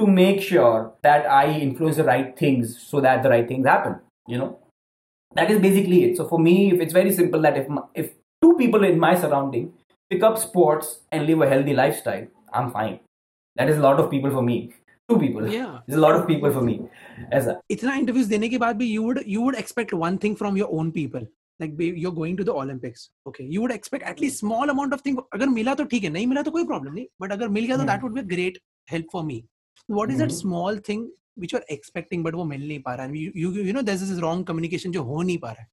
to 0.00 0.06
make 0.06 0.40
sure 0.42 0.94
that 1.02 1.30
I 1.30 1.52
influence 1.52 1.96
the 1.96 2.04
right 2.04 2.36
things 2.36 2.80
so 2.80 3.00
that 3.00 3.22
the 3.22 3.30
right 3.30 3.46
things 3.46 3.66
happen? 3.66 4.00
You 4.26 4.38
know 4.38 4.58
that 5.34 5.50
is 5.50 5.60
basically 5.60 6.04
it. 6.04 6.16
So 6.16 6.26
for 6.28 6.38
me 6.38 6.72
if 6.72 6.80
it's 6.80 6.92
very 6.92 7.12
simple 7.12 7.40
that 7.42 7.56
if 7.56 7.66
if 7.94 8.14
two 8.42 8.54
people 8.56 8.84
in 8.84 8.98
my 8.98 9.14
surrounding 9.14 9.72
pick 10.10 10.22
up 10.22 10.38
sports 10.38 11.00
and 11.12 11.26
live 11.26 11.40
a 11.42 11.48
healthy 11.48 11.74
lifestyle 11.74 12.26
i'm 12.52 12.70
fine. 12.70 13.00
That 13.56 13.68
is 13.68 13.78
a 13.78 13.80
lot 13.80 13.98
of 13.98 14.10
people 14.10 14.30
for 14.30 14.42
me. 14.42 14.72
Two 15.08 15.18
people. 15.18 15.48
Yeah. 15.48 15.78
It's 15.86 15.96
a 15.96 16.00
lot 16.00 16.14
of 16.14 16.26
people 16.26 16.52
for 16.52 16.62
me. 16.62 16.88
As 17.32 17.46
a 17.46 17.60
itna 17.74 17.96
interviews 18.02 18.28
dene 18.32 18.48
ke 18.52 18.60
baad 18.64 18.78
bhi 18.82 18.88
you 18.88 19.02
would 19.02 19.20
you 19.34 19.42
would 19.46 19.58
expect 19.62 19.94
one 20.04 20.18
thing 20.24 20.36
from 20.42 20.56
your 20.60 20.68
own 20.80 20.92
people. 20.98 21.26
Like 21.60 21.72
you're 21.78 22.14
going 22.18 22.36
to 22.40 22.44
the 22.48 22.54
olympics. 22.62 23.08
Okay. 23.26 23.44
You 23.44 23.62
would 23.62 23.74
expect 23.76 24.04
at 24.12 24.20
least 24.24 24.38
small 24.44 24.74
amount 24.74 24.92
of 24.98 25.00
thing. 25.06 25.18
agar 25.38 25.48
mila 25.54 25.76
to 25.80 25.86
theek 25.94 26.08
hai 26.08 26.12
nahi 26.16 26.28
mila 26.32 26.44
to 26.48 26.54
koi 26.58 26.64
problem 26.72 26.98
nahi 26.98 27.06
but 27.24 27.34
agar 27.38 27.48
mil 27.56 27.70
gaya 27.70 27.80
to 27.82 27.88
that 27.92 28.04
would 28.06 28.14
be 28.18 28.24
a 28.26 28.30
great 28.34 28.60
help 28.94 29.16
for 29.16 29.24
me. 29.30 29.38
What 29.98 30.14
is 30.14 30.22
that 30.24 30.34
hmm. 30.34 30.40
small 30.44 30.82
thing 30.90 31.10
which 31.38 31.54
are 31.54 31.64
expecting 31.76 32.22
but 32.26 32.34
वो 32.34 32.44
मिल 32.44 32.68
नहीं 32.68 32.78
पा 32.82 32.94
रहा 32.94 33.06
है 33.06 33.12
you, 33.12 33.32
you, 33.34 33.72
know 33.72 33.72
know 33.72 33.88
there's 33.90 34.06
this 34.08 34.22
wrong 34.26 34.44
communication 34.52 34.92
जो 34.92 35.02
हो 35.10 35.22
नहीं 35.22 35.38
पा 35.38 35.50
रहा 35.50 35.62
है 35.62 35.68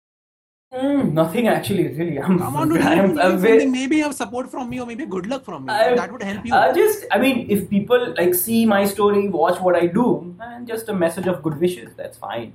Mm, 0.72 1.14
nothing 1.14 1.48
actually, 1.48 1.84
really. 1.98 2.20
I'm, 2.20 2.38
Come 2.38 2.56
on, 2.58 2.72
I'm, 2.78 3.18
I'm 3.18 3.38
very, 3.38 3.66
maybe 3.66 4.00
have 4.00 4.14
support 4.14 4.50
from 4.52 4.70
me 4.70 4.82
or 4.82 4.86
maybe 4.86 5.06
good 5.06 5.28
luck 5.28 5.46
from 5.46 5.66
me. 5.66 5.72
I, 5.74 5.96
that 5.96 6.12
would 6.12 6.24
help 6.24 6.46
you. 6.46 6.54
I 6.54 6.74
just, 6.74 7.06
I 7.12 7.20
mean, 7.20 7.46
if 7.50 7.70
people 7.70 8.14
like 8.18 8.34
see 8.34 8.66
my 8.66 8.84
story, 8.84 9.30
watch 9.30 9.62
what 9.62 9.76
I 9.76 9.86
do, 9.86 10.36
and 10.42 10.68
just 10.68 10.90
a 10.90 10.94
message 10.94 11.28
of 11.28 11.42
good 11.44 11.58
wishes, 11.62 11.94
that's 11.96 12.18
fine. 12.18 12.52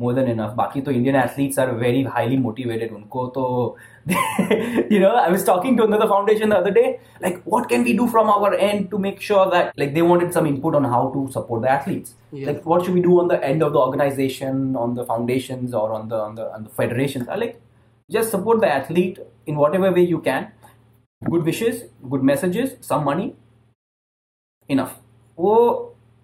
More 0.00 0.12
than 0.12 0.26
enough. 0.30 0.54
बाकी 0.56 0.80
तो 0.84 0.92
Indian 0.92 1.16
athletes 1.18 1.58
are 1.58 1.72
very 1.82 2.00
highly 2.14 2.36
motivated. 2.36 2.90
उनको 2.92 3.26
तो 3.34 3.76
you 4.90 4.98
know, 5.00 5.12
I 5.16 5.30
was 5.30 5.44
talking 5.44 5.76
to 5.78 5.84
another 5.84 6.06
foundation 6.06 6.50
the 6.50 6.58
other 6.58 6.70
day, 6.70 7.00
like, 7.20 7.40
what 7.44 7.68
can 7.70 7.82
we 7.82 7.94
do 8.00 8.06
from 8.06 8.28
our 8.28 8.52
end 8.54 8.90
to 8.90 8.98
make 8.98 9.20
sure 9.20 9.46
that, 9.50 9.72
like, 9.76 9.94
they 9.94 10.02
wanted 10.02 10.34
some 10.34 10.46
input 10.46 10.74
on 10.74 10.84
how 10.84 11.00
to 11.14 11.22
support 11.32 11.62
the 11.62 11.70
athletes. 11.70 12.14
Yeah. 12.30 12.48
Like, 12.48 12.66
what 12.66 12.84
should 12.84 12.94
we 12.94 13.00
do 13.00 13.18
on 13.20 13.28
the 13.28 13.42
end 13.42 13.62
of 13.62 13.72
the 13.72 13.78
organization, 13.78 14.76
on 14.76 14.94
the 14.94 15.06
foundations, 15.06 15.72
or 15.72 15.92
on 15.92 16.08
the 16.08 16.20
on 16.26 16.34
the 16.34 16.52
on 16.58 16.68
the 16.68 16.70
federations? 16.82 17.26
I 17.28 17.36
like, 17.36 17.58
just 18.10 18.30
support 18.30 18.60
the 18.60 18.70
athlete 18.74 19.18
in 19.46 19.56
whatever 19.56 19.90
way 19.90 20.04
you 20.04 20.20
can. 20.20 20.48
Good 21.24 21.44
wishes, 21.44 21.84
good 22.10 22.22
messages, 22.22 22.78
some 22.92 23.04
money, 23.10 23.34
enough. 24.68 24.94
वो 25.38 25.52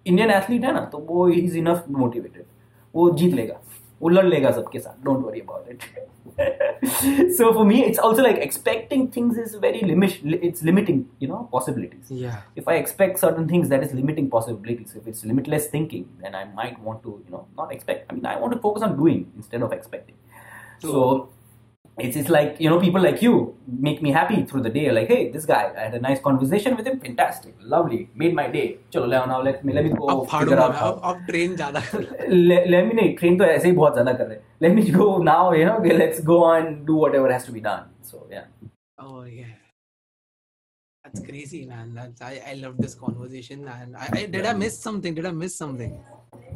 Indian 0.07 0.29
athlete 0.31 0.63
है 0.65 0.71
ना 0.73 0.79
तो 0.91 0.97
वो 1.09 1.27
is 1.29 1.55
enough 1.57 1.85
motivated 1.89 2.45
वो 2.97 3.09
जीत 3.19 3.33
लेगा 3.33 3.59
वो 4.01 4.09
लड़ 4.09 4.25
लेगा 4.25 4.51
सबके 4.51 4.79
साथ 4.79 5.05
don't 5.05 5.25
worry 5.25 5.39
about 5.39 5.69
it 5.71 5.83
so 7.37 7.47
for 7.55 7.63
me 7.65 7.75
it's 7.85 7.99
also 7.99 8.23
like 8.25 8.37
expecting 8.37 9.07
things 9.15 9.37
is 9.37 9.55
very 9.65 9.81
limit 9.81 10.15
it's 10.47 10.63
limiting 10.69 11.01
you 11.23 11.27
know 11.31 11.41
possibilities 11.51 12.11
yeah 12.23 12.61
if 12.61 12.67
i 12.73 12.75
expect 12.75 13.19
certain 13.23 13.47
things 13.51 13.69
that 13.73 13.83
is 13.87 13.93
limiting 13.99 14.29
possibilities 14.29 14.95
if 15.01 15.07
it's 15.11 15.23
limitless 15.31 15.67
thinking 15.75 16.07
then 16.23 16.35
i 16.41 16.43
might 16.59 16.79
want 16.87 17.03
to 17.03 17.13
you 17.25 17.35
know 17.35 17.45
not 17.61 17.73
expect 17.77 18.11
i 18.11 18.17
mean 18.17 18.25
i 18.33 18.35
want 18.43 18.57
to 18.57 18.59
focus 18.65 18.87
on 18.89 18.97
doing 18.97 19.21
instead 19.37 19.61
of 19.61 19.77
expecting 19.77 20.15
so, 20.79 20.91
so 20.91 21.29
it's, 21.97 22.15
it's 22.15 22.29
like 22.29 22.55
you 22.59 22.69
know 22.69 22.79
people 22.79 23.01
like 23.01 23.21
you 23.21 23.55
make 23.67 24.01
me 24.01 24.11
happy 24.11 24.43
through 24.43 24.61
the 24.61 24.69
day 24.69 24.91
like 24.91 25.07
hey 25.07 25.29
this 25.31 25.45
guy 25.45 25.71
i 25.77 25.81
had 25.81 25.93
a 25.93 25.99
nice 25.99 26.19
conversation 26.19 26.75
with 26.75 26.87
him 26.87 26.99
fantastic 26.99 27.55
lovely 27.61 28.09
made 28.15 28.33
my 28.33 28.47
day 28.47 28.77
chalo 28.91 29.27
now 29.27 29.41
let 29.41 29.63
me 29.63 29.73
let 29.73 29.83
me 29.83 29.91
go 29.91 30.07
अब 30.13 30.27
figure 30.29 30.59
out 30.59 30.75
how 30.75 30.91
अब 31.11 31.25
train 31.29 31.55
ज़्यादा 31.55 31.81
let, 32.49 32.69
let 32.69 32.87
me 32.87 32.93
नहीं 33.01 33.15
train 33.17 33.37
तो 33.39 33.45
ऐसे 33.45 33.67
ही 33.67 33.75
बहुत 33.81 33.93
ज़्यादा 33.93 34.13
कर 34.13 34.27
रहे 34.27 34.39
let 34.67 34.75
me 34.79 34.89
go 34.99 35.17
now 35.31 35.51
you 35.53 35.65
know 35.65 35.77
okay, 35.79 35.97
let's 35.97 36.23
go 36.31 36.43
on 36.43 36.83
do 36.85 36.95
whatever 37.03 37.31
has 37.31 37.45
to 37.45 37.55
be 37.57 37.65
done 37.69 37.85
so 38.11 38.25
yeah 38.31 38.45
oh 38.99 39.23
yeah 39.23 39.53
that's 41.05 41.25
crazy 41.29 41.65
man 41.65 41.93
that's 41.93 42.21
I, 42.21 42.35
I 42.51 42.53
love 42.65 42.77
this 42.77 42.95
conversation 42.95 43.67
and 43.67 43.95
I, 43.95 44.09
I 44.11 44.25
did 44.25 44.45
I 44.45 44.53
miss 44.53 44.79
something 44.79 45.13
did 45.13 45.27
I 45.31 45.31
miss 45.31 45.55
something 45.55 45.99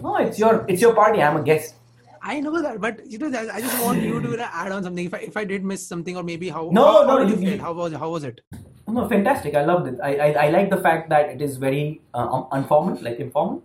no 0.06 0.16
it's 0.28 0.40
your 0.40 0.66
it's 0.68 0.82
your 0.82 0.96
party 1.02 1.22
I'm 1.22 1.38
a 1.38 1.44
guest 1.44 1.76
I 2.23 2.41
know 2.41 2.63
that, 2.63 2.81
but 2.81 3.05
you 3.05 3.19
know, 3.19 3.27
I 3.27 3.61
just 3.61 3.83
want 3.83 4.01
you 4.01 4.21
to 4.21 4.55
add 4.55 4.71
on 4.71 4.85
something. 4.85 5.07
If 5.07 5.15
I 5.15 5.19
if 5.19 5.37
I 5.37 5.45
did 5.45 5.65
miss 5.65 5.87
something, 5.87 6.17
or 6.17 6.23
maybe 6.23 6.49
how 6.49 6.71
no 6.73 6.85
how, 6.85 7.03
no 7.07 7.27
how 7.27 7.41
you? 7.41 7.59
How 7.59 7.73
was 7.73 7.93
how 7.93 8.11
was 8.11 8.25
it? 8.25 8.41
No, 8.87 9.09
fantastic. 9.09 9.55
I 9.55 9.65
loved 9.65 9.89
it. 9.89 9.99
I, 10.03 10.17
I, 10.17 10.29
I 10.47 10.51
like 10.51 10.71
the 10.71 10.77
fact 10.77 11.09
that 11.09 11.31
it 11.31 11.41
is 11.41 11.57
very 11.57 12.03
uh, 12.15 12.45
informal, 12.53 12.99
like 13.01 13.19
informal, 13.19 13.63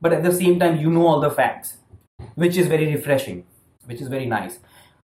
but 0.00 0.12
at 0.12 0.22
the 0.22 0.32
same 0.32 0.58
time, 0.58 0.78
you 0.78 0.90
know 0.90 1.06
all 1.06 1.20
the 1.20 1.30
facts, 1.30 1.76
which 2.34 2.56
is 2.56 2.66
very 2.66 2.92
refreshing, 2.94 3.44
which 3.84 4.00
is 4.00 4.08
very 4.08 4.26
nice. 4.26 4.58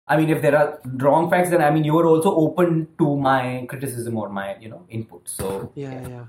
I 0.08 0.16
mean, 0.18 0.30
if 0.30 0.42
there 0.42 0.56
are 0.56 0.80
wrong 0.86 1.30
facts, 1.30 1.50
then 1.50 1.62
I 1.62 1.70
mean, 1.70 1.84
you 1.84 2.00
are 2.00 2.06
also 2.06 2.34
open 2.34 2.88
to 2.98 3.18
my 3.18 3.66
criticism 3.70 4.18
or 4.18 4.30
my, 4.30 4.56
you 4.58 4.70
know, 4.70 4.86
input. 4.90 5.28
So, 5.28 5.72
yeah 5.76 6.08
yeah 6.08 6.26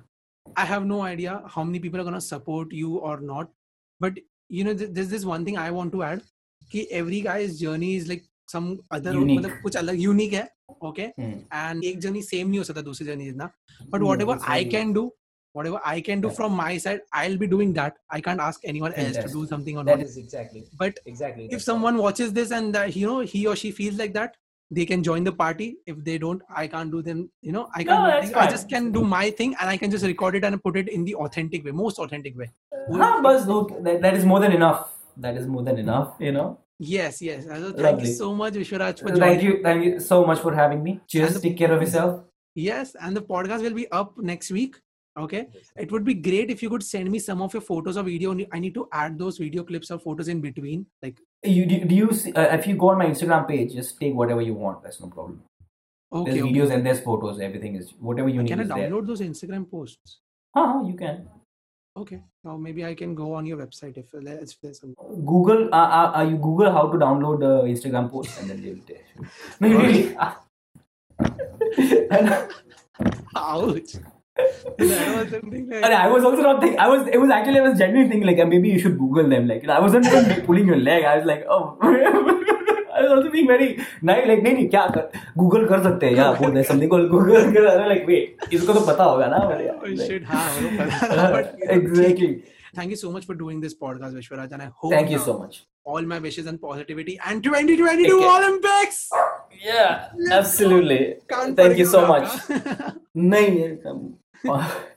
i 0.57 0.65
have 0.65 0.85
no 0.87 1.03
idea 1.03 1.43
how 1.55 1.63
many 1.63 1.79
people 1.79 2.01
are 2.01 2.05
going 2.05 2.15
to 2.15 2.21
support 2.21 2.73
you 2.73 2.97
or 2.97 3.21
not 3.21 3.51
but 4.01 4.19
you 4.49 4.65
know 4.65 4.75
th- 4.75 4.91
there's 4.93 5.11
this 5.11 5.25
one 5.25 5.45
thing 5.45 5.59
i 5.59 5.71
want 5.71 5.93
to 5.93 6.03
add 6.03 6.23
कि 6.72 6.88
every 7.00 7.22
guy's 7.30 7.58
journey 7.64 7.96
is 8.02 8.08
like 8.12 8.24
some 8.54 8.70
other 8.98 9.14
Unique. 9.14 9.40
मतलब 9.40 9.60
कुछ 9.64 9.76
अलग 9.78 10.00
unique 10.02 10.34
है 10.34 10.48
okay 10.86 11.08
hmm. 11.20 11.34
And 11.54 11.84
एक 11.84 12.00
journey 12.00 12.22
same 12.22 12.48
नहीं 12.48 12.58
हो 12.60 12.64
सकता 12.64 12.82
दूसरी 12.82 13.08
जर्नी 13.08 13.26
जितना 13.26 13.50
but 13.90 14.00
No, 14.00 14.06
what 14.08 14.22
ever 14.22 14.36
that's 14.38 14.50
I 14.52 14.60
very- 14.64 14.72
can 14.72 14.94
do 14.94 15.12
whatever 15.58 15.80
i 15.90 15.98
can 16.06 16.22
do 16.22 16.30
Yeah. 16.30 16.36
from 16.38 16.54
my 16.60 16.70
side 16.84 17.02
i'll 17.18 17.36
be 17.42 17.48
doing 17.50 17.74
that 17.74 17.98
i 18.18 18.20
can't 18.28 18.42
ask 18.46 18.64
anyone 18.70 18.94
else 19.02 19.10
to 19.10 19.18
Fantastic. 19.18 19.34
do 19.34 19.42
something 19.50 19.76
or 19.82 19.84
That 19.90 20.00
not 20.00 20.00
That 20.06 20.10
is 20.12 20.16
exactly. 20.22 20.62
but 20.80 21.02
Exactly. 21.12 21.44
if 21.48 21.52
that's 21.52 21.68
someone 21.72 22.00
watches 22.04 22.32
this 22.38 22.54
and 22.60 22.78
uh, 22.80 22.86
you 22.96 23.12
know 23.12 23.20
he 23.34 23.42
or 23.52 23.54
she 23.64 23.72
feels 23.80 24.00
like 24.00 24.16
that 24.16 24.40
they 24.78 24.86
can 24.94 25.04
join 25.10 25.28
the 25.30 25.34
party 25.44 25.68
if 25.94 26.00
they 26.08 26.16
don't 26.24 26.42
i 26.62 26.66
can't 26.72 26.96
do 26.96 27.02
them 27.10 27.22
you 27.50 27.54
know 27.58 27.64
i 27.82 27.84
No, 27.84 27.92
can't 27.92 28.02
do 28.06 28.10
that's 28.14 28.18
anything. 28.24 28.40
i 28.40 28.48
fine. 28.48 28.56
just 28.56 28.74
can 28.74 28.90
do 28.98 29.04
my 29.14 29.22
thing 29.42 29.54
and 29.60 29.74
i 29.76 29.78
can 29.84 29.94
just 29.98 30.10
record 30.14 30.40
it 30.42 30.50
and 30.52 30.62
put 30.66 30.82
it 30.84 30.90
in 30.98 31.06
the 31.12 31.16
authentic 31.28 31.70
way 31.70 31.76
most 31.84 32.02
authentic 32.08 32.42
way 32.44 32.50
Ah, 33.10 33.22
buzz, 33.28 33.48
look, 33.54 33.70
that, 33.84 34.02
that 34.08 34.20
is 34.22 34.26
more 34.34 34.40
than 34.48 34.52
enough. 34.62 34.82
That 35.27 35.37
is 35.37 35.47
more 35.47 35.63
than 35.69 35.79
enough, 35.85 36.17
you 36.29 36.33
know. 36.39 36.49
yes 36.97 37.21
yes 37.29 37.47
Uh, 37.47 37.57
so 37.63 37.69
thank 37.73 37.85
Lovely. 37.87 38.09
you 38.09 38.15
so 38.19 38.27
much 38.41 38.55
vishwaraj 38.63 39.01
for 39.05 39.09
joining 39.09 39.23
Thank 39.23 39.43
you, 39.47 39.55
thank 39.63 39.85
you 39.87 39.95
so 40.11 40.19
much 40.29 40.41
for 40.45 40.53
having 40.59 40.83
me. 40.89 40.93
Cheers. 41.15 41.33
The- 41.37 41.41
Take 41.47 41.57
care 41.63 41.73
of 41.77 41.81
yourself. 41.87 42.13
yes 42.69 42.93
and 43.07 43.17
the 43.19 43.23
podcast 43.33 43.63
will 43.67 43.75
be 43.81 43.87
up 44.01 44.13
next 44.31 44.51
week 44.59 44.77
okay 45.25 45.41
it 45.85 45.91
would 45.95 46.05
be 46.11 46.15
great 46.29 46.51
if 46.55 46.63
you 46.65 46.71
could 46.73 46.85
send 46.89 47.11
me 47.15 47.19
some 47.27 47.41
of 47.47 47.53
your 47.57 47.63
photos 47.71 47.97
or 48.01 48.05
video 48.09 48.33
i 48.57 48.61
need 48.65 48.75
to 48.79 48.85
add 49.03 49.19
those 49.23 49.39
video 49.45 49.63
clips 49.69 49.91
or 49.95 49.99
photos 50.07 50.29
in 50.35 50.41
between 50.47 50.85
like 51.07 51.19
You 51.57 51.65
do, 51.71 51.77
do 51.91 51.95
you 52.03 52.07
see, 52.21 52.31
uh, 52.41 52.47
if 52.59 52.65
you 52.71 52.77
go 52.85 52.89
on 52.93 52.99
my 53.03 53.07
Instagram 53.15 53.45
page, 53.51 53.69
just 53.81 53.93
take 54.05 54.15
whatever 54.21 54.43
you 54.49 54.55
want. 54.63 54.79
That's 54.85 55.01
no 55.05 55.09
problem. 55.17 55.37
okay, 56.21 56.31
There's 56.31 56.43
okay. 56.45 56.53
videos 56.53 56.71
and 56.77 56.87
there's 56.89 57.01
photos. 57.09 57.41
Everything 57.49 57.77
is 57.81 57.93
whatever 58.09 58.29
you 58.37 58.41
need 58.43 58.51
can 58.53 58.61
i 58.65 58.67
is 58.69 58.73
there. 58.75 58.79
download 58.89 59.07
those 59.11 59.23
instagram 59.29 59.65
posts 59.75 60.17
Uh-huh, 60.63 60.81
you 60.91 60.97
can. 61.03 61.17
Okay 62.01 62.21
or 62.45 62.59
maybe 62.59 62.85
i 62.85 62.95
can 62.95 63.15
go 63.15 63.35
on 63.35 63.47
your 63.47 63.59
website 63.59 63.97
if, 64.03 64.07
if 64.15 64.61
there's 64.61 64.81
some 64.81 64.95
Google. 65.27 65.69
Uh, 65.73 65.89
uh, 65.99 66.13
uh, 66.17 66.23
you 66.23 66.37
Google 66.37 66.73
how 66.73 66.91
to 66.91 66.99
download 66.99 67.41
the 67.41 67.53
Instagram 67.73 68.11
post 68.11 68.41
and 68.41 68.51
then 68.51 68.63
they 68.63 68.71
will 68.71 68.83
tell 68.87 68.97
you. 68.97 69.27
No, 69.61 69.69
you 69.69 69.79
really. 69.79 70.17
ouch 73.37 73.97
that 74.79 75.17
was 75.17 75.33
like 75.33 75.83
I 75.83 76.09
was 76.09 76.25
also 76.25 76.43
not 76.43 76.61
thinking. 76.61 76.79
I 76.79 76.89
was. 76.89 77.09
It 77.09 77.19
was 77.19 77.31
actually. 77.31 77.59
I 77.59 77.63
was 77.63 77.77
genuinely 77.77 78.09
thinking 78.09 78.27
like 78.29 78.39
uh, 78.39 78.47
maybe 78.47 78.69
you 78.69 78.79
should 78.79 78.97
Google 78.97 79.29
them. 79.29 79.49
Like 79.49 79.69
I 79.69 79.81
wasn't 79.81 80.07
even 80.07 80.43
pulling 80.47 80.67
your 80.67 80.77
leg. 80.77 81.05
I 81.05 81.17
was 81.17 81.27
like, 81.27 81.45
oh. 81.49 81.77
Also 82.99 83.31
being 83.37 83.49
very 83.53 83.69
nice. 84.11 84.27
Like 84.31 84.43
नहीं 84.43 84.55
नहीं 84.55 84.69
क्या 84.77 84.87
कर 84.97 85.09
Google 85.43 85.69
कर 85.69 85.83
सकते 85.89 86.07
हैं 86.07 86.15
या 86.17 86.31
बोल 86.43 86.53
दे 86.59 86.65
something 86.73 86.89
को 86.95 86.99
Google 87.15 87.53
कर 87.55 87.61
रहा 87.69 87.89
like 87.95 88.07
wait 88.13 88.53
इसको 88.59 88.75
तो 88.75 88.81
पता 88.93 89.05
होगा 89.13 89.27
ना 89.35 89.39
but 89.51 89.65
yeah, 89.67 89.81
oh 89.83 89.91
like- 89.95 90.11
shit 90.11 90.25
हाँ 90.35 90.45
मेरे 90.61 90.77
को 90.77 90.85
पता 90.85 91.17
था, 91.17 91.33
but 91.39 91.69
exactly. 91.79 92.31
thank 92.79 92.91
you 92.95 93.01
so 93.03 93.11
much 93.17 93.25
for 93.31 93.35
doing 93.43 93.61
this 93.67 93.75
podcast 93.87 94.17
Vishwaraj 94.21 94.53
and 94.59 94.63
I 94.69 94.71
hope 94.83 94.93
Thank 94.97 95.11
you 95.17 95.21
uh, 95.23 95.27
so 95.31 95.39
much. 95.39 95.59
all 95.95 96.03
my 96.09 96.19
wishes 96.25 96.49
and 96.51 96.61
positivity 96.63 97.13
and 97.29 97.43
2022 97.45 98.09
Take 98.09 98.21
care. 98.25 98.33
Olympics 98.39 98.99
Yeah, 99.67 100.09
Let's 100.17 100.35
absolutely. 100.39 100.99
Can't 101.31 101.57
Thank 101.61 101.79
you 101.79 101.87
forget 101.87 101.95
so 101.95 102.05
about 102.05 102.23
much. 102.25 102.35
that. 102.49 103.01
नहीं 103.17 103.59
ये- 103.59 104.88